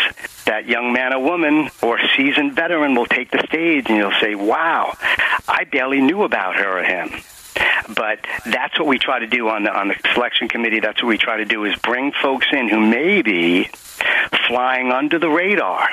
that 0.45 0.67
young 0.67 0.93
man 0.93 1.13
or 1.13 1.23
woman 1.23 1.71
or 1.83 1.99
seasoned 2.17 2.55
veteran 2.55 2.95
will 2.95 3.07
take 3.07 3.31
the 3.31 3.45
stage 3.47 3.87
and 3.89 3.97
you'll 3.97 4.21
say, 4.21 4.35
wow, 4.35 4.97
I 5.49 5.65
barely 5.65 6.01
knew 6.01 6.23
about 6.23 6.57
her 6.57 6.81
or 6.81 6.83
him. 6.83 7.11
But 7.95 8.21
that's 8.47 8.79
what 8.79 8.89
we 8.89 8.99
try 8.99 9.19
to 9.19 9.27
do 9.27 9.49
on 9.49 9.65
the 9.65 9.71
on 9.71 9.89
the 9.89 9.97
selection 10.15 10.49
committee. 10.49 10.81
That's 10.81 11.03
what 11.03 11.09
we 11.09 11.19
try 11.19 11.39
to 11.39 11.45
do 11.45 11.65
is 11.65 11.77
bring 11.77 12.13
folks 12.13 12.47
in 12.53 12.69
who 12.69 12.81
may 12.81 13.23
be 13.23 13.69
flying 14.49 14.91
under 14.91 15.19
the 15.19 15.29
radar 15.29 15.89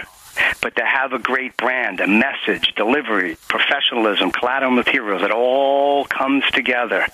but 0.61 0.75
to 0.75 0.83
have 0.85 1.13
a 1.13 1.19
great 1.19 1.55
brand, 1.57 1.99
a 1.99 2.07
message, 2.07 2.73
delivery, 2.75 3.37
professionalism, 3.47 4.31
collateral 4.31 4.71
materials, 4.71 5.21
it 5.21 5.31
all 5.31 6.05
comes 6.05 6.43
together. 6.51 7.05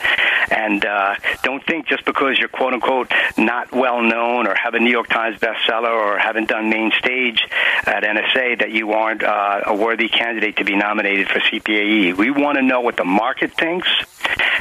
And 0.50 0.86
uh, 0.86 1.16
don't 1.44 1.66
think 1.66 1.88
just 1.88 2.06
because 2.06 2.38
you're 2.38 2.50
quote 2.50 2.74
unquote 2.74 3.12
not 3.38 3.72
well 3.72 4.02
known 4.02 4.48
or 4.48 4.56
have 4.56 4.74
a 4.74 4.80
New 4.80 4.92
York 4.92 5.08
Times 5.08 5.38
bestseller 5.40 5.92
or 5.92 6.18
haven't 6.18 6.50
done 6.50 6.70
main 6.70 6.92
stage 6.98 7.40
at 7.86 8.04
NSA 8.04 8.60
that 8.60 8.72
you 8.72 8.92
aren't 8.92 9.24
uh, 9.24 9.62
a 9.66 9.76
worthy 9.76 10.10
candidate 10.10 10.58
to 10.58 10.64
be 10.64 10.76
nominated 10.76 11.28
for 11.28 11.40
CPAE. 11.40 12.16
We 12.18 12.32
want 12.32 12.58
to 12.58 12.62
know 12.62 12.82
what 12.82 12.98
the 12.98 13.06
market 13.06 13.54
thinks, 13.54 13.88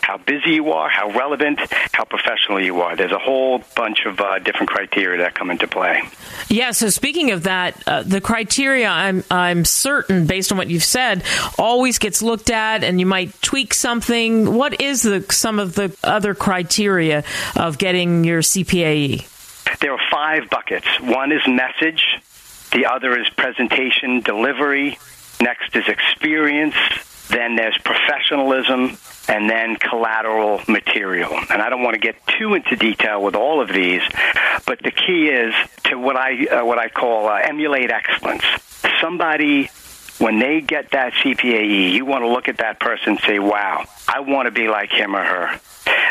how 0.02 0.18
busy 0.18 0.52
you 0.52 0.72
are, 0.72 0.88
how 0.88 1.10
relevant, 1.10 1.60
how 1.92 2.04
professional 2.04 2.60
you 2.60 2.80
are. 2.80 2.96
There's 2.96 3.12
a 3.12 3.18
whole 3.18 3.62
bunch 3.76 4.04
of 4.06 4.20
uh, 4.20 4.38
different 4.38 4.68
criteria 4.68 5.22
that 5.22 5.34
come 5.34 5.50
into 5.50 5.66
play. 5.66 6.02
Yeah. 6.48 6.72
So 6.72 6.88
speaking 6.88 7.30
of 7.30 7.44
that, 7.44 7.82
uh, 7.86 8.02
the 8.02 8.20
criteria, 8.20 8.53
I'm 8.58 9.24
I'm 9.30 9.64
certain, 9.64 10.26
based 10.26 10.52
on 10.52 10.58
what 10.58 10.68
you've 10.68 10.84
said, 10.84 11.22
always 11.58 11.98
gets 11.98 12.22
looked 12.22 12.50
at, 12.50 12.84
and 12.84 13.00
you 13.00 13.06
might 13.06 13.40
tweak 13.42 13.74
something. 13.74 14.54
What 14.54 14.80
is 14.80 15.02
the 15.02 15.24
some 15.30 15.58
of 15.58 15.74
the 15.74 15.96
other 16.02 16.34
criteria 16.34 17.24
of 17.56 17.78
getting 17.78 18.24
your 18.24 18.40
CPAE? 18.40 19.78
There 19.80 19.92
are 19.92 20.00
five 20.10 20.50
buckets. 20.50 20.86
One 21.00 21.32
is 21.32 21.42
message. 21.46 22.02
The 22.72 22.86
other 22.86 23.18
is 23.18 23.28
presentation 23.30 24.20
delivery. 24.20 24.98
Next 25.40 25.74
is 25.76 25.88
experience. 25.88 26.76
Then 27.28 27.56
there's 27.56 27.78
professionalism 27.78 28.98
and 29.28 29.48
then 29.48 29.76
collateral 29.76 30.60
material. 30.68 31.32
And 31.50 31.62
I 31.62 31.68
don't 31.70 31.82
want 31.82 31.94
to 31.94 32.00
get 32.00 32.16
too 32.38 32.54
into 32.54 32.76
detail 32.76 33.22
with 33.22 33.34
all 33.34 33.60
of 33.60 33.68
these, 33.68 34.02
but 34.66 34.80
the 34.82 34.90
key 34.90 35.28
is 35.28 35.54
to 35.84 35.96
what 35.96 36.16
I 36.16 36.46
uh, 36.46 36.64
what 36.64 36.78
I 36.78 36.88
call 36.88 37.28
uh, 37.28 37.40
emulate 37.42 37.90
excellence. 37.90 38.44
Somebody 39.00 39.70
when 40.18 40.38
they 40.38 40.60
get 40.60 40.90
that 40.90 41.12
CPAE, 41.14 41.92
you 41.92 42.04
want 42.04 42.22
to 42.22 42.28
look 42.28 42.48
at 42.48 42.58
that 42.58 42.78
person 42.80 43.10
and 43.10 43.20
say, 43.20 43.38
"Wow, 43.38 43.84
I 44.06 44.20
want 44.20 44.46
to 44.46 44.52
be 44.52 44.68
like 44.68 44.90
him 44.90 45.14
or 45.16 45.24
her." 45.24 45.60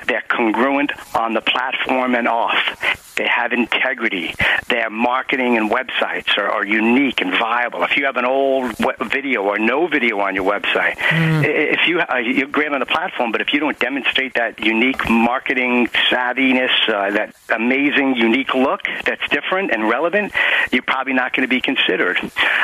They're 0.05 0.24
congruent 0.28 0.91
on 1.16 1.34
the 1.34 1.41
platform 1.41 2.16
and 2.16 2.28
off 2.28 3.12
They 3.16 3.28
have 3.28 3.53
integrity. 3.53 4.34
Their 4.70 4.89
marketing 4.89 5.57
and 5.57 5.70
websites 5.70 6.38
are, 6.38 6.49
are 6.49 6.66
unique 6.66 7.22
and 7.22 7.32
viable. 7.32 7.84
If 7.84 7.97
you 7.97 8.05
have 8.05 8.18
an 8.18 8.26
old 8.26 8.76
video 9.11 9.43
or 9.43 9.59
no 9.59 9.88
video 9.88 10.20
on 10.20 10.36
your 10.36 10.45
website, 10.45 10.95
mm. 10.95 11.43
if 11.45 11.88
you 11.88 12.01
uh, 12.01 12.18
you're 12.18 12.47
great 12.47 12.72
on 12.72 12.80
the 12.80 12.86
platform, 12.86 13.32
but 13.32 13.41
if 13.41 13.53
you 13.53 13.59
don't 13.59 13.78
demonstrate 13.80 14.34
that 14.36 14.59
unique 14.59 15.09
marketing 15.09 15.88
savviness, 16.09 16.72
uh, 16.89 17.11
that 17.11 17.36
amazing 17.49 18.16
unique 18.16 18.53
look 18.53 18.82
that's 19.05 19.28
different 19.30 19.72
and 19.72 19.88
relevant, 19.89 20.32
you're 20.72 20.82
probably 20.82 21.14
not 21.14 21.34
going 21.34 21.47
to 21.47 21.53
be 21.53 21.61
considered. 21.61 22.18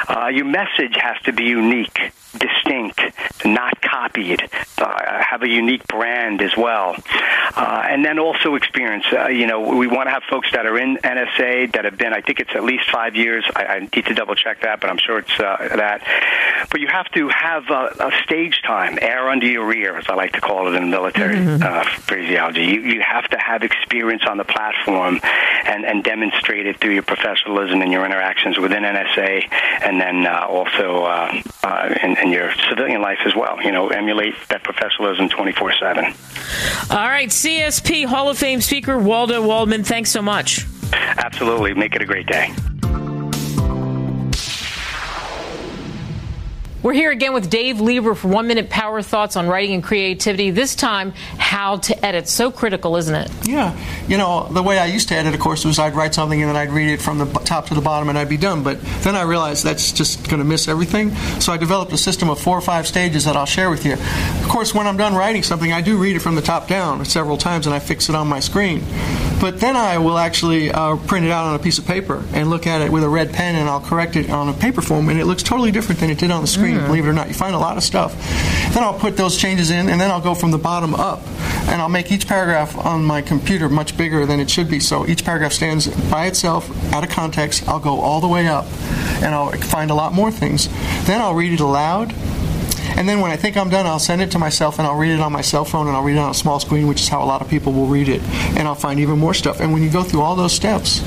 Uh, 0.08 0.28
your 0.28 0.46
message 0.46 0.96
has 0.96 1.18
to 1.24 1.34
be 1.34 1.46
unique, 1.46 2.12
distinct, 2.38 3.02
not 3.46 3.82
copied, 3.82 4.42
uh, 4.78 5.24
have 5.24 5.44
a 5.44 5.48
unique 5.50 5.86
brand 5.88 6.42
as 6.42 6.56
well, 6.56 6.96
uh, 7.56 7.84
and 7.90 8.04
then 8.06 8.20
also 8.20 8.56
experience. 8.56 9.06
Uh, 9.12 9.28
you 9.28 9.48
know, 9.48 9.60
we 9.60 9.88
want 9.88 10.08
to 10.08 10.12
have 10.12 10.24
folks 10.30 10.39
that 10.52 10.66
are 10.66 10.78
in 10.78 10.98
NSA 10.98 11.74
that 11.74 11.86
have 11.86 11.98
been. 11.98 12.14
I 12.14 12.22
think 12.22 12.40
it's 12.40 12.52
at 12.56 12.64
least 12.64 12.90
five 12.90 13.16
years. 13.16 13.46
I, 13.56 13.66
I 13.66 13.80
need 13.80 14.06
to 14.06 14.14
double 14.14 14.36
check 14.36 14.62
that, 14.62 14.80
but 14.80 14.90
I'm 14.90 14.98
sure 14.98 15.20
it's 15.20 15.40
uh, 15.40 15.58
that. 15.76 16.04
But 16.70 16.82
you 16.82 16.88
have 16.88 17.10
to 17.12 17.30
have 17.30 17.70
a, 17.70 17.96
a, 18.00 18.12
stage 18.24 18.62
time, 18.62 19.00
air 19.02 19.30
under 19.30 19.48
your 19.48 19.74
ear, 19.74 19.98
as 19.98 20.06
I 20.08 20.16
like 20.16 20.34
to 20.34 20.42
call 20.42 20.68
it 20.68 20.76
in 20.76 20.90
military 20.90 21.38
mm-hmm. 21.38 21.64
uh, 21.64 21.84
phraseology. 21.84 22.64
You, 22.64 22.82
you 22.82 23.02
have 23.02 23.28
to 23.30 23.38
have 23.38 23.64
experience 23.64 24.24
on 24.28 24.38
the 24.38 24.44
platform 24.44 25.20
and, 25.24 25.86
and 25.86 26.04
demonstrate 26.04 26.66
it 26.66 26.80
through 26.80 26.94
your 26.94 27.04
professionalism 27.04 27.82
and 27.82 27.92
your 27.92 28.06
interactions 28.06 28.58
within 28.60 28.84
NSA, 28.84 29.48
and 29.82 30.00
then 30.00 30.28
uh, 30.28 30.46
also 30.48 31.06
uh, 31.06 31.42
uh, 31.64 31.96
in, 32.04 32.18
in 32.18 32.32
your 32.32 32.52
civilian 32.70 33.02
life 33.02 33.20
as 33.26 33.36
well. 33.36 33.62
You 33.62 33.72
know, 33.72 33.90
emulate 33.90 34.36
that 34.50 34.64
professionalism 34.64 35.30
24 35.30 35.74
7. 35.80 36.06
All 36.92 37.08
right, 37.08 37.30
CSP 37.30 38.06
Hall 38.06 38.30
of 38.30 38.38
Fame 38.38 38.62
speaker 38.62 38.98
Waldo 38.98 39.46
Waldman, 39.46 39.84
thanks 39.84 40.12
so 40.12 40.22
much. 40.22 40.29
Absolutely. 40.94 41.74
Make 41.74 41.96
it 41.96 42.02
a 42.02 42.06
great 42.06 42.28
day. 42.28 42.54
We're 46.82 46.94
here 46.94 47.12
again 47.12 47.34
with 47.34 47.50
Dave 47.50 47.82
Lieber 47.82 48.16
for 48.16 48.30
One 48.30 48.48
Minute 48.48 48.70
Power 48.70 49.02
Thoughts 49.02 49.36
on 49.36 49.50
Writing 49.50 49.76
and 49.76 49.84
Creativity. 49.84 50.52
This 50.52 50.76
time, 50.76 51.12
how 51.38 51.76
to 51.76 52.06
edit. 52.06 52.30
So 52.30 52.52
critical, 52.52 52.96
isn't 52.96 53.14
it? 53.14 53.30
Yeah. 53.46 53.78
You 54.08 54.18
know, 54.18 54.48
the 54.50 54.64
way 54.64 54.80
I 54.80 54.86
used 54.86 55.10
to 55.10 55.16
edit, 55.16 55.34
of 55.34 55.42
course, 55.42 55.66
was 55.66 55.78
I'd 55.78 55.94
write 55.94 56.14
something 56.14 56.42
and 56.42 56.48
then 56.48 56.56
I'd 56.56 56.72
read 56.72 56.94
it 56.94 57.02
from 57.02 57.18
the 57.18 57.26
top 57.26 57.66
to 57.68 57.74
the 57.74 57.82
bottom 57.82 58.08
and 58.08 58.18
I'd 58.18 58.30
be 58.30 58.38
done. 58.38 58.64
But 58.64 58.82
then 59.04 59.18
I 59.18 59.24
realized 59.24 59.66
that's 59.66 59.92
just 59.92 60.30
going 60.30 60.40
to 60.40 60.46
miss 60.46 60.70
everything. 60.70 61.14
So 61.42 61.52
I 61.52 61.58
developed 61.58 61.92
a 61.92 61.98
system 61.98 62.30
of 62.30 62.40
four 62.40 62.58
or 62.58 62.62
five 62.62 62.88
stages 62.88 63.26
that 63.26 63.36
I'll 63.36 63.46
share 63.46 63.70
with 63.70 63.86
you. 63.86 63.96
Of 63.96 64.48
course, 64.48 64.74
when 64.74 64.88
I'm 64.88 64.96
done 64.96 65.16
writing 65.16 65.44
something, 65.44 65.74
I 65.74 65.82
do 65.82 65.98
read 65.98 66.16
it 66.16 66.20
from 66.22 66.36
the 66.36 66.42
top 66.42 66.70
down 66.70 67.04
several 67.04 67.36
times 67.36 67.66
and 67.66 67.76
I 67.76 67.80
fix 67.80 68.08
it 68.08 68.16
on 68.16 68.30
my 68.30 68.40
screen. 68.40 68.86
But 69.42 69.60
then 69.60 69.78
I 69.78 69.98
will 69.98 70.18
actually 70.18 70.70
uh, 70.70 70.98
print 70.98 71.26
it 71.26 71.32
out 71.32 71.46
on 71.46 71.56
a 71.56 71.60
piece 71.60 71.78
of 71.78 71.86
paper 71.86 72.24
and 72.34 72.50
look 72.50 72.68
at 72.68 72.82
it 72.82 72.92
with 72.92 73.04
a 73.04 73.10
red 73.10 73.32
pen 73.32 73.56
and 73.56 73.70
I'll 73.70 73.80
correct 73.80 74.16
it 74.18 74.30
on 74.30 74.50
a 74.50 74.54
paper 74.54 74.82
form 74.82 75.08
and 75.10 75.20
it 75.20 75.26
looks 75.26 75.44
totally 75.44 75.72
different 75.72 76.02
than 76.02 76.10
it 76.10 76.20
did 76.20 76.30
on 76.30 76.42
the 76.42 76.48
screen, 76.48 76.69
mm. 76.78 76.88
believe 76.88 77.06
it 77.06 77.10
or 77.10 77.14
not. 77.14 77.28
You 77.28 77.34
find 77.34 77.56
a 77.56 77.60
lot 77.60 77.78
of 77.78 77.84
stuff. 77.84 78.16
Then 78.74 78.84
I'll 78.84 78.98
put 78.98 79.18
those 79.18 79.38
changes 79.38 79.72
in 79.72 79.90
and 79.90 80.00
then 80.00 80.12
I'll 80.12 80.22
go 80.22 80.36
from 80.36 80.52
the 80.52 80.58
bottom 80.58 80.94
up 80.94 81.22
and 81.68 81.82
I'll 81.82 81.90
make 81.90 82.12
each 82.12 82.28
paragraph 82.28 82.78
on 82.78 83.04
my 83.04 83.22
computer 83.22 83.70
much 83.70 83.98
bigger 83.98 84.26
than 84.26 84.40
it 84.40 84.50
should 84.50 84.70
be. 84.70 84.80
So 84.80 85.08
each 85.08 85.26
paragraph 85.26 85.54
stands 85.54 85.88
by 86.10 86.28
itself, 86.28 86.70
out 86.94 87.04
of 87.04 87.10
context. 87.10 87.68
I'll 87.68 87.80
go 87.80 88.00
all 88.00 88.22
the 88.22 88.28
way 88.28 88.48
up 88.48 88.66
and 89.22 89.34
I'll 89.34 89.52
find 89.52 89.92
a 89.92 89.96
lot 89.96 90.14
more 90.14 90.32
things. 90.32 90.68
Then 91.06 91.22
I'll 91.22 91.36
read 91.36 91.54
it 91.54 91.60
aloud 91.60 92.14
and 93.00 93.08
then 93.08 93.22
when 93.22 93.32
I 93.32 93.38
think 93.38 93.56
I'm 93.56 93.70
done, 93.70 93.86
I'll 93.86 93.98
send 93.98 94.22
it 94.22 94.32
to 94.32 94.40
myself 94.40 94.78
and 94.78 94.86
I'll 94.86 94.98
read 94.98 95.12
it 95.12 95.22
on 95.22 95.32
my 95.32 95.40
cell 95.40 95.64
phone 95.64 95.88
and 95.88 95.96
I'll 95.96 96.04
read 96.04 96.18
it 96.18 96.20
on 96.20 96.32
a 96.32 96.34
small 96.34 96.60
screen, 96.60 96.86
which 96.86 97.02
is 97.02 97.08
how 97.08 97.24
a 97.24 97.26
lot 97.26 97.42
of 97.42 97.48
people 97.48 97.72
will 97.72 97.88
read 97.88 98.10
it. 98.10 98.22
And 98.58 98.68
I'll 98.68 98.76
find 98.76 99.00
even 99.00 99.18
more 99.18 99.34
stuff. 99.34 99.62
And 99.62 99.72
when 99.72 99.84
you 99.84 99.90
go 99.90 100.04
through 100.04 100.22
all 100.22 100.36
those 100.36 100.52
steps, 100.52 101.00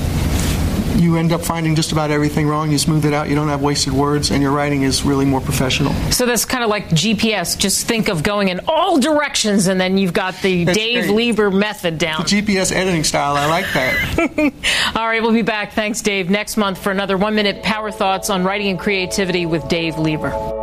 you 0.96 1.16
end 1.16 1.32
up 1.32 1.42
finding 1.42 1.74
just 1.74 1.92
about 1.92 2.10
everything 2.10 2.46
wrong. 2.46 2.70
You 2.70 2.78
smooth 2.78 3.04
it 3.04 3.12
out. 3.12 3.28
You 3.28 3.34
don't 3.34 3.48
have 3.48 3.62
wasted 3.62 3.92
words, 3.92 4.30
and 4.30 4.42
your 4.42 4.52
writing 4.52 4.82
is 4.82 5.02
really 5.02 5.24
more 5.24 5.40
professional. 5.40 5.92
So 6.10 6.26
that's 6.26 6.44
kind 6.44 6.64
of 6.64 6.70
like 6.70 6.88
GPS. 6.90 7.58
Just 7.58 7.86
think 7.86 8.08
of 8.08 8.22
going 8.22 8.48
in 8.48 8.60
all 8.66 8.98
directions, 8.98 9.66
and 9.66 9.80
then 9.80 9.98
you've 9.98 10.12
got 10.12 10.40
the 10.42 10.64
Dave 10.64 11.04
great. 11.04 11.14
Lieber 11.14 11.50
method 11.50 11.98
down. 11.98 12.22
The 12.22 12.42
GPS 12.42 12.72
editing 12.72 13.04
style. 13.04 13.36
I 13.36 13.46
like 13.46 13.66
that. 13.74 14.52
all 14.96 15.06
right, 15.06 15.22
we'll 15.22 15.32
be 15.32 15.42
back. 15.42 15.72
Thanks, 15.72 16.00
Dave. 16.00 16.30
Next 16.30 16.56
month 16.56 16.78
for 16.78 16.90
another 16.90 17.16
one 17.16 17.34
minute 17.34 17.62
power 17.62 17.90
thoughts 17.90 18.30
on 18.30 18.44
writing 18.44 18.68
and 18.68 18.78
creativity 18.78 19.46
with 19.46 19.68
Dave 19.68 19.98
Lieber. 19.98 20.61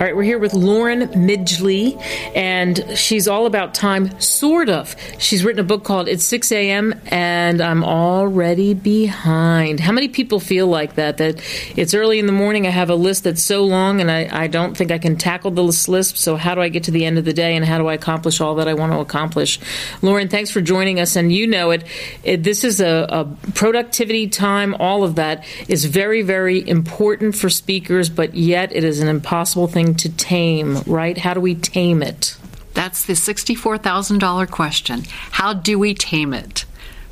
All 0.00 0.06
right, 0.06 0.16
we're 0.16 0.22
here 0.22 0.38
with 0.38 0.54
Lauren 0.54 1.08
Midgley, 1.08 2.00
and 2.34 2.82
she's 2.96 3.28
all 3.28 3.44
about 3.44 3.74
time, 3.74 4.18
sort 4.18 4.70
of. 4.70 4.96
She's 5.18 5.44
written 5.44 5.60
a 5.60 5.62
book 5.62 5.84
called 5.84 6.08
It's 6.08 6.24
6 6.24 6.50
a.m., 6.52 6.98
and 7.08 7.60
I'm 7.60 7.84
already 7.84 8.72
behind. 8.72 9.78
How 9.78 9.92
many 9.92 10.08
people 10.08 10.40
feel 10.40 10.68
like 10.68 10.94
that? 10.94 11.18
That 11.18 11.42
it's 11.76 11.92
early 11.92 12.18
in 12.18 12.24
the 12.24 12.32
morning, 12.32 12.66
I 12.66 12.70
have 12.70 12.88
a 12.88 12.94
list 12.94 13.24
that's 13.24 13.42
so 13.42 13.62
long, 13.66 14.00
and 14.00 14.10
I, 14.10 14.26
I 14.32 14.46
don't 14.46 14.74
think 14.74 14.90
I 14.90 14.96
can 14.96 15.16
tackle 15.16 15.50
this 15.50 15.86
list, 15.86 16.16
so 16.16 16.36
how 16.36 16.54
do 16.54 16.62
I 16.62 16.70
get 16.70 16.84
to 16.84 16.92
the 16.92 17.04
end 17.04 17.18
of 17.18 17.26
the 17.26 17.34
day, 17.34 17.54
and 17.54 17.62
how 17.62 17.76
do 17.76 17.86
I 17.86 17.92
accomplish 17.92 18.40
all 18.40 18.54
that 18.54 18.68
I 18.68 18.72
want 18.72 18.92
to 18.92 19.00
accomplish? 19.00 19.60
Lauren, 20.00 20.28
thanks 20.28 20.50
for 20.50 20.62
joining 20.62 20.98
us, 20.98 21.14
and 21.14 21.30
you 21.30 21.46
know 21.46 21.72
it. 21.72 21.84
it 22.24 22.42
this 22.42 22.64
is 22.64 22.80
a, 22.80 23.06
a 23.10 23.50
productivity 23.52 24.28
time, 24.28 24.74
all 24.76 25.04
of 25.04 25.16
that 25.16 25.44
is 25.68 25.84
very, 25.84 26.22
very 26.22 26.66
important 26.66 27.34
for 27.34 27.50
speakers, 27.50 28.08
but 28.08 28.34
yet 28.34 28.74
it 28.74 28.82
is 28.82 29.00
an 29.00 29.08
impossible 29.08 29.66
thing 29.66 29.89
to 29.96 30.08
tame, 30.08 30.78
right? 30.86 31.16
How 31.16 31.34
do 31.34 31.40
we 31.40 31.54
tame 31.54 32.02
it? 32.02 32.36
That's 32.74 33.04
the 33.04 33.14
$64,000 33.14 34.50
question. 34.50 35.02
How 35.32 35.52
do 35.52 35.78
we 35.78 35.94
tame 35.94 36.32
it? 36.32 36.64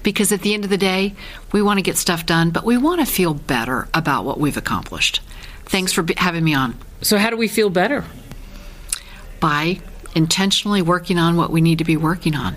Because 0.03 0.33
at 0.33 0.43
the 0.43 0.55
end 0.55 0.65
of 0.65 0.71
the 0.71 0.79
day, 0.79 1.15
we 1.53 1.61
want 1.61 1.79
to 1.79 1.83
get 1.83 1.97
stuff 1.97 2.25
done, 2.25 2.51
but 2.51 2.65
we 2.65 2.77
want 2.77 3.01
to 3.01 3.07
feel 3.07 3.35
better 3.35 3.89
about 3.93 4.25
what 4.25 4.39
we've 4.39 4.57
accomplished. 4.57 5.21
Thanks 5.65 5.93
for 5.93 6.07
having 6.17 6.45
me 6.45 6.55
on. 6.55 6.79
So, 7.03 7.19
how 7.19 7.31
do 7.31 7.37
we 7.37 7.49
feel 7.49 7.69
better? 7.69 8.05
By 9.41 9.81
intentionally 10.15 10.83
working 10.83 11.19
on 11.19 11.37
what 11.37 11.51
we 11.51 11.61
need 11.61 11.79
to 11.79 11.85
be 11.85 11.97
working 11.97 12.35
on. 12.35 12.57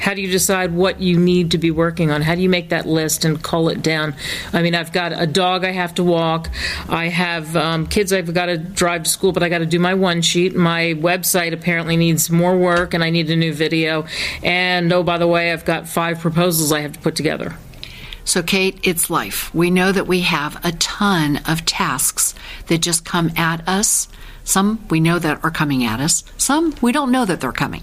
How 0.00 0.14
do 0.14 0.22
you 0.22 0.30
decide 0.30 0.72
what 0.72 1.00
you 1.00 1.18
need 1.18 1.50
to 1.50 1.58
be 1.58 1.70
working 1.70 2.10
on? 2.10 2.22
How 2.22 2.34
do 2.34 2.40
you 2.40 2.48
make 2.48 2.70
that 2.70 2.86
list 2.86 3.24
and 3.24 3.40
cull 3.42 3.68
it 3.68 3.82
down? 3.82 4.14
I 4.52 4.62
mean, 4.62 4.74
I've 4.74 4.92
got 4.92 5.12
a 5.14 5.26
dog 5.26 5.64
I 5.64 5.72
have 5.72 5.94
to 5.96 6.04
walk. 6.04 6.48
I 6.88 7.08
have 7.08 7.54
um, 7.54 7.86
kids 7.86 8.12
I've 8.12 8.32
got 8.32 8.46
to 8.46 8.56
drive 8.56 9.02
to 9.04 9.10
school, 9.10 9.32
but 9.32 9.42
I 9.42 9.50
got 9.50 9.58
to 9.58 9.66
do 9.66 9.78
my 9.78 9.92
one 9.94 10.22
sheet. 10.22 10.56
My 10.56 10.94
website 10.96 11.52
apparently 11.52 11.96
needs 11.96 12.30
more 12.30 12.56
work, 12.56 12.94
and 12.94 13.04
I 13.04 13.10
need 13.10 13.30
a 13.30 13.36
new 13.36 13.52
video. 13.52 14.06
And 14.42 14.90
oh, 14.92 15.02
by 15.02 15.18
the 15.18 15.28
way, 15.28 15.52
I've 15.52 15.66
got 15.66 15.86
five 15.86 16.18
proposals 16.20 16.72
I 16.72 16.80
have 16.80 16.94
to 16.94 17.00
put 17.00 17.14
together. 17.14 17.54
So, 18.24 18.42
Kate, 18.42 18.78
it's 18.82 19.10
life. 19.10 19.52
We 19.54 19.70
know 19.70 19.92
that 19.92 20.06
we 20.06 20.20
have 20.20 20.64
a 20.64 20.72
ton 20.72 21.40
of 21.48 21.64
tasks 21.66 22.34
that 22.68 22.78
just 22.78 23.04
come 23.04 23.32
at 23.36 23.66
us. 23.68 24.08
Some 24.44 24.86
we 24.88 25.00
know 25.00 25.18
that 25.18 25.44
are 25.44 25.50
coming 25.50 25.84
at 25.84 26.00
us, 26.00 26.24
some 26.36 26.74
we 26.80 26.92
don't 26.92 27.12
know 27.12 27.24
that 27.24 27.40
they're 27.40 27.52
coming. 27.52 27.82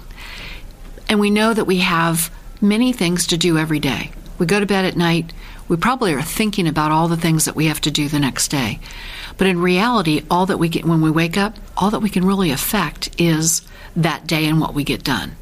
And 1.09 1.19
we 1.19 1.29
know 1.29 1.53
that 1.53 1.65
we 1.65 1.77
have 1.77 2.31
many 2.61 2.93
things 2.93 3.27
to 3.27 3.37
do 3.37 3.57
every 3.57 3.79
day. 3.79 4.11
We 4.37 4.45
go 4.45 4.59
to 4.59 4.65
bed 4.65 4.85
at 4.85 4.95
night, 4.95 5.33
we 5.67 5.77
probably 5.77 6.13
are 6.13 6.21
thinking 6.21 6.67
about 6.67 6.91
all 6.91 7.07
the 7.07 7.17
things 7.17 7.45
that 7.45 7.55
we 7.55 7.65
have 7.65 7.81
to 7.81 7.91
do 7.91 8.07
the 8.07 8.19
next 8.19 8.49
day. 8.49 8.79
But 9.37 9.47
in 9.47 9.59
reality, 9.59 10.23
all 10.31 10.45
that 10.45 10.57
we 10.57 10.69
get 10.69 10.85
when 10.85 11.01
we 11.01 11.11
wake 11.11 11.37
up, 11.37 11.55
all 11.75 11.91
that 11.91 11.99
we 11.99 12.09
can 12.09 12.25
really 12.25 12.51
affect 12.51 13.09
is 13.19 13.61
that 13.95 14.27
day 14.27 14.45
and 14.45 14.61
what 14.61 14.73
we 14.73 14.83
get 14.83 15.03
done. 15.03 15.35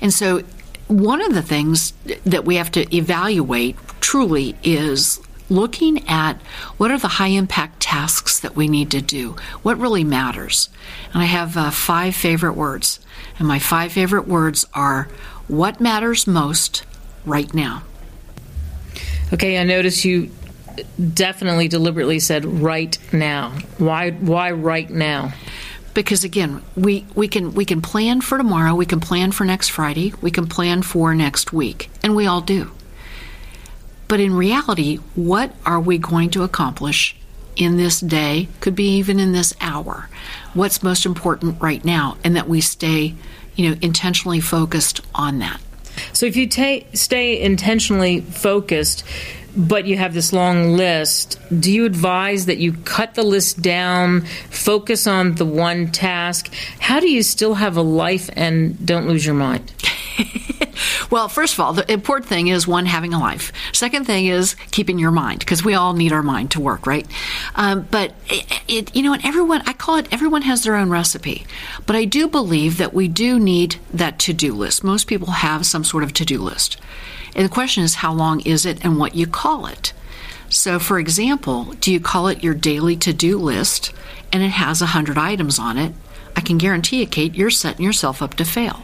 And 0.00 0.12
so, 0.12 0.42
one 0.86 1.22
of 1.22 1.34
the 1.34 1.42
things 1.42 1.92
that 2.24 2.44
we 2.44 2.56
have 2.56 2.70
to 2.72 2.94
evaluate 2.94 3.76
truly 4.00 4.54
is 4.62 5.18
looking 5.48 6.06
at 6.08 6.34
what 6.76 6.90
are 6.90 6.98
the 6.98 7.08
high 7.08 7.28
impact 7.28 7.80
tasks 7.80 8.40
that 8.40 8.56
we 8.56 8.68
need 8.68 8.90
to 8.90 9.00
do, 9.00 9.36
what 9.62 9.78
really 9.78 10.04
matters. 10.04 10.68
And 11.12 11.22
I 11.22 11.26
have 11.26 11.56
uh, 11.56 11.70
five 11.70 12.14
favorite 12.14 12.54
words. 12.54 13.00
And 13.38 13.48
my 13.48 13.58
five 13.58 13.92
favorite 13.92 14.28
words 14.28 14.64
are 14.74 15.08
what 15.48 15.80
matters 15.80 16.26
most 16.26 16.84
right 17.24 17.52
now. 17.52 17.82
Okay, 19.32 19.58
I 19.58 19.64
notice 19.64 20.04
you 20.04 20.30
definitely 21.12 21.68
deliberately 21.68 22.18
said 22.20 22.44
right 22.44 22.98
now. 23.12 23.50
Why 23.78 24.10
why 24.12 24.50
right 24.52 24.88
now? 24.88 25.32
Because 25.94 26.24
again, 26.24 26.62
we, 26.74 27.06
we 27.14 27.28
can 27.28 27.54
we 27.54 27.64
can 27.64 27.80
plan 27.80 28.20
for 28.20 28.36
tomorrow, 28.36 28.74
we 28.74 28.86
can 28.86 29.00
plan 29.00 29.32
for 29.32 29.44
next 29.44 29.68
Friday, 29.68 30.12
we 30.20 30.30
can 30.30 30.46
plan 30.46 30.82
for 30.82 31.14
next 31.14 31.52
week, 31.52 31.90
and 32.02 32.16
we 32.16 32.26
all 32.26 32.40
do. 32.40 32.72
But 34.08 34.20
in 34.20 34.34
reality, 34.34 34.96
what 35.14 35.54
are 35.64 35.80
we 35.80 35.98
going 35.98 36.30
to 36.30 36.42
accomplish 36.42 37.16
in 37.56 37.76
this 37.76 38.00
day, 38.00 38.48
could 38.60 38.74
be 38.74 38.96
even 38.96 39.18
in 39.20 39.32
this 39.32 39.54
hour? 39.60 40.08
What's 40.54 40.82
most 40.82 41.06
important 41.06 41.60
right 41.60 41.84
now, 41.84 42.16
and 42.24 42.36
that 42.36 42.48
we 42.48 42.60
stay, 42.60 43.14
you 43.54 43.70
know, 43.70 43.76
intentionally 43.80 44.40
focused 44.40 45.00
on 45.14 45.38
that. 45.40 45.60
So 46.12 46.26
if 46.26 46.36
you 46.36 46.48
ta- 46.48 46.86
stay 46.92 47.40
intentionally 47.40 48.20
focused, 48.20 49.04
but 49.56 49.86
you 49.86 49.96
have 49.96 50.14
this 50.14 50.32
long 50.32 50.76
list, 50.76 51.38
do 51.60 51.72
you 51.72 51.84
advise 51.84 52.46
that 52.46 52.58
you 52.58 52.72
cut 52.72 53.14
the 53.14 53.22
list 53.22 53.62
down, 53.62 54.22
focus 54.50 55.06
on 55.06 55.34
the 55.36 55.44
one 55.44 55.90
task? 55.90 56.52
How 56.80 57.00
do 57.00 57.08
you 57.08 57.22
still 57.22 57.54
have 57.54 57.76
a 57.76 57.82
life 57.82 58.30
and 58.34 58.84
don't 58.84 59.06
lose 59.06 59.24
your 59.24 59.34
mind? 59.34 59.72
well, 61.10 61.28
first 61.28 61.54
of 61.54 61.60
all, 61.60 61.72
the 61.72 61.90
important 61.90 62.28
thing 62.28 62.48
is 62.48 62.66
one 62.66 62.86
having 62.86 63.14
a 63.14 63.18
life. 63.18 63.52
Second 63.72 64.06
thing 64.06 64.26
is 64.26 64.54
keeping 64.70 64.98
your 64.98 65.10
mind 65.10 65.40
because 65.40 65.64
we 65.64 65.74
all 65.74 65.92
need 65.92 66.12
our 66.12 66.22
mind 66.22 66.52
to 66.52 66.60
work, 66.60 66.86
right? 66.86 67.06
Um, 67.54 67.86
but 67.90 68.14
it, 68.28 68.62
it, 68.68 68.96
you 68.96 69.02
know, 69.02 69.12
and 69.12 69.24
everyone, 69.24 69.62
I 69.66 69.72
call 69.72 69.96
it 69.96 70.06
everyone 70.12 70.42
has 70.42 70.62
their 70.62 70.76
own 70.76 70.90
recipe. 70.90 71.46
But 71.86 71.96
I 71.96 72.04
do 72.04 72.28
believe 72.28 72.78
that 72.78 72.94
we 72.94 73.08
do 73.08 73.38
need 73.38 73.76
that 73.92 74.18
to 74.20 74.32
do 74.32 74.52
list. 74.54 74.84
Most 74.84 75.06
people 75.06 75.30
have 75.30 75.66
some 75.66 75.84
sort 75.84 76.04
of 76.04 76.12
to 76.14 76.24
do 76.24 76.38
list, 76.38 76.78
and 77.34 77.44
the 77.44 77.52
question 77.52 77.84
is 77.84 77.96
how 77.96 78.12
long 78.12 78.40
is 78.40 78.64
it 78.64 78.84
and 78.84 78.98
what 78.98 79.14
you 79.14 79.26
call 79.26 79.66
it. 79.66 79.92
So, 80.48 80.78
for 80.78 80.98
example, 80.98 81.72
do 81.80 81.92
you 81.92 82.00
call 82.00 82.28
it 82.28 82.44
your 82.44 82.54
daily 82.54 82.96
to 82.98 83.12
do 83.12 83.38
list 83.38 83.92
and 84.32 84.42
it 84.42 84.50
has 84.50 84.80
100 84.80 85.18
items 85.18 85.58
on 85.58 85.78
it? 85.78 85.94
I 86.36 86.40
can 86.40 86.58
guarantee 86.58 87.00
you, 87.00 87.06
Kate, 87.06 87.34
you're 87.34 87.50
setting 87.50 87.84
yourself 87.84 88.22
up 88.22 88.34
to 88.34 88.44
fail. 88.44 88.82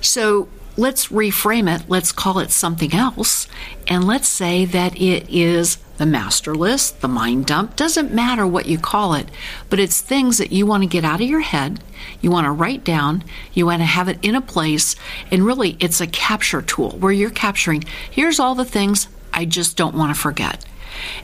So, 0.00 0.48
let's 0.76 1.08
reframe 1.08 1.74
it. 1.74 1.88
Let's 1.88 2.12
call 2.12 2.38
it 2.38 2.50
something 2.50 2.94
else. 2.94 3.48
And 3.88 4.06
let's 4.06 4.28
say 4.28 4.64
that 4.66 5.00
it 5.00 5.28
is 5.28 5.78
the 5.98 6.06
master 6.06 6.54
list, 6.54 7.00
the 7.00 7.08
mind 7.08 7.46
dump. 7.46 7.76
Doesn't 7.76 8.12
matter 8.12 8.46
what 8.46 8.66
you 8.66 8.78
call 8.78 9.14
it, 9.14 9.28
but 9.70 9.78
it's 9.78 10.00
things 10.00 10.38
that 10.38 10.52
you 10.52 10.66
want 10.66 10.82
to 10.82 10.88
get 10.88 11.04
out 11.04 11.20
of 11.20 11.28
your 11.28 11.40
head. 11.40 11.80
You 12.20 12.30
want 12.30 12.44
to 12.46 12.50
write 12.50 12.84
down. 12.84 13.24
You 13.52 13.66
want 13.66 13.80
to 13.80 13.86
have 13.86 14.08
it 14.08 14.18
in 14.22 14.34
a 14.34 14.40
place. 14.40 14.96
And 15.30 15.44
really, 15.44 15.76
it's 15.80 16.00
a 16.00 16.06
capture 16.06 16.62
tool 16.62 16.90
where 16.90 17.12
you're 17.12 17.30
capturing 17.30 17.84
here's 18.10 18.38
all 18.38 18.54
the 18.54 18.64
things 18.64 19.08
I 19.32 19.44
just 19.44 19.76
don't 19.76 19.96
want 19.96 20.14
to 20.14 20.20
forget. 20.20 20.64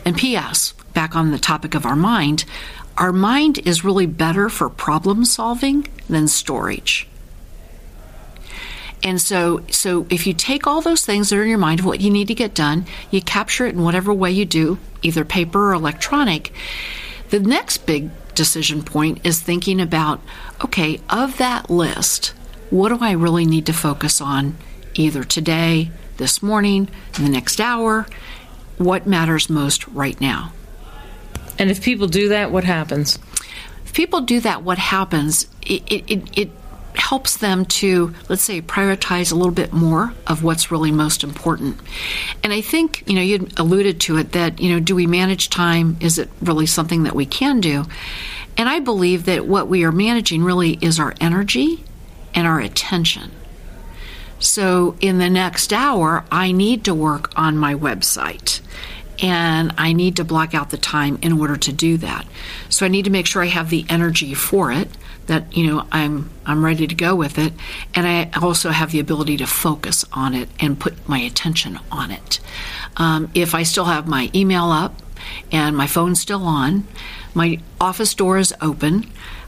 And 0.04 0.16
P.S., 0.16 0.74
back 0.92 1.16
on 1.16 1.30
the 1.30 1.38
topic 1.38 1.74
of 1.74 1.86
our 1.86 1.96
mind, 1.96 2.44
our 2.98 3.12
mind 3.12 3.58
is 3.66 3.84
really 3.84 4.06
better 4.06 4.48
for 4.48 4.68
problem 4.68 5.24
solving 5.24 5.88
than 6.08 6.28
storage. 6.28 7.08
And 9.03 9.20
so, 9.20 9.62
so 9.68 10.07
if 10.11 10.26
you 10.26 10.32
take 10.32 10.66
all 10.66 10.80
those 10.80 11.05
things 11.05 11.30
that 11.30 11.38
are 11.38 11.42
in 11.42 11.48
your 11.48 11.59
mind 11.59 11.80
of 11.80 11.86
what 11.86 12.00
you 12.00 12.11
need 12.11 12.28
to 12.28 12.34
get 12.34 12.55
done, 12.55 12.86
you 13.11 13.20
capture 13.20 13.66
it 13.66 13.74
in 13.74 13.82
whatever 13.82 14.12
way 14.12 14.30
you 14.30 14.44
do, 14.44 14.78
either 15.03 15.24
paper 15.24 15.70
or 15.70 15.72
electronic. 15.72 16.53
The 17.30 17.40
next 17.40 17.78
big 17.78 18.11
decision 18.34 18.82
point 18.82 19.24
is 19.24 19.40
thinking 19.40 19.80
about, 19.80 20.20
okay, 20.64 21.00
of 21.11 21.38
that 21.38 21.68
list, 21.68 22.28
what 22.70 22.90
do 22.90 22.98
I 23.00 23.12
really 23.12 23.44
need 23.44 23.66
to 23.66 23.72
focus 23.72 24.20
on 24.20 24.57
either 24.94 25.24
today, 25.24 25.90
this 26.16 26.42
morning, 26.42 26.88
in 27.18 27.24
the 27.24 27.30
next 27.30 27.61
hour? 27.61 28.07
What 28.78 29.07
matters 29.07 29.50
most 29.50 29.86
right 29.88 30.18
now? 30.20 30.53
And 31.59 31.70
if 31.70 31.82
people 31.82 32.07
do 32.07 32.28
that, 32.30 32.50
what 32.50 32.64
happens? 32.64 33.18
If 33.84 33.92
people 33.92 34.22
do 34.22 34.40
that, 34.40 34.62
what 34.62 34.78
happens? 34.78 35.46
It, 35.62 35.82
it, 35.90 36.11
it, 36.11 36.38
it 36.38 36.50
helps 36.95 37.36
them 37.38 37.64
to, 37.64 38.14
let's 38.28 38.43
say, 38.43 38.61
prioritize 38.61 39.32
a 39.32 39.34
little 39.34 39.53
bit 39.53 39.72
more 39.72 40.12
of 40.26 40.43
what's 40.43 40.70
really 40.70 40.93
most 40.93 41.24
important. 41.24 41.78
And 42.43 42.53
I 42.53 42.61
think, 42.61 43.05
you 43.07 43.14
know, 43.14 43.22
you 43.22 43.49
alluded 43.57 44.01
to 44.03 44.18
it 44.18 44.32
that, 44.32 44.61
you 44.61 44.72
know, 44.72 44.80
do 44.80 44.95
we 44.95 45.07
manage 45.07 45.51
time? 45.51 45.97
Is 46.01 46.18
it 46.18 46.28
really 46.40 46.66
something 46.66 47.05
that 47.05 47.14
we 47.14 47.26
can 47.26 47.61
do? 47.61 47.84
And 48.57 48.68
I 48.68 48.80
believe 48.80 49.24
that 49.24 49.47
what 49.47 49.68
we 49.68 49.84
are 49.84 49.93
managing 49.93 50.45
really 50.45 50.72
is 50.80 50.99
our 50.99 51.14
energy 51.20 51.84
and 52.34 52.47
our 52.47 52.61
attention. 52.61 53.30
So 54.38 54.97
in 55.01 55.18
the 55.18 55.30
next 55.30 55.72
hour, 55.72 56.24
I 56.30 56.53
need 56.53 56.84
to 56.84 56.95
work 56.95 57.32
on 57.36 57.57
my 57.57 57.74
website 57.74 58.61
and 59.22 59.72
I 59.78 59.92
need 59.92 60.16
to 60.16 60.24
block 60.24 60.52
out 60.52 60.70
the 60.70 60.76
time 60.76 61.18
in 61.22 61.32
order 61.40 61.56
to 61.56 61.72
do 61.72 61.96
that. 61.98 62.26
So 62.68 62.84
I 62.84 62.88
need 62.88 63.04
to 63.04 63.10
make 63.10 63.26
sure 63.26 63.42
I 63.42 63.46
have 63.46 63.70
the 63.70 63.86
energy 63.88 64.34
for 64.34 64.72
it 64.72 64.88
that 65.26 65.56
you 65.56 65.66
know 65.68 65.86
I'm 65.92 66.30
I'm 66.44 66.64
ready 66.64 66.86
to 66.88 66.94
go 66.94 67.14
with 67.14 67.38
it 67.38 67.52
and 67.94 68.06
I 68.06 68.30
also 68.40 68.70
have 68.70 68.90
the 68.90 68.98
ability 68.98 69.36
to 69.38 69.46
focus 69.46 70.04
on 70.12 70.34
it 70.34 70.48
and 70.58 70.78
put 70.78 71.08
my 71.08 71.20
attention 71.20 71.78
on 71.90 72.10
it. 72.10 72.40
Um, 72.96 73.30
if 73.34 73.54
I 73.54 73.62
still 73.62 73.84
have 73.84 74.08
my 74.08 74.30
email 74.34 74.64
up 74.64 75.00
and 75.52 75.76
my 75.76 75.86
phone's 75.86 76.20
still 76.20 76.42
on, 76.44 76.86
my 77.34 77.60
office 77.80 78.14
door 78.14 78.38
is 78.38 78.52
open, 78.60 79.06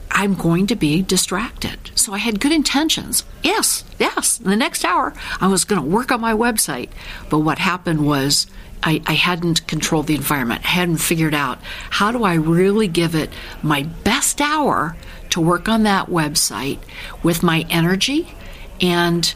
I'm 0.09 0.35
going 0.35 0.67
to 0.67 0.75
be 0.75 1.01
distracted. 1.01 1.91
So 1.95 2.13
I 2.13 2.19
had 2.19 2.39
good 2.39 2.53
intentions. 2.53 3.25
Yes, 3.43 3.83
yes. 3.99 4.37
The 4.37 4.55
next 4.55 4.85
hour, 4.85 5.13
I 5.41 5.47
was 5.47 5.65
going 5.65 5.81
to 5.81 5.87
work 5.87 6.11
on 6.11 6.21
my 6.21 6.33
website. 6.33 6.89
But 7.29 7.39
what 7.39 7.59
happened 7.59 8.05
was 8.05 8.47
I, 8.83 9.01
I, 9.05 9.13
hadn't 9.13 9.67
controlled 9.67 10.07
the 10.07 10.15
environment. 10.15 10.61
I 10.63 10.69
hadn't 10.69 10.97
figured 10.97 11.33
out 11.33 11.59
how 11.89 12.11
do 12.11 12.23
I 12.23 12.35
really 12.35 12.87
give 12.87 13.15
it 13.15 13.31
my 13.63 13.83
best 14.03 14.41
hour 14.41 14.95
to 15.31 15.41
work 15.41 15.67
on 15.67 15.83
that 15.83 16.07
website 16.07 16.79
with 17.23 17.41
my 17.41 17.65
energy 17.69 18.33
and 18.79 19.33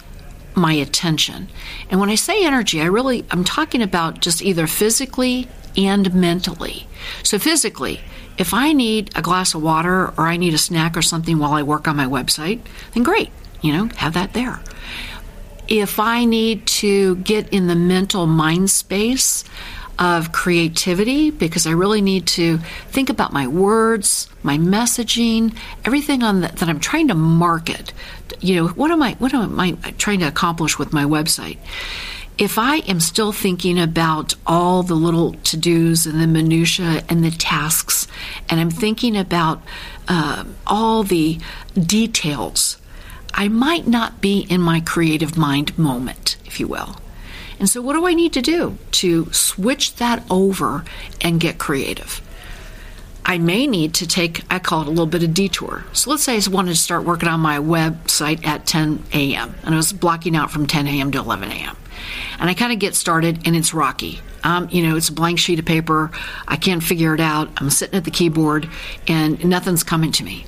my 0.56 0.74
attention. 0.74 1.48
And 1.90 2.00
when 2.00 2.10
I 2.10 2.16
say 2.16 2.46
energy, 2.46 2.82
I 2.82 2.86
really 2.86 3.26
I'm 3.32 3.44
talking 3.44 3.82
about 3.82 4.20
just 4.20 4.42
either 4.42 4.68
physically 4.68 5.48
and 5.78 6.14
mentally. 6.14 6.88
So 7.24 7.40
physically, 7.40 8.02
if 8.38 8.54
I 8.54 8.74
need 8.74 9.12
a 9.16 9.22
glass 9.22 9.54
of 9.54 9.62
water 9.62 10.14
or 10.18 10.28
I 10.28 10.38
need 10.38 10.54
a 10.54 10.58
snack 10.58 10.96
or 10.96 11.02
something 11.02 11.38
while 11.40 11.54
I 11.54 11.64
work 11.64 11.88
on 11.88 11.96
my 11.96 12.06
website, 12.06 12.62
then 12.94 13.04
great, 13.04 13.30
you 13.62 13.74
know, 13.74 13.90
have 13.98 14.14
that 14.14 14.34
there. 14.34 14.62
If 15.70 16.00
I 16.00 16.26
need 16.26 16.66
to 16.68 17.16
get 17.18 17.48
in 17.54 17.68
the 17.68 17.76
mental 17.76 18.26
mind 18.26 18.70
space 18.70 19.46
of 20.00 20.32
creativity 20.32 21.30
because 21.30 21.68
I 21.68 21.72
really 21.72 22.02
need 22.02 22.26
to 22.28 22.58
think 22.88 23.10
about 23.10 23.34
my 23.34 23.48
words, 23.48 24.30
my 24.44 24.58
messaging, 24.58 25.56
everything 25.86 26.24
on 26.24 26.42
the, 26.42 26.48
that 26.48 26.70
I'm 26.70 26.80
trying 26.80 27.10
to 27.10 27.16
market. 27.16 27.94
You 28.40 28.56
know, 28.56 28.68
what 28.70 28.92
am 28.92 29.04
I 29.04 29.14
what 29.20 29.34
am 29.34 29.60
I 29.60 29.72
trying 29.98 30.20
to 30.20 30.28
accomplish 30.28 30.80
with 30.80 30.92
my 30.92 31.04
website? 31.04 31.58
if 32.40 32.58
I 32.58 32.78
am 32.78 33.02
still 33.02 33.34
thinking 33.34 33.78
about 33.78 34.34
all 34.48 34.82
the 34.82 34.96
little 34.96 35.34
to 35.34 35.58
dos 35.58 36.06
and 36.06 36.22
the 36.22 36.26
minutiae 36.26 37.04
and 37.10 37.22
the 37.22 37.32
tasks, 37.32 38.08
and 38.48 38.62
I'm 38.62 38.72
thinking 38.72 39.18
about 39.18 39.62
uh, 40.08 40.46
all 40.66 41.04
the 41.04 41.38
details, 41.78 42.78
I 43.34 43.48
might 43.48 43.88
not 43.88 44.22
be 44.22 44.40
in 44.50 44.62
my 44.62 44.82
creative 44.82 45.38
mind 45.38 45.78
moment, 45.78 46.38
if 46.46 46.60
you 46.60 46.68
will. 46.68 46.98
And 47.60 47.70
so, 47.70 47.82
what 47.82 47.94
do 47.94 48.06
I 48.08 48.14
need 48.14 48.34
to 48.34 48.42
do 48.42 48.78
to 48.92 49.32
switch 49.32 49.96
that 49.96 50.24
over 50.30 50.86
and 51.22 51.40
get 51.40 51.58
creative? 51.58 52.22
I 53.26 53.38
may 53.38 53.68
need 53.68 53.94
to 53.96 54.08
take, 54.08 54.42
I 54.50 54.58
call 54.58 54.82
it 54.82 54.88
a 54.88 54.90
little 54.90 55.06
bit 55.06 55.22
of 55.22 55.36
detour. 55.36 55.86
So 55.94 56.10
let's 56.10 56.24
say 56.24 56.36
I 56.36 56.42
wanted 56.50 56.72
to 56.72 56.76
start 56.76 57.04
working 57.04 57.30
on 57.30 57.40
my 57.40 57.60
website 57.60 58.44
at 58.44 58.66
10 58.66 59.04
a.m. 59.14 59.54
and 59.64 59.76
I 59.76 59.78
was 59.78 59.94
blocking 59.94 60.36
out 60.36 60.50
from 60.50 60.66
10 60.66 60.88
a.m. 60.88 61.12
to 61.12 61.20
11 61.20 61.52
a.m. 61.52 61.78
And 62.40 62.50
I 62.50 62.56
kind 62.56 62.74
of 62.74 62.80
get 62.80 62.96
started 62.96 63.46
and 63.46 63.56
it's 63.56 63.72
rocky. 63.72 64.20
Um, 64.44 64.68
you 64.72 64.82
know, 64.82 64.96
it's 64.96 65.10
a 65.10 65.14
blank 65.14 65.38
sheet 65.38 65.60
of 65.60 65.66
paper. 65.66 66.10
I 66.48 66.56
can't 66.56 66.82
figure 66.82 67.14
it 67.14 67.20
out. 67.20 67.50
I'm 67.58 67.70
sitting 67.70 67.96
at 67.96 68.06
the 68.06 68.10
keyboard 68.10 68.68
and 69.08 69.46
nothing's 69.46 69.84
coming 69.84 70.12
to 70.14 70.24
me. 70.24 70.48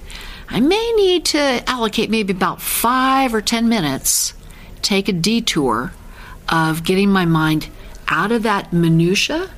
I 0.53 0.59
may 0.59 0.91
need 0.97 1.23
to 1.25 1.63
allocate 1.65 2.09
maybe 2.09 2.33
about 2.33 2.61
five 2.61 3.33
or 3.33 3.41
10 3.41 3.69
minutes, 3.69 4.33
take 4.81 5.07
a 5.07 5.13
detour 5.13 5.93
of 6.49 6.83
getting 6.83 7.09
my 7.09 7.25
mind 7.25 7.69
out 8.09 8.33
of 8.33 8.43
that 8.43 8.73
minutia 8.73 9.49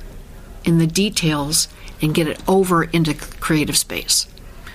in 0.64 0.78
the 0.78 0.86
details 0.86 1.66
and 2.00 2.14
get 2.14 2.28
it 2.28 2.40
over 2.48 2.84
into 2.84 3.12
creative 3.14 3.76
space. 3.76 4.28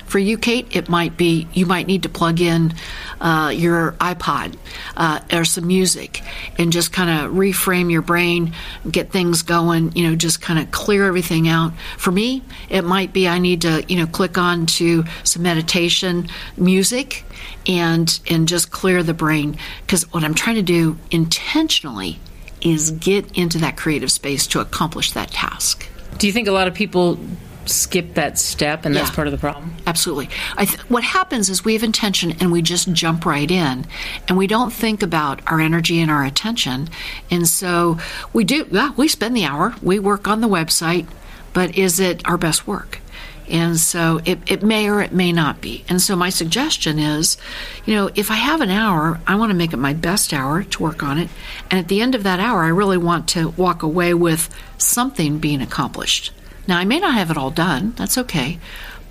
For 0.10 0.18
you, 0.18 0.40
Kate, 0.40 0.76
it 0.76 0.90
might 0.90 1.18
be 1.18 1.48
you 1.54 1.68
might 1.68 1.86
need 1.86 2.02
to 2.04 2.10
plug 2.10 2.42
in 2.42 2.74
uh, 3.22 3.54
your 3.56 3.92
iPod 3.94 4.58
uh, 4.98 5.20
or 5.32 5.46
some 5.46 5.68
music 5.68 6.24
and 6.58 6.74
just 6.74 6.92
kind 6.92 7.12
of 7.12 7.34
reframe 7.34 7.92
your 7.92 8.02
brain, 8.02 8.56
get 8.90 9.12
things 9.12 9.44
going. 9.44 9.96
You 9.96 10.10
know, 10.10 10.16
just 10.16 10.42
kind 10.42 10.58
of 10.58 10.72
clear 10.72 11.06
everything 11.06 11.48
out. 11.48 11.74
For 12.00 12.12
me, 12.12 12.42
it 12.70 12.84
might 12.84 13.14
be 13.14 13.28
I 13.28 13.38
need 13.38 13.62
to 13.62 13.86
you 13.88 13.98
know 13.98 14.08
click 14.08 14.40
on 14.40 14.66
to 14.66 15.04
some 15.24 15.44
meditation 15.44 16.28
music 16.58 17.24
and 17.68 18.20
and 18.32 18.48
just 18.48 18.72
clear 18.72 19.04
the 19.04 19.14
brain 19.14 19.58
because 19.82 20.12
what 20.12 20.24
I'm 20.24 20.34
trying 20.34 20.56
to 20.56 20.64
do 20.64 20.98
intentionally 21.12 22.20
is 22.62 22.90
get 22.92 23.38
into 23.38 23.60
that 23.60 23.78
creative 23.78 24.12
space 24.12 24.48
to 24.48 24.60
accomplish 24.60 25.12
that 25.12 25.30
task. 25.30 25.88
Do 26.18 26.26
you 26.26 26.34
think 26.34 26.48
a 26.48 26.52
lot 26.52 26.68
of 26.68 26.74
people 26.74 27.20
skip 27.66 28.16
that 28.16 28.40
step 28.40 28.86
and 28.86 28.96
that's 28.96 29.10
Yeah. 29.10 29.16
part 29.16 29.28
of 29.28 29.32
the 29.32 29.38
problem? 29.38 29.74
Absolutely. 29.86 30.30
I 30.58 30.66
th- 30.66 30.80
what 30.90 31.04
happens 31.04 31.50
is 31.50 31.64
we 31.64 31.74
have 31.74 31.84
intention 31.84 32.36
and 32.40 32.52
we 32.52 32.62
just 32.62 32.92
jump 32.94 33.26
right 33.26 33.50
in 33.50 33.86
and 34.28 34.38
we 34.38 34.48
don't 34.48 34.74
think 34.74 35.04
about 35.04 35.42
our 35.48 35.60
energy 35.60 36.00
and 36.00 36.10
our 36.10 36.24
attention. 36.26 36.90
And 37.30 37.48
so 37.48 37.98
we 38.34 38.44
do, 38.44 38.68
yeah, 38.72 38.92
we 38.98 39.08
spend 39.08 39.36
the 39.36 39.46
hour, 39.46 39.76
we 39.82 40.00
work 40.00 40.28
on 40.28 40.42
the 40.42 40.48
website, 40.50 41.08
but 41.54 41.78
is 41.78 42.00
it 42.00 42.22
our 42.28 42.38
best 42.38 42.66
work? 42.68 43.00
And 43.48 43.80
so 43.80 44.22
it, 44.26 44.38
it 44.46 44.62
may 44.62 44.88
or 44.88 45.02
it 45.02 45.12
may 45.12 45.32
not 45.32 45.60
be. 45.60 45.84
And 45.90 46.00
so 46.00 46.16
my 46.16 46.30
suggestion 46.30 47.00
is, 47.00 47.36
you 47.84 47.96
know, 47.96 48.12
if 48.14 48.30
I 48.30 48.36
have 48.36 48.62
an 48.62 48.70
hour, 48.70 49.20
I 49.26 49.34
want 49.36 49.50
to 49.50 49.56
make 49.56 49.74
it 49.74 49.78
my 49.78 49.94
best 49.94 50.34
hour 50.34 50.64
to 50.64 50.84
work 50.84 51.02
on 51.02 51.18
it. 51.18 51.30
And 51.72 51.80
at 51.80 51.88
the 51.88 52.00
end 52.02 52.14
of 52.14 52.22
that 52.24 52.40
hour, 52.40 52.64
I 52.64 52.68
really 52.68 52.98
want 53.00 53.28
to 53.30 53.50
walk 53.50 53.82
away 53.82 54.14
with 54.14 54.50
something 54.78 55.40
being 55.40 55.62
accomplished. 55.64 56.32
Now, 56.70 56.78
I 56.78 56.86
may 56.86 57.00
not 57.00 57.16
have 57.16 57.32
it 57.32 57.38
all 57.38 57.50
done, 57.50 57.94
that's 57.98 58.16
okay, 58.20 58.60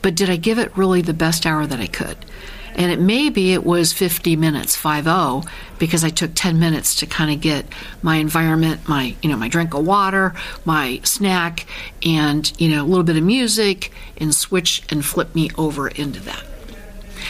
but 0.00 0.14
did 0.14 0.30
I 0.30 0.36
give 0.36 0.61
it 0.61 0.76
really 0.76 1.02
the 1.02 1.12
best 1.12 1.44
hour 1.44 1.66
that 1.66 1.80
I 1.80 1.88
could? 1.88 2.16
And 2.76 2.92
it 2.92 3.00
may 3.00 3.30
be 3.30 3.52
it 3.52 3.64
was 3.64 3.92
50 3.92 4.36
minutes, 4.36 4.80
5-0, 4.80 5.44
because 5.76 6.04
I 6.04 6.11
took 6.11 6.30
10 6.36 6.61
minutes 6.61 6.94
to 7.00 7.06
kind 7.06 7.32
of 7.32 7.40
get 7.40 7.66
my 8.00 8.18
environment, 8.18 8.88
my, 8.88 9.16
you 9.22 9.28
know, 9.28 9.36
my 9.36 9.48
drink 9.48 9.74
of 9.74 9.84
water, 9.84 10.34
my 10.64 11.00
snack, 11.02 11.66
and, 12.06 12.52
you 12.61 12.68
know, 12.68 12.84
a 12.84 12.86
little 12.86 13.02
bit 13.02 13.16
of 13.16 13.24
music, 13.24 13.90
and 14.18 14.32
switch 14.32 14.84
and 14.88 15.04
flip 15.04 15.34
me 15.34 15.50
over 15.59 15.88
into 15.88 16.20
that. 16.20 16.44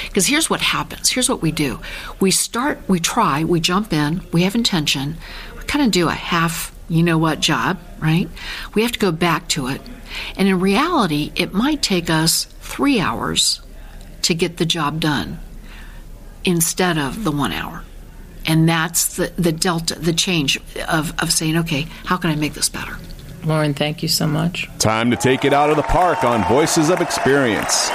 Because 0.08 0.26
here's 0.26 0.50
what 0.50 0.60
happens. 0.60 1.08
Here's 1.08 1.30
what 1.30 1.40
we 1.40 1.52
do. 1.52 1.80
We 2.20 2.32
start, 2.32 2.80
we 2.86 3.00
try, 3.00 3.44
we 3.44 3.60
jump 3.60 3.94
in, 3.94 4.20
we 4.30 4.42
have 4.42 4.54
intention, 4.54 5.16
we 5.56 5.64
kind 5.64 5.86
of 5.86 5.90
do 5.90 6.08
a 6.08 6.12
half, 6.12 6.70
you 6.86 7.02
know 7.02 7.16
what 7.16 7.40
job, 7.40 7.78
right? 7.98 8.28
We 8.74 8.82
have 8.82 8.92
to 8.92 8.98
go 8.98 9.10
back 9.10 9.48
to 9.48 9.68
it. 9.68 9.80
And 10.36 10.48
in 10.48 10.60
reality, 10.60 11.32
it 11.34 11.52
might 11.52 11.82
take 11.82 12.10
us 12.10 12.44
three 12.60 13.00
hours 13.00 13.60
to 14.22 14.34
get 14.34 14.56
the 14.56 14.66
job 14.66 15.00
done 15.00 15.38
instead 16.44 16.98
of 16.98 17.24
the 17.24 17.32
one 17.32 17.52
hour. 17.52 17.84
And 18.46 18.68
that's 18.68 19.16
the, 19.16 19.32
the 19.36 19.52
delta, 19.52 19.98
the 19.98 20.12
change 20.12 20.58
of, 20.88 21.12
of 21.20 21.32
saying, 21.32 21.56
okay, 21.58 21.82
how 22.04 22.16
can 22.16 22.30
I 22.30 22.36
make 22.36 22.54
this 22.54 22.68
better? 22.68 22.96
Lauren, 23.44 23.74
thank 23.74 24.02
you 24.02 24.08
so 24.08 24.26
much. 24.26 24.68
Time 24.78 25.10
to 25.10 25.16
take 25.16 25.44
it 25.44 25.52
out 25.52 25.70
of 25.70 25.76
the 25.76 25.82
park 25.82 26.24
on 26.24 26.46
Voices 26.48 26.90
of 26.90 27.00
Experience. 27.00 27.90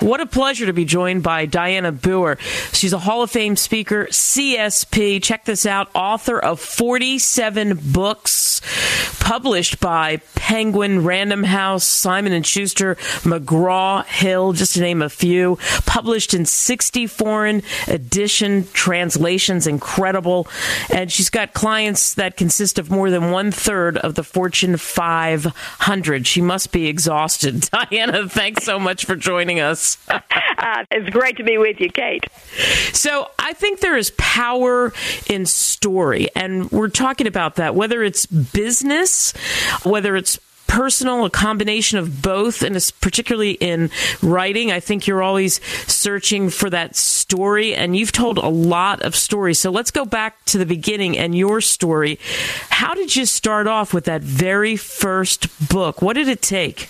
What 0.00 0.20
a 0.20 0.26
pleasure 0.26 0.64
to 0.64 0.72
be 0.72 0.86
joined 0.86 1.22
by 1.22 1.44
Diana 1.44 1.92
Booher. 1.92 2.40
She's 2.74 2.94
a 2.94 2.98
Hall 2.98 3.22
of 3.22 3.30
Fame 3.30 3.54
speaker, 3.54 4.06
CSP. 4.06 5.22
Check 5.22 5.44
this 5.44 5.66
out. 5.66 5.90
Author 5.94 6.38
of 6.38 6.58
47 6.58 7.78
books 7.92 8.62
published 9.20 9.78
by 9.78 10.16
Penguin, 10.34 11.04
Random 11.04 11.44
House, 11.44 11.84
Simon 11.84 12.32
and 12.32 12.44
Schuster, 12.46 12.96
McGraw 13.22 14.04
Hill, 14.06 14.54
just 14.54 14.74
to 14.74 14.80
name 14.80 15.02
a 15.02 15.08
few. 15.08 15.58
Published 15.86 16.34
in 16.34 16.46
60 16.46 17.06
foreign 17.06 17.62
edition 17.86 18.66
translations. 18.72 19.66
Incredible. 19.66 20.48
And 20.92 21.12
she's 21.12 21.30
got 21.30 21.52
clients 21.52 22.14
that 22.14 22.36
consist 22.36 22.78
of 22.78 22.90
more 22.90 23.10
than 23.10 23.30
one 23.30 23.52
third 23.52 23.98
of 23.98 24.14
the 24.14 24.24
Fortune 24.24 24.76
500. 24.78 26.26
She 26.26 26.40
must 26.40 26.72
be 26.72 26.88
exhausted. 26.88 27.68
Diana, 27.90 28.28
thanks 28.28 28.64
so 28.64 28.78
much 28.78 29.04
for 29.04 29.14
joining 29.14 29.60
us. 29.60 29.89
uh, 30.08 30.84
it's 30.90 31.10
great 31.10 31.36
to 31.38 31.44
be 31.44 31.58
with 31.58 31.80
you, 31.80 31.90
Kate. 31.90 32.24
So 32.92 33.30
I 33.38 33.52
think 33.52 33.80
there 33.80 33.96
is 33.96 34.12
power 34.16 34.92
in 35.28 35.46
story, 35.46 36.28
and 36.34 36.70
we're 36.70 36.88
talking 36.88 37.26
about 37.26 37.56
that, 37.56 37.74
whether 37.74 38.02
it's 38.02 38.26
business, 38.26 39.32
whether 39.84 40.16
it's 40.16 40.38
personal, 40.70 41.24
a 41.24 41.30
combination 41.30 41.98
of 41.98 42.22
both, 42.22 42.62
and 42.62 42.76
it's 42.76 42.92
particularly 42.92 43.52
in 43.52 43.90
writing. 44.22 44.70
I 44.70 44.78
think 44.78 45.08
you're 45.08 45.20
always 45.22 45.60
searching 45.90 46.48
for 46.48 46.70
that 46.70 46.94
story, 46.94 47.74
and 47.74 47.96
you've 47.96 48.12
told 48.12 48.38
a 48.38 48.48
lot 48.48 49.02
of 49.02 49.16
stories. 49.16 49.58
So 49.58 49.72
let's 49.72 49.90
go 49.90 50.04
back 50.04 50.44
to 50.46 50.58
the 50.58 50.66
beginning 50.66 51.18
and 51.18 51.34
your 51.34 51.60
story. 51.60 52.20
How 52.68 52.94
did 52.94 53.16
you 53.16 53.26
start 53.26 53.66
off 53.66 53.92
with 53.92 54.04
that 54.04 54.22
very 54.22 54.76
first 54.76 55.48
book? 55.68 56.02
What 56.02 56.14
did 56.14 56.28
it 56.28 56.40
take? 56.40 56.88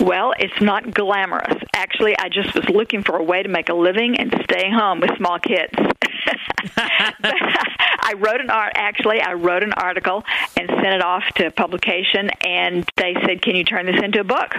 Well, 0.00 0.32
it's 0.38 0.60
not 0.60 0.94
glamorous. 0.94 1.62
Actually, 1.74 2.16
I 2.18 2.28
just 2.28 2.54
was 2.54 2.68
looking 2.68 3.02
for 3.02 3.16
a 3.16 3.22
way 3.22 3.42
to 3.42 3.48
make 3.48 3.68
a 3.68 3.74
living 3.74 4.18
and 4.18 4.32
stay 4.44 4.70
home 4.70 5.00
with 5.00 5.16
small 5.16 5.38
kids. 5.38 5.72
I 6.76 8.14
wrote 8.16 8.40
an 8.40 8.50
art. 8.50 8.72
Actually, 8.76 9.20
I 9.20 9.34
wrote 9.34 9.62
an 9.62 9.72
article 9.72 10.24
and 10.56 10.68
sent 10.68 10.86
it 10.86 11.02
off 11.02 11.24
to 11.36 11.50
publication, 11.50 12.30
and 12.44 12.88
they 12.96 13.14
said, 13.26 13.42
"Can 13.42 13.56
you 13.56 13.64
turn 13.64 13.86
this 13.86 14.02
into 14.02 14.20
a 14.20 14.24
book?" 14.24 14.54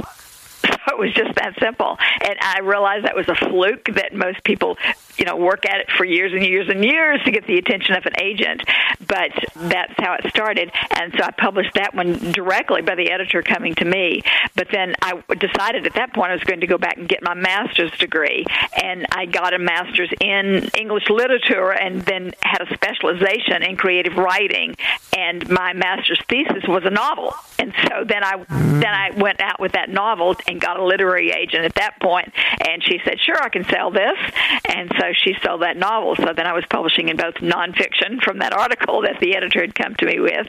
It 0.90 1.00
was 1.00 1.14
just 1.14 1.36
that 1.36 1.56
simple. 1.60 1.98
And 2.22 2.36
I 2.42 2.60
realized 2.60 3.06
that 3.06 3.16
was 3.16 3.28
a 3.30 3.36
fluke 3.36 3.86
that 3.96 4.14
most 4.14 4.44
people, 4.44 4.78
you 5.18 5.26
know, 5.26 5.36
work 5.36 5.66
at 5.66 5.80
it 5.82 5.92
for 5.92 6.06
years 6.06 6.34
and 6.34 6.44
years 6.44 6.70
and 6.70 6.84
years 6.84 7.22
to 7.24 7.32
get 7.32 7.48
the 7.48 7.58
attention 7.58 7.96
of 7.96 8.06
an 8.06 8.14
agent. 8.22 8.64
But 9.06 9.32
that's 9.56 9.94
how 9.98 10.14
it 10.14 10.30
started. 10.30 10.72
And 10.92 11.14
so 11.18 11.24
I 11.24 11.32
published 11.32 11.74
that 11.76 11.94
one 11.94 12.32
directly 12.32 12.82
by 12.82 12.96
the 12.96 13.12
editor 13.12 13.42
coming 13.42 13.76
to 13.76 13.86
me. 13.86 14.22
But 14.56 14.68
then 14.72 14.96
I 15.02 15.22
decided 15.38 15.86
at 15.86 15.94
that 15.96 16.14
point 16.14 16.32
I 16.32 16.36
was 16.36 16.44
going 16.44 16.62
to 16.62 16.68
go 16.68 16.78
back 16.78 16.98
and 16.98 17.08
get 17.08 17.24
my 17.24 17.34
master's 17.34 17.92
degree. 17.98 18.46
And 18.82 19.06
I 19.12 19.26
got 19.26 19.54
a 19.54 19.60
master's 19.60 20.12
in 20.20 20.70
English 20.78 21.10
literature 21.10 21.72
and 21.72 22.02
then 22.02 22.34
had 22.42 22.62
a 22.62 22.74
specialization 22.74 23.64
in 23.64 23.78
creative 23.78 24.16
writing. 24.16 24.76
And 25.18 25.50
my 25.50 25.74
master's 25.74 26.22
thesis 26.28 26.64
was 26.68 26.84
a 26.86 26.90
novel. 26.90 27.34
And 27.58 27.74
so 27.84 28.04
then 28.06 28.24
I 28.24 28.46
then 28.48 28.94
I 28.94 29.12
went 29.12 29.42
out 29.42 29.60
with 29.60 29.74
that 29.74 29.90
novel 29.90 30.36
and 30.48 30.62
got 30.62 30.79
a 30.80 30.86
literary 30.86 31.32
agent 31.32 31.66
at 31.66 31.76
that 31.76 32.00
point, 32.02 32.32
and 32.68 32.84
she 32.84 33.00
said, 33.04 33.20
"Sure, 33.20 33.42
I 33.42 33.50
can 33.50 33.66
sell 33.66 33.92
this." 33.92 34.18
And 34.66 34.92
so 35.00 35.14
she 35.14 35.36
sold 35.44 35.62
that 35.62 35.78
novel. 35.78 36.16
So 36.16 36.34
then 36.36 36.48
I 36.48 36.54
was 36.54 36.66
publishing 36.70 37.10
in 37.10 37.18
both 37.18 37.36
nonfiction 37.36 38.22
from 38.24 38.40
that 38.40 38.54
article 38.54 39.02
that 39.02 39.20
the 39.20 39.36
editor 39.36 39.62
had 39.62 39.76
come 39.76 39.96
to 39.96 40.06
me 40.06 40.20
with, 40.20 40.48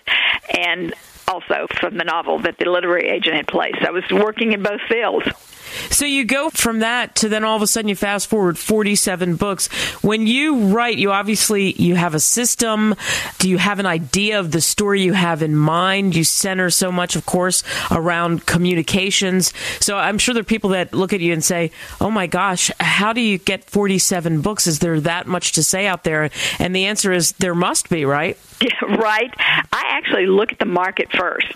and 0.56 0.94
also 1.28 1.66
from 1.78 1.96
the 1.96 2.04
novel 2.04 2.40
that 2.40 2.58
the 2.58 2.68
literary 2.68 3.08
agent 3.08 3.36
had 3.36 3.46
placed. 3.46 3.82
I 3.82 3.90
was 3.90 4.04
working 4.10 4.52
in 4.52 4.62
both 4.62 4.80
fields. 4.88 5.28
So 5.90 6.04
you 6.04 6.24
go 6.24 6.50
from 6.50 6.80
that 6.80 7.14
to 7.16 7.28
then 7.28 7.44
all 7.44 7.56
of 7.56 7.62
a 7.62 7.66
sudden 7.66 7.88
you 7.88 7.96
fast 7.96 8.28
forward 8.28 8.58
47 8.58 9.36
books. 9.36 9.68
When 10.02 10.26
you 10.26 10.66
write, 10.66 10.98
you 10.98 11.12
obviously 11.12 11.72
you 11.72 11.94
have 11.96 12.14
a 12.14 12.20
system. 12.20 12.94
Do 13.38 13.48
you 13.48 13.58
have 13.58 13.78
an 13.78 13.86
idea 13.86 14.38
of 14.38 14.52
the 14.52 14.60
story 14.60 15.02
you 15.02 15.12
have 15.12 15.42
in 15.42 15.56
mind? 15.56 16.14
You 16.14 16.24
center 16.24 16.70
so 16.70 16.90
much, 16.92 17.16
of 17.16 17.26
course, 17.26 17.62
around 17.90 18.46
communications. 18.46 19.52
So 19.80 19.96
I'm 19.96 20.18
sure 20.18 20.34
there 20.34 20.42
are 20.42 20.44
people 20.44 20.70
that 20.70 20.94
look 20.94 21.12
at 21.12 21.20
you 21.20 21.32
and 21.32 21.44
say, 21.44 21.70
"Oh 22.00 22.10
my 22.10 22.26
gosh, 22.26 22.70
how 22.80 23.12
do 23.12 23.20
you 23.20 23.38
get 23.38 23.64
47 23.64 24.40
books? 24.40 24.66
Is 24.66 24.78
there 24.78 25.00
that 25.00 25.26
much 25.26 25.52
to 25.52 25.62
say 25.62 25.86
out 25.86 26.04
there?" 26.04 26.30
And 26.58 26.74
the 26.74 26.86
answer 26.86 27.12
is 27.12 27.32
there 27.32 27.54
must 27.54 27.88
be, 27.88 28.04
right? 28.04 28.38
Right. 28.82 29.32
I 29.72 29.82
actually 29.86 30.26
look 30.26 30.52
at 30.52 30.58
the 30.58 30.66
market 30.66 31.10
first. 31.12 31.48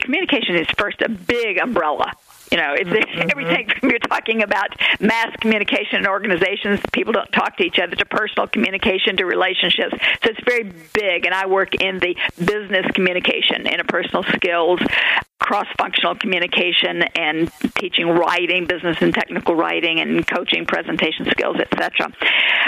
Communication 0.00 0.56
is 0.56 0.66
first 0.78 1.00
a 1.00 1.08
big 1.08 1.58
umbrella 1.58 2.12
you 2.52 2.58
know, 2.58 2.74
it's 2.74 2.90
mm-hmm. 2.90 3.30
everything 3.30 3.68
from 3.80 3.88
you're 3.88 3.98
talking 3.98 4.42
about 4.42 4.68
mass 5.00 5.34
communication 5.40 6.00
in 6.00 6.06
organizations, 6.06 6.80
people 6.92 7.14
don't 7.14 7.32
talk 7.32 7.56
to 7.56 7.64
each 7.64 7.78
other, 7.78 7.96
to 7.96 8.04
personal 8.04 8.46
communication, 8.46 9.16
to 9.16 9.24
relationships. 9.24 9.94
So 10.22 10.30
it's 10.30 10.40
very 10.44 10.70
big, 10.92 11.24
and 11.24 11.34
I 11.34 11.46
work 11.46 11.74
in 11.76 11.98
the 11.98 12.14
business 12.38 12.86
communication, 12.92 13.64
interpersonal 13.64 14.30
skills, 14.36 14.80
cross-functional 15.42 16.14
communication 16.14 17.02
and 17.16 17.50
teaching 17.74 18.08
writing, 18.08 18.64
business 18.66 18.96
and 19.00 19.12
technical 19.12 19.56
writing, 19.56 19.98
and 19.98 20.24
coaching 20.26 20.64
presentation 20.66 21.26
skills, 21.30 21.56
etc. 21.58 22.12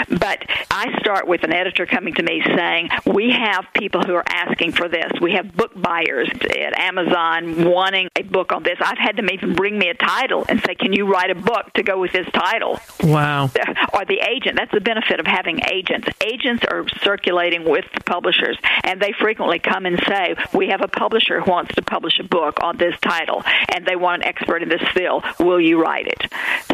But 0.09 0.43
I 0.69 0.93
start 0.99 1.25
with 1.25 1.43
an 1.43 1.53
editor 1.53 1.85
coming 1.85 2.13
to 2.15 2.23
me 2.23 2.43
saying, 2.45 2.89
"We 3.05 3.31
have 3.31 3.65
people 3.73 4.01
who 4.01 4.13
are 4.13 4.25
asking 4.27 4.73
for 4.73 4.89
this. 4.89 5.09
We 5.21 5.33
have 5.33 5.55
book 5.55 5.71
buyers 5.73 6.29
at 6.29 6.77
Amazon 6.77 7.63
wanting 7.63 8.09
a 8.17 8.23
book 8.23 8.51
on 8.51 8.63
this. 8.63 8.77
I've 8.81 8.97
had 8.97 9.15
them 9.15 9.29
even 9.31 9.55
bring 9.55 9.79
me 9.79 9.87
a 9.87 9.93
title 9.93 10.45
and 10.49 10.61
say, 10.65 10.75
"Can 10.75 10.91
you 10.91 11.05
write 11.05 11.31
a 11.31 11.35
book 11.35 11.71
to 11.75 11.83
go 11.83 11.97
with 11.97 12.11
this 12.11 12.27
title?" 12.33 12.79
Wow. 13.03 13.49
Or 13.93 14.03
the 14.03 14.19
agent. 14.19 14.57
That's 14.57 14.71
the 14.71 14.81
benefit 14.81 15.21
of 15.21 15.27
having 15.27 15.61
agents. 15.71 16.09
Agents 16.21 16.65
are 16.69 16.85
circulating 17.01 17.63
with 17.63 17.85
the 17.93 18.01
publishers, 18.01 18.57
and 18.83 18.99
they 18.99 19.13
frequently 19.13 19.59
come 19.59 19.85
and 19.85 19.97
say, 20.05 20.35
"We 20.53 20.67
have 20.69 20.81
a 20.81 20.89
publisher 20.89 21.39
who 21.39 21.49
wants 21.49 21.75
to 21.75 21.81
publish 21.81 22.19
a 22.19 22.23
book 22.23 22.59
on 22.65 22.77
this 22.77 22.95
title, 23.01 23.43
and 23.73 23.85
they 23.85 23.95
want 23.95 24.23
an 24.23 24.27
expert 24.27 24.63
in 24.63 24.69
this 24.69 24.81
field. 24.93 25.23
Will 25.39 25.61
you 25.61 25.81
write 25.81 26.07
it? 26.07 26.31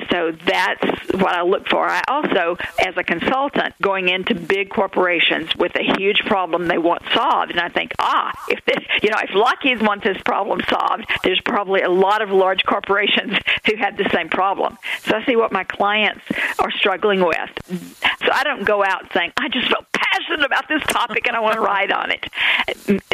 So 0.09 0.31
that's 0.45 0.83
what 1.13 1.33
I 1.35 1.41
look 1.43 1.67
for. 1.67 1.87
I 1.87 2.01
also, 2.07 2.57
as 2.79 2.95
a 2.97 3.03
consultant, 3.03 3.73
going 3.81 4.09
into 4.09 4.35
big 4.35 4.69
corporations 4.69 5.55
with 5.55 5.75
a 5.75 5.83
huge 5.97 6.19
problem 6.25 6.67
they 6.67 6.77
want 6.77 7.01
solved, 7.13 7.51
and 7.51 7.59
I 7.59 7.69
think, 7.69 7.91
ah, 7.99 8.31
if 8.47 8.63
this, 8.65 8.83
you 9.03 9.09
know, 9.09 9.17
if 9.21 9.33
Lockheed 9.33 9.81
wants 9.81 10.05
this 10.05 10.21
problem 10.23 10.61
solved, 10.69 11.05
there's 11.23 11.41
probably 11.41 11.81
a 11.81 11.89
lot 11.89 12.21
of 12.21 12.29
large 12.29 12.63
corporations 12.63 13.37
who 13.65 13.75
have 13.77 13.97
the 13.97 14.09
same 14.13 14.29
problem. 14.29 14.77
So 15.03 15.17
I 15.17 15.25
see 15.25 15.35
what 15.35 15.51
my 15.51 15.63
clients 15.63 16.23
are 16.59 16.71
struggling 16.71 17.23
with. 17.23 17.49
So 17.67 18.31
I 18.31 18.43
don't 18.43 18.63
go 18.63 18.83
out 18.83 19.11
saying, 19.13 19.31
I 19.37 19.49
just 19.49 19.67
feel 19.67 19.85
passionate 19.91 20.10
about 20.39 20.67
this 20.67 20.81
topic 20.83 21.27
and 21.27 21.35
I 21.35 21.39
want 21.39 21.55
to 21.55 21.61
write 21.61 21.91
on 21.91 22.11
it. 22.11 22.27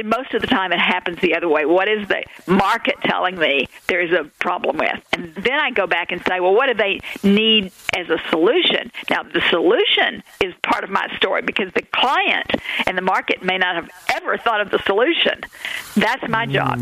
Most 0.05 0.34
of 0.34 0.41
the 0.41 0.47
time, 0.47 0.72
it 0.72 0.80
happens 0.80 1.20
the 1.20 1.36
other 1.36 1.49
way. 1.49 1.65
What 1.65 1.89
is 1.89 2.07
the 2.07 2.24
market 2.45 2.95
telling 3.03 3.38
me 3.38 3.68
there 3.88 4.01
is 4.01 4.11
a 4.11 4.26
problem 4.39 4.78
with? 4.78 4.99
And 5.13 5.34
then 5.36 5.59
I 5.59 5.72
go 5.72 5.88
back 5.88 6.11
and 6.11 6.24
say, 6.26 6.39
well, 6.39 6.53
what 6.53 6.68
do 6.68 6.74
they 6.74 6.99
need 7.24 7.72
as 7.95 8.09
a 8.09 8.20
solution? 8.30 8.91
Now, 9.09 9.24
the 9.24 9.41
solution 9.49 10.24
is 10.39 10.53
part 10.63 10.84
of 10.84 10.89
my 10.89 11.07
story 11.18 11.41
because 11.41 11.72
the 11.74 11.82
client 11.82 12.51
and 12.86 12.97
the 12.97 13.01
market 13.01 13.43
may 13.43 13.57
not 13.57 13.76
have 13.76 13.89
ever 14.13 14.38
thought 14.38 14.61
of 14.61 14.70
the 14.70 14.80
solution. 14.80 15.41
That's 15.95 16.28
my 16.28 16.45
mm. 16.45 16.51
job 16.51 16.80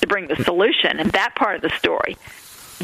to 0.00 0.06
bring 0.06 0.28
the 0.28 0.36
solution 0.44 0.98
and 1.00 1.10
that 1.12 1.34
part 1.34 1.56
of 1.56 1.62
the 1.62 1.76
story. 1.76 2.16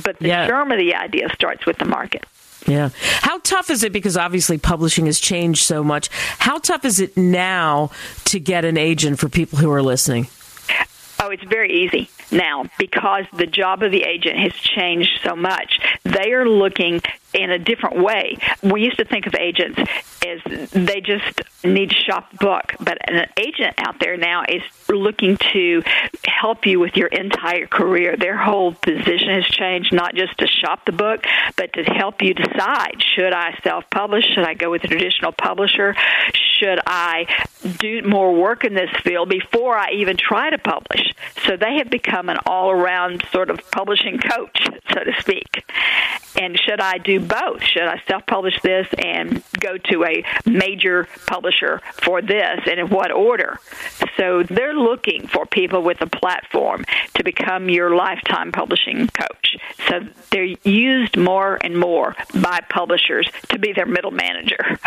But 0.03 0.19
the 0.19 0.29
yeah. 0.29 0.47
germ 0.47 0.73
of 0.73 0.79
the 0.79 0.95
idea 0.95 1.29
starts 1.35 1.67
with 1.67 1.79
the 1.79 1.85
market. 1.85 2.25
Yeah. 2.67 2.91
How 3.21 3.39
tough 3.39 3.71
is 3.71 3.83
it? 3.83 3.93
Because 3.93 4.17
obviously 4.17 4.59
publishing 4.59 5.07
has 5.07 5.21
changed 5.21 5.65
so 5.65 5.85
much. 5.85 6.09
How 6.39 6.59
tough 6.59 6.85
is 6.85 6.99
it 7.01 7.17
now 7.17 7.91
to 8.27 8.41
get 8.41 8.65
an 8.65 8.79
agent 8.79 9.19
for 9.19 9.29
people 9.29 9.59
who 9.59 9.71
are 9.71 9.83
listening? 9.83 10.29
Oh, 11.21 11.31
it's 11.31 11.45
very 11.45 11.85
easy 11.85 12.11
now 12.31 12.65
because 12.79 13.25
the 13.37 13.47
job 13.47 13.83
of 13.83 13.91
the 13.91 14.03
agent 14.03 14.37
has 14.39 14.53
changed 14.55 15.21
so 15.23 15.37
much. 15.37 15.79
They 16.05 16.33
are 16.33 16.49
looking 16.49 17.01
in 17.35 17.51
a 17.51 17.59
different 17.59 18.03
way. 18.03 18.39
We 18.63 18.83
used 18.83 18.99
to 18.99 19.05
think 19.05 19.27
of 19.27 19.35
agents 19.35 19.81
as 20.27 20.71
they 20.71 21.01
just 21.01 21.43
need 21.65 21.91
to 21.91 21.97
shop 21.97 22.31
the 22.31 22.39
book, 22.39 22.75
but 22.81 22.99
an 23.11 23.27
agent 23.37 23.75
out 23.79 23.99
there 24.01 24.17
now 24.17 24.45
is 24.49 24.63
looking 24.89 25.37
to 25.53 25.83
help 26.25 26.67
you 26.67 26.79
with 26.79 26.97
your 26.97 27.09
entire 27.09 27.67
career. 27.67 28.17
Their 28.17 28.37
whole 28.37 28.73
position 28.73 29.29
has 29.29 29.45
changed, 29.45 29.93
not 29.93 30.15
just 30.15 30.39
to 30.39 30.47
shop 30.47 30.85
the 30.87 30.93
book, 30.93 31.25
but 31.57 31.73
to 31.75 31.83
help 31.83 32.23
you 32.23 32.35
decide 32.35 33.03
should 33.15 33.33
I 33.33 33.59
self 33.63 33.85
publish? 33.91 34.25
Should 34.35 34.45
I 34.45 34.55
go 34.55 34.71
with 34.71 34.85
a 34.85 34.89
traditional 34.89 35.33
publisher? 35.33 35.95
Should 36.59 36.81
I 36.87 37.27
do 37.79 38.03
more 38.03 38.35
work 38.35 38.65
in 38.65 38.75
this 38.75 38.91
field 39.03 39.29
before 39.29 39.77
I 39.77 39.91
even 39.93 40.17
try 40.17 40.51
to 40.51 40.59
publish? 40.59 41.13
So 41.47 41.57
they 41.57 41.77
have 41.79 41.91
become 41.91 42.29
an 42.29 42.39
all 42.47 42.71
around 42.71 43.25
sort 43.33 43.51
of 43.51 43.59
publishing 43.71 44.19
coach, 44.19 44.69
so 44.93 45.05
to 45.05 45.13
speak. 45.21 45.65
And 46.41 46.59
should 46.59 46.81
I 46.81 46.99
do 46.99 47.21
both? 47.25 47.63
Should 47.63 47.83
I 47.83 48.01
self 48.07 48.27
publish 48.27 48.61
this 48.63 48.87
and 48.99 49.43
go 49.59 49.79
to 49.79 50.05
a 50.05 50.25
major 50.47 51.09
publisher 51.27 51.81
for 51.93 52.23
this 52.23 52.61
and 52.67 52.81
in 52.81 52.89
what 52.89 53.13
order? 53.13 53.59
So 54.17 54.43
they're 54.43 54.75
looking 54.75 55.27
for 55.27 55.47
people 55.47 55.83
with 55.83 56.01
a 56.01 56.07
platform 56.07 56.85
to 57.15 57.25
become 57.25 57.69
your 57.69 57.95
lifetime 57.95 58.53
publishing 58.53 59.09
coach. 59.09 59.57
So 59.89 60.01
they're 60.31 60.55
used 60.65 61.17
more 61.17 61.59
and 61.63 61.79
more 61.79 62.15
by 62.35 62.61
publishers 62.69 63.29
to 63.49 63.59
be 63.59 63.73
their 63.73 63.87
middle 63.87 64.11
manager. 64.11 64.79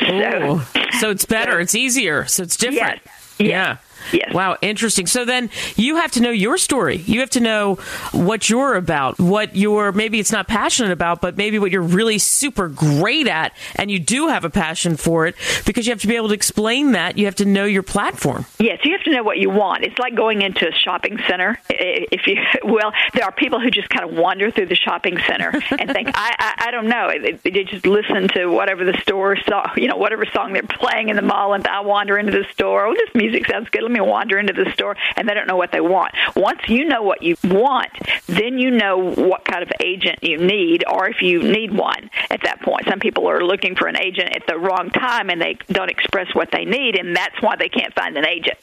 so, 0.00 0.60
so 0.98 1.10
it's 1.10 1.24
better, 1.24 1.52
so, 1.52 1.58
it's 1.58 1.74
easier, 1.74 2.26
so 2.26 2.42
it's 2.42 2.56
different. 2.56 3.00
Yes, 3.38 3.38
yeah. 3.38 3.76
Yes. 4.12 4.32
Wow, 4.32 4.56
interesting. 4.62 5.06
So 5.06 5.24
then 5.24 5.50
you 5.76 5.96
have 5.96 6.12
to 6.12 6.20
know 6.20 6.30
your 6.30 6.58
story. 6.58 6.96
You 6.96 7.20
have 7.20 7.30
to 7.30 7.40
know 7.40 7.76
what 8.12 8.48
you're 8.48 8.74
about, 8.74 9.18
what 9.18 9.56
you're 9.56 9.92
maybe 9.92 10.18
it's 10.18 10.32
not 10.32 10.48
passionate 10.48 10.92
about, 10.92 11.20
but 11.20 11.36
maybe 11.36 11.58
what 11.58 11.70
you're 11.70 11.82
really 11.82 12.18
super 12.18 12.68
great 12.68 13.26
at, 13.26 13.52
and 13.76 13.90
you 13.90 13.98
do 13.98 14.28
have 14.28 14.44
a 14.44 14.50
passion 14.50 14.96
for 14.96 15.26
it 15.26 15.34
because 15.66 15.86
you 15.86 15.92
have 15.92 16.00
to 16.00 16.06
be 16.06 16.16
able 16.16 16.28
to 16.28 16.34
explain 16.34 16.92
that. 16.92 17.18
You 17.18 17.26
have 17.26 17.36
to 17.36 17.44
know 17.44 17.64
your 17.64 17.82
platform. 17.82 18.46
Yes, 18.58 18.80
you 18.84 18.92
have 18.92 19.02
to 19.02 19.10
know 19.10 19.22
what 19.22 19.38
you 19.38 19.50
want. 19.50 19.84
It's 19.84 19.98
like 19.98 20.14
going 20.14 20.42
into 20.42 20.68
a 20.68 20.72
shopping 20.72 21.18
center. 21.28 21.58
If 21.68 22.26
you 22.26 22.36
well, 22.64 22.92
there 23.14 23.24
are 23.24 23.32
people 23.32 23.60
who 23.60 23.70
just 23.70 23.88
kind 23.88 24.08
of 24.08 24.16
wander 24.16 24.50
through 24.50 24.66
the 24.66 24.76
shopping 24.76 25.18
center 25.26 25.52
and 25.78 25.90
think, 25.90 26.10
I, 26.14 26.34
I, 26.38 26.68
I 26.68 26.70
don't 26.70 26.88
know. 26.88 27.10
They, 27.42 27.58
just 27.64 27.86
listen 27.86 28.28
to 28.28 28.46
whatever 28.46 28.84
the 28.84 28.96
store 29.02 29.36
song, 29.36 29.70
you 29.76 29.88
know, 29.88 29.96
whatever 29.96 30.24
song 30.26 30.52
they're 30.52 30.62
playing 30.62 31.08
in 31.08 31.16
the 31.16 31.22
mall, 31.22 31.54
and 31.54 31.66
I 31.66 31.80
wander 31.80 32.16
into 32.16 32.32
the 32.32 32.44
store. 32.52 32.86
Oh, 32.86 32.94
this 32.94 33.10
music 33.14 33.46
sounds 33.46 33.68
good. 33.70 33.82
Let 33.88 33.94
me 33.94 34.00
wander 34.02 34.38
into 34.38 34.52
the 34.52 34.70
store 34.72 34.98
and 35.16 35.26
they 35.26 35.32
don't 35.32 35.46
know 35.46 35.56
what 35.56 35.72
they 35.72 35.80
want. 35.80 36.12
Once 36.36 36.60
you 36.68 36.84
know 36.84 37.00
what 37.00 37.22
you 37.22 37.38
want, 37.42 37.88
then 38.26 38.58
you 38.58 38.70
know 38.70 38.98
what 38.98 39.46
kind 39.46 39.62
of 39.62 39.72
agent 39.80 40.18
you 40.20 40.36
need 40.36 40.84
or 40.86 41.08
if 41.08 41.22
you 41.22 41.42
need 41.42 41.72
one 41.72 42.10
at 42.28 42.42
that 42.42 42.60
point. 42.60 42.84
Some 42.86 43.00
people 43.00 43.30
are 43.30 43.42
looking 43.42 43.76
for 43.76 43.86
an 43.88 43.96
agent 43.98 44.36
at 44.36 44.46
the 44.46 44.58
wrong 44.58 44.90
time 44.90 45.30
and 45.30 45.40
they 45.40 45.56
don't 45.68 45.90
express 45.90 46.34
what 46.34 46.50
they 46.52 46.66
need 46.66 46.96
and 46.96 47.16
that's 47.16 47.40
why 47.40 47.56
they 47.56 47.70
can't 47.70 47.94
find 47.94 48.14
an 48.18 48.26
agent. 48.26 48.62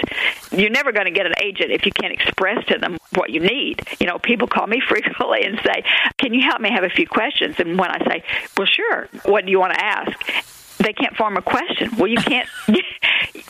You're 0.52 0.70
never 0.70 0.92
going 0.92 1.08
to 1.08 1.12
get 1.12 1.26
an 1.26 1.34
agent 1.42 1.72
if 1.72 1.88
you 1.88 1.92
can't 1.92 2.14
express 2.14 2.64
to 2.68 2.78
them 2.78 3.00
what 3.16 3.32
you 3.32 3.40
need. 3.40 3.82
You 4.00 4.06
know, 4.06 4.20
people 4.20 4.48
call 4.48 4.68
me 4.68 4.80
frequently 4.88 5.44
and 5.44 5.60
say, 5.66 5.84
"Can 6.20 6.36
you 6.36 6.44
help 6.44 6.62
me 6.62 6.70
have 6.70 6.84
a 6.84 6.90
few 6.90 7.08
questions?" 7.08 7.56
And 7.58 7.80
when 7.80 7.90
I 7.90 7.98
say, 8.08 8.24
"Well, 8.56 8.68
sure. 8.68 9.08
What 9.24 9.46
do 9.46 9.50
you 9.50 9.60
want 9.60 9.74
to 9.74 9.84
ask?" 9.84 10.55
They 10.78 10.94
can't 10.94 11.16
form 11.16 11.38
a 11.38 11.42
question. 11.42 11.96
Well, 11.98 12.08
you 12.08 12.18
can't 12.18 12.48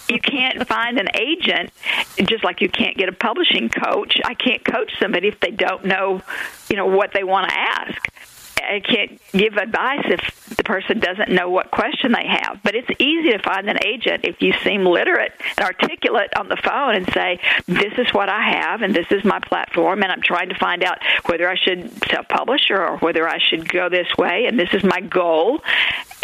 you 0.09 0.19
can't 0.19 0.67
find 0.67 0.99
an 0.99 1.07
agent 1.15 1.71
just 2.17 2.43
like 2.43 2.61
you 2.61 2.69
can't 2.69 2.97
get 2.97 3.09
a 3.09 3.13
publishing 3.13 3.69
coach. 3.69 4.19
I 4.23 4.33
can't 4.33 4.63
coach 4.63 4.93
somebody 4.99 5.27
if 5.27 5.39
they 5.39 5.51
don't 5.51 5.85
know, 5.85 6.21
you 6.69 6.75
know, 6.75 6.85
what 6.85 7.11
they 7.13 7.23
want 7.23 7.49
to 7.49 7.57
ask. 7.57 8.09
I 8.57 8.79
can't 8.79 9.21
give 9.31 9.57
advice 9.57 10.05
if 10.05 10.55
the 10.55 10.63
person 10.63 10.99
doesn't 10.99 11.29
know 11.29 11.49
what 11.49 11.71
question 11.71 12.13
they 12.13 12.25
have. 12.25 12.61
But 12.63 12.73
it's 12.73 12.89
easy 12.99 13.31
to 13.31 13.39
find 13.39 13.69
an 13.69 13.77
agent 13.85 14.21
if 14.23 14.41
you 14.41 14.53
seem 14.63 14.85
literate 14.85 15.33
and 15.57 15.65
articulate 15.65 16.31
on 16.37 16.47
the 16.47 16.57
phone 16.57 16.95
and 16.95 17.11
say, 17.13 17.39
"This 17.67 17.93
is 17.97 18.13
what 18.13 18.29
I 18.29 18.41
have, 18.41 18.81
and 18.81 18.93
this 18.93 19.07
is 19.11 19.23
my 19.23 19.39
platform, 19.39 20.01
and 20.01 20.11
I'm 20.11 20.21
trying 20.21 20.49
to 20.49 20.55
find 20.55 20.83
out 20.83 20.99
whether 21.25 21.49
I 21.49 21.55
should 21.55 21.91
self-publish 22.09 22.71
or 22.71 22.97
whether 22.97 23.27
I 23.27 23.39
should 23.39 23.69
go 23.69 23.89
this 23.89 24.07
way, 24.17 24.45
and 24.45 24.59
this 24.59 24.73
is 24.73 24.83
my 24.83 25.01
goal 25.01 25.61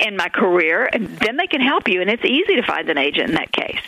in 0.02 0.18
my 0.18 0.30
career." 0.30 0.89
And 0.91 1.18
then 1.20 1.38
they 1.38 1.47
can 1.47 1.62
help 1.62 1.88
you, 1.88 2.02
and 2.02 2.10
it's 2.10 2.26
easy 2.26 2.56
to 2.56 2.64
find 2.64 2.89
an 2.89 2.97
agent 2.97 3.30
in 3.30 3.36
that 3.36 3.52
case. 3.52 3.82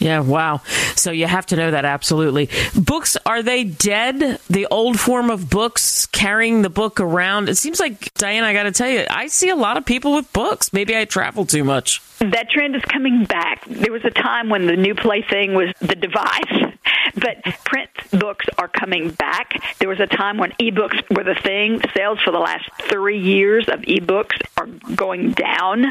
Yeah, 0.00 0.20
wow. 0.20 0.62
So 0.96 1.10
you 1.10 1.26
have 1.26 1.44
to 1.46 1.56
know 1.56 1.70
that 1.70 1.84
absolutely. 1.84 2.48
Books, 2.74 3.18
are 3.26 3.42
they 3.42 3.64
dead? 3.64 4.40
The 4.48 4.66
old 4.70 4.98
form 4.98 5.28
of 5.28 5.50
books, 5.50 6.06
carrying 6.06 6.62
the 6.62 6.70
book 6.70 7.00
around? 7.00 7.50
It 7.50 7.56
seems 7.56 7.78
like, 7.78 8.12
Diane, 8.14 8.42
I 8.42 8.54
got 8.54 8.62
to 8.62 8.72
tell 8.72 8.88
you, 8.88 9.04
I 9.10 9.26
see 9.26 9.50
a 9.50 9.56
lot 9.56 9.76
of 9.76 9.84
people 9.84 10.14
with 10.14 10.32
books. 10.32 10.72
Maybe 10.72 10.96
I 10.96 11.04
travel 11.04 11.44
too 11.44 11.64
much. 11.64 12.00
That 12.18 12.48
trend 12.50 12.76
is 12.76 12.82
coming 12.82 13.24
back. 13.24 13.64
There 13.66 13.92
was 13.92 14.04
a 14.04 14.10
time 14.10 14.48
when 14.48 14.66
the 14.66 14.76
new 14.76 14.94
plaything 14.94 15.54
was 15.54 15.68
the 15.80 15.94
device, 15.94 16.69
but 17.14 17.42
print 17.64 17.90
books 18.12 18.46
are 18.58 18.68
coming 18.68 19.10
back. 19.10 19.62
There 19.78 19.88
was 19.88 20.00
a 20.00 20.06
time 20.06 20.38
when 20.38 20.52
ebooks 20.52 21.02
were 21.14 21.24
the 21.24 21.38
thing. 21.40 21.80
Sales 21.96 22.20
for 22.20 22.30
the 22.30 22.38
last 22.38 22.68
three 22.88 23.18
years 23.18 23.68
of 23.68 23.80
ebooks 23.80 24.40
are 24.56 24.66
going 24.94 25.32
down. 25.32 25.86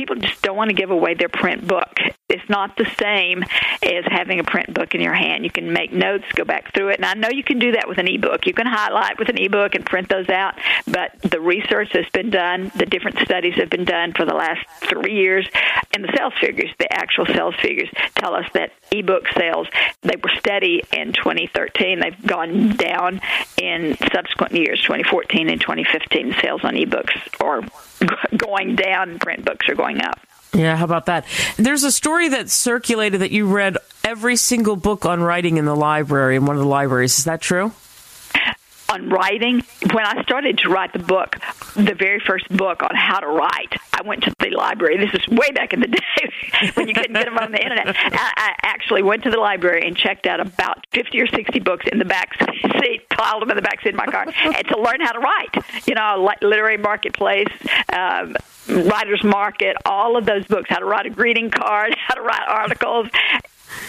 People 0.00 0.16
just 0.16 0.40
don't 0.40 0.56
want 0.56 0.70
to 0.70 0.74
give 0.74 0.90
away 0.90 1.12
their 1.12 1.28
print 1.28 1.68
book. 1.68 2.00
It's 2.30 2.48
not 2.48 2.74
the 2.78 2.90
same 2.98 3.42
as 3.82 4.04
having 4.06 4.40
a 4.40 4.44
print 4.44 4.72
book 4.72 4.94
in 4.94 5.02
your 5.02 5.12
hand. 5.12 5.44
You 5.44 5.50
can 5.50 5.74
make 5.74 5.92
notes, 5.92 6.24
go 6.34 6.42
back 6.42 6.72
through 6.72 6.88
it, 6.88 6.96
and 6.96 7.04
I 7.04 7.12
know 7.12 7.28
you 7.28 7.44
can 7.44 7.58
do 7.58 7.72
that 7.72 7.86
with 7.86 7.98
an 7.98 8.08
ebook. 8.08 8.46
You 8.46 8.54
can 8.54 8.66
highlight 8.66 9.18
with 9.18 9.28
an 9.28 9.36
ebook 9.36 9.74
and 9.74 9.84
print 9.84 10.08
those 10.08 10.30
out, 10.30 10.54
but 10.86 11.20
the 11.20 11.38
research 11.38 11.90
that's 11.92 12.08
been 12.12 12.30
done, 12.30 12.72
the 12.76 12.86
different 12.86 13.18
studies 13.18 13.56
have 13.56 13.68
been 13.68 13.84
done 13.84 14.14
for 14.14 14.24
the 14.24 14.32
last 14.32 14.64
three 14.88 15.16
years, 15.16 15.46
and 15.92 16.02
the 16.02 16.14
sales 16.16 16.32
figures, 16.40 16.70
the 16.78 16.90
actual 16.90 17.26
sales 17.26 17.56
figures, 17.60 17.90
tell 18.14 18.34
us 18.34 18.46
that 18.54 18.72
ebook 18.90 19.26
sales 19.36 19.68
they 20.00 20.16
were 20.16 20.30
steady 20.38 20.82
in 20.94 21.12
2013. 21.12 22.00
They've 22.00 22.26
gone 22.26 22.70
down 22.76 23.20
in 23.58 23.98
subsequent 24.14 24.54
years, 24.54 24.80
2014 24.80 25.50
and 25.50 25.60
2015. 25.60 26.36
Sales 26.40 26.64
on 26.64 26.74
ebooks 26.74 27.12
are 27.44 27.60
going 28.36 28.76
down, 28.76 29.18
print 29.18 29.44
books 29.44 29.68
are 29.68 29.74
going 29.74 30.00
up. 30.00 30.18
Yeah, 30.52 30.76
how 30.76 30.84
about 30.84 31.06
that? 31.06 31.26
There's 31.56 31.84
a 31.84 31.92
story 31.92 32.28
that 32.30 32.50
circulated 32.50 33.20
that 33.20 33.30
you 33.30 33.46
read 33.46 33.78
every 34.02 34.36
single 34.36 34.74
book 34.74 35.06
on 35.06 35.22
writing 35.22 35.58
in 35.58 35.64
the 35.64 35.76
library, 35.76 36.36
in 36.36 36.44
one 36.44 36.56
of 36.56 36.62
the 36.62 36.68
libraries. 36.68 37.18
Is 37.18 37.24
that 37.24 37.40
true? 37.40 37.72
On 38.90 39.08
writing. 39.08 39.62
When 39.92 40.04
I 40.04 40.22
started 40.22 40.58
to 40.58 40.68
write 40.68 40.92
the 40.92 40.98
book, 40.98 41.36
the 41.76 41.94
very 41.94 42.20
first 42.20 42.48
book 42.48 42.82
on 42.82 42.94
how 42.94 43.20
to 43.20 43.26
write, 43.26 43.74
I 43.92 44.02
went 44.02 44.24
to 44.24 44.34
the 44.38 44.50
library. 44.50 44.96
This 44.98 45.14
is 45.14 45.28
way 45.28 45.50
back 45.52 45.72
in 45.72 45.80
the 45.80 45.86
day 45.88 46.70
when 46.74 46.88
you 46.88 46.94
couldn't 46.94 47.14
get 47.14 47.24
them 47.24 47.38
on 47.38 47.52
the 47.52 47.62
internet. 47.62 47.94
I, 47.96 48.54
actually 48.62 49.02
went 49.02 49.24
to 49.24 49.30
the 49.30 49.38
library 49.38 49.86
and 49.86 49.96
checked 49.96 50.26
out 50.26 50.40
about 50.40 50.86
50 50.92 51.20
or 51.20 51.26
60 51.26 51.60
books 51.60 51.86
in 51.90 51.98
the 51.98 52.04
back 52.04 52.38
seat, 52.80 53.08
piled 53.10 53.42
them 53.42 53.50
in 53.50 53.56
the 53.56 53.62
back 53.62 53.82
seat 53.82 53.90
of 53.90 53.96
my 53.96 54.06
car, 54.06 54.24
and 54.44 54.68
to 54.68 54.80
learn 54.80 55.00
how 55.00 55.12
to 55.12 55.18
write. 55.18 55.86
You 55.86 55.94
know, 55.94 56.28
literary 56.40 56.76
marketplace. 56.76 57.48
Um, 57.92 58.36
Writer's 58.68 59.24
Market, 59.24 59.76
all 59.84 60.16
of 60.16 60.26
those 60.26 60.46
books, 60.46 60.68
how 60.68 60.78
to 60.78 60.84
write 60.84 61.06
a 61.06 61.10
greeting 61.10 61.50
card, 61.50 61.94
how 62.06 62.14
to 62.14 62.22
write 62.22 62.46
articles, 62.46 63.08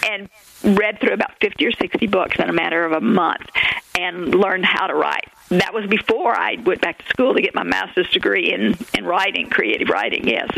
and 0.10 0.30
read 0.64 1.00
through 1.00 1.14
about 1.14 1.32
50 1.42 1.66
or 1.66 1.72
60 1.72 2.08
books 2.08 2.40
in 2.40 2.50
a 2.50 2.54
matter 2.54 2.86
of 2.86 2.92
a 2.92 3.02
month 3.02 3.50
and 3.98 4.34
learned 4.34 4.66
how 4.66 4.88
to 4.88 4.96
write. 4.96 5.28
That 5.52 5.74
was 5.74 5.86
before 5.86 6.34
I 6.34 6.56
went 6.64 6.80
back 6.80 7.00
to 7.00 7.06
school 7.10 7.34
to 7.34 7.42
get 7.42 7.54
my 7.54 7.64
master's 7.64 8.10
degree 8.10 8.54
in, 8.54 8.78
in 8.98 9.04
writing, 9.04 9.50
creative 9.50 9.90
writing. 9.90 10.26
Yes, 10.26 10.50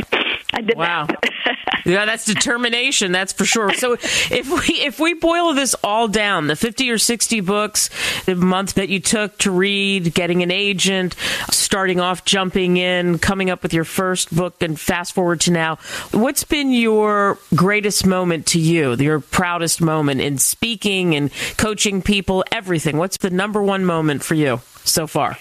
I 0.53 0.61
did 0.61 0.77
wow. 0.77 1.07
that. 1.07 1.29
yeah, 1.85 2.05
that's 2.05 2.25
determination. 2.25 3.11
That's 3.11 3.33
for 3.33 3.43
sure. 3.43 3.73
So 3.73 3.93
if 3.93 4.47
we 4.47 4.75
if 4.81 4.99
we 4.99 5.15
boil 5.15 5.55
this 5.55 5.75
all 5.83 6.07
down, 6.07 6.45
the 6.45 6.55
fifty 6.55 6.91
or 6.91 6.99
sixty 6.99 7.39
books, 7.39 7.89
the 8.25 8.35
month 8.35 8.75
that 8.75 8.89
you 8.89 8.99
took 8.99 9.35
to 9.39 9.51
read, 9.51 10.13
getting 10.13 10.43
an 10.43 10.51
agent, 10.51 11.15
starting 11.49 11.99
off, 11.99 12.23
jumping 12.23 12.77
in, 12.77 13.17
coming 13.17 13.49
up 13.49 13.63
with 13.63 13.73
your 13.73 13.85
first 13.85 14.35
book, 14.35 14.61
and 14.61 14.79
fast 14.79 15.13
forward 15.13 15.41
to 15.41 15.51
now, 15.51 15.77
what's 16.11 16.43
been 16.43 16.71
your 16.71 17.39
greatest 17.55 18.05
moment 18.05 18.45
to 18.47 18.59
you? 18.59 18.93
Your 18.93 19.19
proudest 19.19 19.81
moment 19.81 20.21
in 20.21 20.37
speaking 20.37 21.15
and 21.15 21.31
coaching 21.57 22.03
people, 22.03 22.43
everything. 22.51 22.97
What's 22.97 23.17
the 23.17 23.31
number 23.31 23.61
one 23.61 23.85
moment 23.85 24.23
for 24.23 24.35
you? 24.35 24.61
So 24.83 25.07
far? 25.07 25.37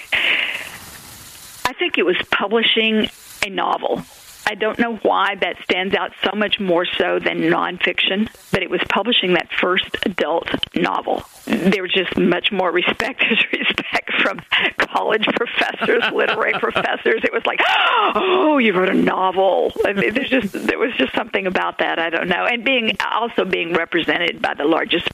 I 1.65 1.73
think 1.75 1.99
it 1.99 2.05
was 2.05 2.17
publishing 2.31 3.09
a 3.45 3.51
novel. 3.51 4.03
I 4.47 4.55
don't 4.55 4.79
know 4.79 4.97
why 4.97 5.37
that 5.37 5.57
stands 5.63 5.95
out 5.95 6.13
so 6.23 6.37
much 6.37 6.59
more 6.59 6.85
so 6.85 7.19
than 7.19 7.41
nonfiction, 7.41 8.29
but 8.51 8.63
it 8.63 8.71
was 8.71 8.81
publishing 8.89 9.35
that 9.35 9.49
first 9.53 9.97
adult 10.05 10.49
novel. 10.75 11.25
There 11.47 11.83
was 11.83 11.93
just 11.93 12.19
much 12.19 12.51
more 12.51 12.71
respect 12.71 13.23
as 13.31 13.39
respect 13.53 14.11
from 14.21 14.41
college 14.79 15.27
professors, 15.35 16.03
literary 16.13 16.55
professors. 16.55 17.23
It 17.25 17.33
was 17.33 17.47
like, 17.47 17.61
oh, 18.15 18.59
you 18.59 18.73
wrote 18.73 18.89
a 18.89 18.95
novel. 18.95 19.73
I 19.85 19.93
mean, 19.93 20.13
there's 20.13 20.31
just 20.31 20.53
there 20.53 20.79
was 20.79 20.93
just 20.97 21.15
something 21.15 21.47
about 21.47 21.79
that. 21.79 21.99
I 21.99 22.11
don't 22.11 22.29
know, 22.29 22.45
and 22.45 22.65
being 22.65 22.97
also 23.11 23.45
being 23.45 23.75
represented 23.75 24.43
by 24.43 24.55
the 24.55 24.65
largest 24.65 25.09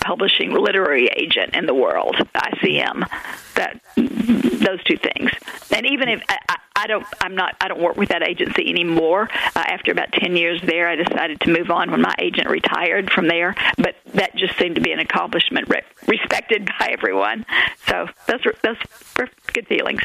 publishing 0.00 0.52
literary 0.52 1.08
agent 1.08 1.54
in 1.54 1.66
the 1.66 1.74
world, 1.74 2.16
ICM. 2.34 3.08
That 3.54 3.80
those 3.96 4.82
two 4.84 4.96
things. 4.96 5.30
And 5.70 5.86
even 5.86 6.08
if 6.08 6.22
I, 6.28 6.56
I 6.76 6.86
don't. 6.86 7.06
I'm 7.20 7.34
not. 7.34 7.56
I 7.60 7.68
don't 7.68 7.80
work 7.80 7.96
with 7.96 8.08
that 8.08 8.22
agency 8.26 8.70
anymore. 8.70 9.28
Uh, 9.54 9.60
after 9.66 9.92
about 9.92 10.12
ten 10.12 10.34
years 10.34 10.62
there, 10.62 10.88
I 10.88 10.96
decided 10.96 11.40
to 11.42 11.50
move 11.50 11.70
on 11.70 11.90
when 11.90 12.00
my 12.00 12.14
agent 12.18 12.48
retired 12.48 13.10
from 13.12 13.28
there. 13.28 13.54
But 13.76 13.96
that 14.14 14.34
just 14.34 14.56
seemed 14.56 14.76
to 14.76 14.80
be 14.80 14.90
an 14.92 14.98
accomplishment 14.98 15.68
re- 15.68 15.82
respected 16.06 16.70
by 16.78 16.88
everyone. 16.92 17.44
So 17.86 18.08
those 18.26 18.46
are 18.46 18.54
those 18.62 18.76
were 19.18 19.28
good 19.52 19.66
feelings. 19.66 20.00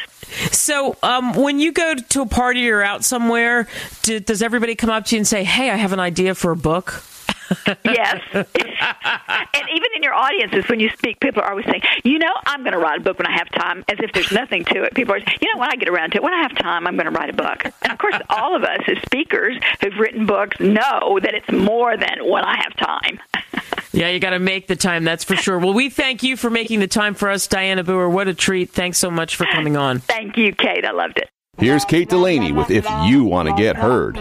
So 0.52 0.96
um, 1.02 1.32
when 1.32 1.60
you 1.60 1.72
go 1.72 1.94
to 1.94 2.22
a 2.22 2.26
party 2.26 2.68
or 2.68 2.82
out 2.82 3.04
somewhere, 3.04 3.68
do, 4.02 4.20
does 4.20 4.42
everybody 4.42 4.74
come 4.74 4.90
up 4.90 5.06
to 5.06 5.16
you 5.16 5.20
and 5.20 5.26
say, 5.26 5.44
"Hey, 5.44 5.70
I 5.70 5.76
have 5.76 5.94
an 5.94 6.00
idea 6.00 6.34
for 6.34 6.50
a 6.50 6.56
book"? 6.56 7.02
Yes. 7.84 8.22
and 8.32 9.68
even 9.72 9.88
in 9.96 10.02
your 10.02 10.14
audiences, 10.14 10.68
when 10.68 10.80
you 10.80 10.90
speak, 10.90 11.20
people 11.20 11.42
are 11.42 11.50
always 11.50 11.66
saying, 11.66 11.82
you 12.04 12.18
know, 12.18 12.32
I'm 12.46 12.62
going 12.62 12.72
to 12.72 12.78
write 12.78 13.00
a 13.00 13.02
book 13.02 13.18
when 13.18 13.26
I 13.26 13.36
have 13.36 13.50
time, 13.50 13.84
as 13.88 13.98
if 14.00 14.12
there's 14.12 14.32
nothing 14.32 14.64
to 14.66 14.82
it. 14.82 14.94
People 14.94 15.14
are, 15.14 15.18
you 15.18 15.52
know, 15.52 15.60
when 15.60 15.70
I 15.70 15.76
get 15.76 15.88
around 15.88 16.10
to 16.12 16.16
it, 16.16 16.22
when 16.22 16.34
I 16.34 16.42
have 16.42 16.56
time, 16.56 16.86
I'm 16.86 16.96
going 16.96 17.12
to 17.12 17.18
write 17.18 17.30
a 17.30 17.32
book. 17.32 17.64
And 17.82 17.92
of 17.92 17.98
course, 17.98 18.16
all 18.28 18.56
of 18.56 18.64
us 18.64 18.80
as 18.88 18.98
speakers 19.02 19.56
who've 19.80 19.98
written 19.98 20.26
books 20.26 20.58
know 20.60 21.18
that 21.22 21.34
it's 21.34 21.50
more 21.50 21.96
than 21.96 22.28
when 22.28 22.44
I 22.44 22.56
have 22.56 22.76
time. 22.76 23.20
yeah, 23.92 24.08
you 24.08 24.18
got 24.20 24.30
to 24.30 24.38
make 24.38 24.66
the 24.66 24.76
time, 24.76 25.04
that's 25.04 25.24
for 25.24 25.36
sure. 25.36 25.58
Well, 25.58 25.74
we 25.74 25.90
thank 25.90 26.22
you 26.22 26.36
for 26.36 26.50
making 26.50 26.80
the 26.80 26.88
time 26.88 27.14
for 27.14 27.30
us, 27.30 27.46
Diana 27.46 27.84
Booher. 27.84 28.10
What 28.10 28.28
a 28.28 28.34
treat. 28.34 28.70
Thanks 28.70 28.98
so 28.98 29.10
much 29.10 29.36
for 29.36 29.46
coming 29.46 29.76
on. 29.76 30.00
Thank 30.00 30.36
you, 30.36 30.54
Kate. 30.54 30.84
I 30.84 30.92
loved 30.92 31.18
it. 31.18 31.30
Here's 31.58 31.86
Kate 31.86 32.08
Delaney 32.08 32.52
with 32.52 32.70
If 32.70 32.86
You 33.04 33.24
Want 33.24 33.48
to 33.48 33.54
Get 33.54 33.76
Heard. 33.76 34.16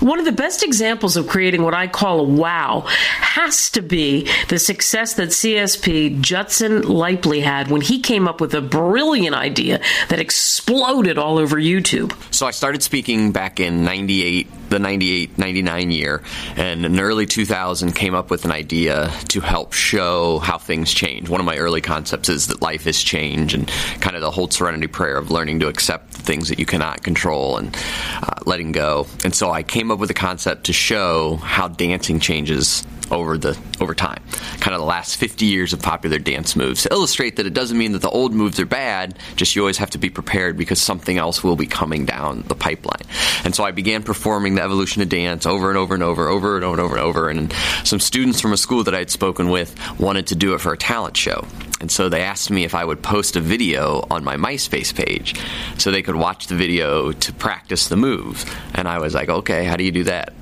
One 0.00 0.18
of 0.18 0.24
the 0.24 0.32
best 0.32 0.62
examples 0.62 1.18
of 1.18 1.28
creating 1.28 1.62
what 1.62 1.74
I 1.74 1.86
call 1.86 2.20
a 2.20 2.24
wow 2.24 2.84
has 2.86 3.68
to 3.72 3.82
be 3.82 4.30
the 4.48 4.58
success 4.58 5.14
that 5.14 5.28
CSP 5.28 6.22
Judson 6.22 6.82
Laipply 6.82 7.42
had 7.42 7.68
when 7.68 7.82
he 7.82 8.00
came 8.00 8.26
up 8.26 8.40
with 8.40 8.54
a 8.54 8.62
brilliant 8.62 9.36
idea 9.36 9.80
that 10.08 10.18
exploded 10.18 11.18
all 11.18 11.36
over 11.36 11.56
YouTube. 11.56 12.16
So 12.34 12.46
I 12.46 12.50
started 12.50 12.82
speaking 12.82 13.32
back 13.32 13.60
in 13.60 13.84
98 13.84 14.48
the 14.70 14.78
98 14.78 15.36
99 15.36 15.90
year 15.90 16.22
and 16.56 16.86
in 16.86 16.98
early 16.98 17.26
2000 17.26 17.92
came 17.92 18.14
up 18.14 18.30
with 18.30 18.44
an 18.44 18.52
idea 18.52 19.12
to 19.28 19.40
help 19.40 19.72
show 19.72 20.38
how 20.38 20.58
things 20.58 20.92
change. 20.94 21.28
One 21.28 21.40
of 21.40 21.46
my 21.46 21.56
early 21.58 21.80
concepts 21.80 22.28
is 22.28 22.46
that 22.46 22.62
life 22.62 22.86
is 22.86 23.02
change 23.02 23.52
and 23.52 23.68
kind 24.00 24.16
of 24.16 24.22
the 24.22 24.30
whole 24.30 24.48
serenity 24.48 24.86
prayer 24.86 25.16
of 25.16 25.30
learning 25.30 25.60
to 25.60 25.68
accept 25.68 26.12
the 26.12 26.22
things 26.22 26.48
that 26.48 26.58
you 26.58 26.66
cannot 26.66 27.02
control 27.02 27.56
and 27.56 27.76
uh, 28.22 28.34
letting 28.46 28.72
go. 28.72 29.06
And 29.24 29.34
so 29.34 29.50
i 29.50 29.62
came 29.62 29.90
up 29.90 29.98
with 29.98 30.10
a 30.10 30.14
concept 30.14 30.64
to 30.64 30.72
show 30.72 31.36
how 31.36 31.68
dancing 31.68 32.20
changes 32.20 32.86
over 33.10 33.38
the 33.38 33.58
over 33.80 33.94
time. 33.94 34.22
Kind 34.60 34.74
of 34.74 34.80
the 34.80 34.86
last 34.86 35.16
50 35.16 35.46
years 35.46 35.72
of 35.72 35.82
popular 35.82 36.18
dance 36.18 36.56
moves 36.56 36.82
to 36.82 36.92
illustrate 36.92 37.36
that 37.36 37.46
it 37.46 37.54
doesn't 37.54 37.76
mean 37.76 37.92
that 37.92 38.02
the 38.02 38.10
old 38.10 38.32
moves 38.32 38.60
are 38.60 38.66
bad. 38.66 39.18
Just 39.36 39.56
you 39.56 39.62
always 39.62 39.78
have 39.78 39.90
to 39.90 39.98
be 39.98 40.10
prepared 40.10 40.56
because 40.56 40.80
something 40.80 41.18
else 41.18 41.42
will 41.42 41.56
be 41.56 41.66
coming 41.66 42.04
down 42.04 42.42
the 42.48 42.54
pipeline. 42.54 43.02
And 43.44 43.54
so 43.54 43.64
I 43.64 43.70
began 43.70 44.02
performing 44.02 44.54
the 44.54 44.62
evolution 44.62 45.02
of 45.02 45.08
dance 45.08 45.46
over 45.46 45.68
and 45.68 45.78
over 45.78 45.94
and 45.94 46.02
over, 46.02 46.28
over 46.28 46.56
and 46.56 46.64
over 46.64 46.72
and 46.72 46.80
over 46.80 46.96
and 46.96 47.04
over. 47.04 47.28
And 47.28 47.52
some 47.84 48.00
students 48.00 48.40
from 48.40 48.52
a 48.52 48.56
school 48.56 48.84
that 48.84 48.94
I'd 48.94 49.10
spoken 49.10 49.50
with 49.50 49.74
wanted 49.98 50.28
to 50.28 50.34
do 50.34 50.54
it 50.54 50.60
for 50.60 50.72
a 50.72 50.78
talent 50.78 51.16
show. 51.16 51.46
And 51.80 51.90
so 51.90 52.08
they 52.08 52.22
asked 52.22 52.50
me 52.50 52.64
if 52.64 52.74
I 52.74 52.84
would 52.84 53.02
post 53.02 53.36
a 53.36 53.40
video 53.40 54.04
on 54.10 54.22
my 54.22 54.36
MySpace 54.36 54.94
page 54.94 55.40
so 55.78 55.90
they 55.90 56.02
could 56.02 56.16
watch 56.16 56.46
the 56.46 56.54
video 56.54 57.12
to 57.12 57.32
practice 57.32 57.88
the 57.88 57.96
move. 57.96 58.44
And 58.74 58.86
I 58.86 58.98
was 58.98 59.14
like, 59.14 59.30
okay, 59.30 59.64
how 59.64 59.76
do 59.76 59.84
you 59.84 59.92
do 59.92 60.04
that? 60.04 60.34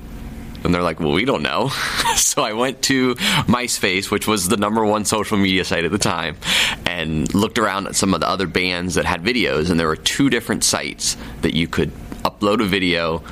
And 0.63 0.73
they're 0.73 0.81
like, 0.81 0.99
well, 0.99 1.11
we 1.11 1.25
don't 1.25 1.43
know. 1.43 1.69
so 2.15 2.43
I 2.43 2.53
went 2.53 2.81
to 2.83 3.15
MySpace, 3.15 4.11
which 4.11 4.27
was 4.27 4.47
the 4.49 4.57
number 4.57 4.85
one 4.85 5.05
social 5.05 5.37
media 5.37 5.63
site 5.63 5.85
at 5.85 5.91
the 5.91 5.97
time, 5.97 6.37
and 6.85 7.33
looked 7.33 7.57
around 7.57 7.87
at 7.87 7.95
some 7.95 8.13
of 8.13 8.19
the 8.19 8.27
other 8.27 8.47
bands 8.47 8.95
that 8.95 9.05
had 9.05 9.23
videos. 9.23 9.69
And 9.69 9.79
there 9.79 9.87
were 9.87 9.95
two 9.95 10.29
different 10.29 10.63
sites 10.63 11.17
that 11.41 11.55
you 11.55 11.67
could 11.67 11.91
upload 12.23 12.61
a 12.61 12.65
video, 12.65 13.23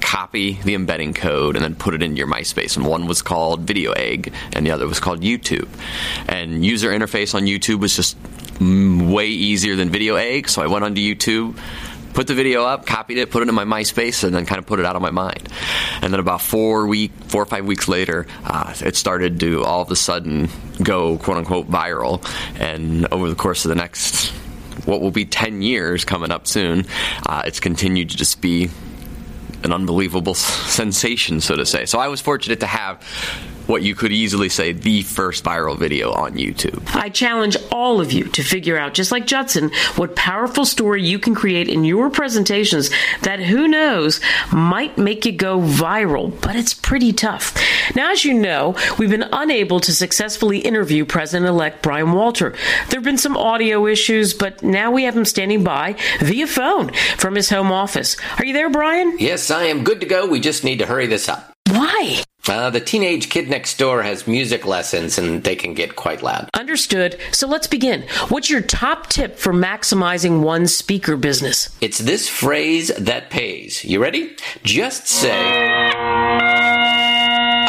copy 0.00 0.52
the 0.64 0.74
embedding 0.74 1.14
code, 1.14 1.56
and 1.56 1.64
then 1.64 1.74
put 1.74 1.94
it 1.94 2.02
into 2.02 2.16
your 2.16 2.28
MySpace. 2.28 2.76
And 2.76 2.86
one 2.86 3.06
was 3.06 3.22
called 3.22 3.62
Video 3.62 3.92
Egg, 3.92 4.32
and 4.52 4.66
the 4.66 4.70
other 4.70 4.86
was 4.86 5.00
called 5.00 5.20
YouTube. 5.20 5.68
And 6.28 6.64
user 6.64 6.90
interface 6.90 7.34
on 7.34 7.42
YouTube 7.42 7.80
was 7.80 7.96
just 7.96 8.16
way 8.60 9.26
easier 9.26 9.76
than 9.76 9.90
Video 9.90 10.16
Egg. 10.16 10.48
So 10.48 10.62
I 10.62 10.66
went 10.66 10.84
onto 10.84 11.00
YouTube 11.00 11.58
put 12.18 12.26
the 12.26 12.34
video 12.34 12.64
up, 12.64 12.84
copied 12.84 13.16
it, 13.16 13.30
put 13.30 13.44
it 13.44 13.48
in 13.48 13.54
my 13.54 13.64
MySpace, 13.64 14.24
and 14.24 14.34
then 14.34 14.44
kind 14.44 14.58
of 14.58 14.66
put 14.66 14.80
it 14.80 14.84
out 14.84 14.96
of 14.96 15.02
my 15.02 15.12
mind. 15.12 15.48
And 16.02 16.12
then 16.12 16.18
about 16.18 16.40
four 16.40 16.88
week, 16.88 17.12
four 17.28 17.40
or 17.40 17.46
five 17.46 17.64
weeks 17.64 17.86
later, 17.86 18.26
uh, 18.42 18.74
it 18.80 18.96
started 18.96 19.38
to 19.38 19.62
all 19.62 19.82
of 19.82 19.90
a 19.92 19.94
sudden 19.94 20.48
go 20.82 21.16
quote 21.18 21.36
unquote 21.36 21.70
viral. 21.70 22.28
And 22.58 23.06
over 23.12 23.30
the 23.30 23.36
course 23.36 23.64
of 23.64 23.68
the 23.68 23.76
next 23.76 24.30
what 24.84 25.00
will 25.00 25.12
be 25.12 25.26
10 25.26 25.62
years 25.62 26.04
coming 26.04 26.32
up 26.32 26.48
soon, 26.48 26.86
uh, 27.24 27.42
it's 27.46 27.60
continued 27.60 28.10
to 28.10 28.16
just 28.16 28.40
be 28.40 28.68
an 29.62 29.72
unbelievable 29.72 30.34
sensation, 30.34 31.40
so 31.40 31.54
to 31.54 31.64
say. 31.64 31.86
So 31.86 32.00
I 32.00 32.08
was 32.08 32.20
fortunate 32.20 32.58
to 32.60 32.66
have 32.66 33.00
what 33.68 33.82
you 33.82 33.94
could 33.94 34.12
easily 34.12 34.48
say 34.48 34.72
the 34.72 35.02
first 35.02 35.44
viral 35.44 35.78
video 35.78 36.10
on 36.12 36.32
YouTube. 36.32 36.82
I 36.94 37.10
challenge 37.10 37.56
all 37.70 38.00
of 38.00 38.12
you 38.12 38.24
to 38.24 38.42
figure 38.42 38.78
out, 38.78 38.94
just 38.94 39.12
like 39.12 39.26
Judson, 39.26 39.70
what 39.96 40.16
powerful 40.16 40.64
story 40.64 41.02
you 41.02 41.18
can 41.18 41.34
create 41.34 41.68
in 41.68 41.84
your 41.84 42.10
presentations 42.10 42.90
that 43.22 43.40
who 43.40 43.68
knows 43.68 44.20
might 44.52 44.96
make 44.96 45.26
you 45.26 45.32
go 45.32 45.60
viral, 45.60 46.38
but 46.40 46.56
it's 46.56 46.74
pretty 46.74 47.12
tough. 47.12 47.54
Now, 47.94 48.10
as 48.10 48.24
you 48.24 48.34
know, 48.34 48.74
we've 48.98 49.10
been 49.10 49.28
unable 49.32 49.80
to 49.80 49.92
successfully 49.92 50.58
interview 50.58 51.04
President 51.04 51.48
elect 51.48 51.82
Brian 51.82 52.12
Walter. 52.12 52.50
There 52.88 52.98
have 52.98 53.04
been 53.04 53.18
some 53.18 53.36
audio 53.36 53.86
issues, 53.86 54.34
but 54.34 54.62
now 54.62 54.90
we 54.90 55.04
have 55.04 55.16
him 55.16 55.24
standing 55.24 55.62
by 55.62 55.96
via 56.20 56.46
phone 56.46 56.92
from 57.18 57.34
his 57.34 57.50
home 57.50 57.70
office. 57.70 58.16
Are 58.38 58.44
you 58.44 58.54
there, 58.54 58.70
Brian? 58.70 59.16
Yes, 59.18 59.50
I 59.50 59.64
am 59.64 59.84
good 59.84 60.00
to 60.00 60.06
go. 60.06 60.26
We 60.26 60.40
just 60.40 60.64
need 60.64 60.78
to 60.78 60.86
hurry 60.86 61.06
this 61.06 61.28
up. 61.28 61.52
Why? 61.70 62.22
Uh, 62.48 62.70
the 62.70 62.80
teenage 62.80 63.28
kid 63.28 63.48
next 63.48 63.78
door 63.78 64.02
has 64.02 64.26
music 64.26 64.64
lessons 64.64 65.18
and 65.18 65.44
they 65.44 65.54
can 65.54 65.74
get 65.74 65.96
quite 65.96 66.22
loud. 66.22 66.48
Understood. 66.54 67.18
So 67.30 67.46
let's 67.46 67.66
begin. 67.66 68.02
What's 68.30 68.48
your 68.48 68.62
top 68.62 69.08
tip 69.08 69.36
for 69.36 69.52
maximizing 69.52 70.40
one's 70.40 70.74
speaker 70.74 71.16
business? 71.16 71.68
It's 71.80 71.98
this 71.98 72.28
phrase 72.28 72.88
that 72.96 73.28
pays. 73.30 73.84
You 73.84 74.00
ready? 74.02 74.34
Just 74.62 75.06
say, 75.06 75.36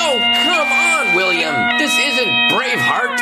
Oh, 0.01 0.17
come 0.43 0.71
on, 0.71 1.15
William. 1.15 1.77
This 1.77 1.93
isn't 1.97 2.27
Braveheart. 2.49 3.18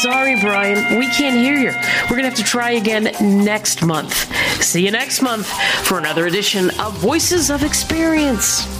Sorry, 0.00 0.34
Brian, 0.40 0.98
we 0.98 1.08
can't 1.08 1.36
hear 1.36 1.56
you. 1.56 1.72
We're 2.04 2.16
going 2.16 2.22
to 2.22 2.30
have 2.30 2.36
to 2.36 2.42
try 2.42 2.70
again 2.70 3.12
next 3.44 3.82
month. 3.82 4.14
See 4.62 4.82
you 4.82 4.90
next 4.90 5.20
month 5.20 5.46
for 5.84 5.98
another 5.98 6.26
edition 6.26 6.70
of 6.80 6.96
Voices 6.96 7.50
of 7.50 7.62
Experience. 7.62 8.79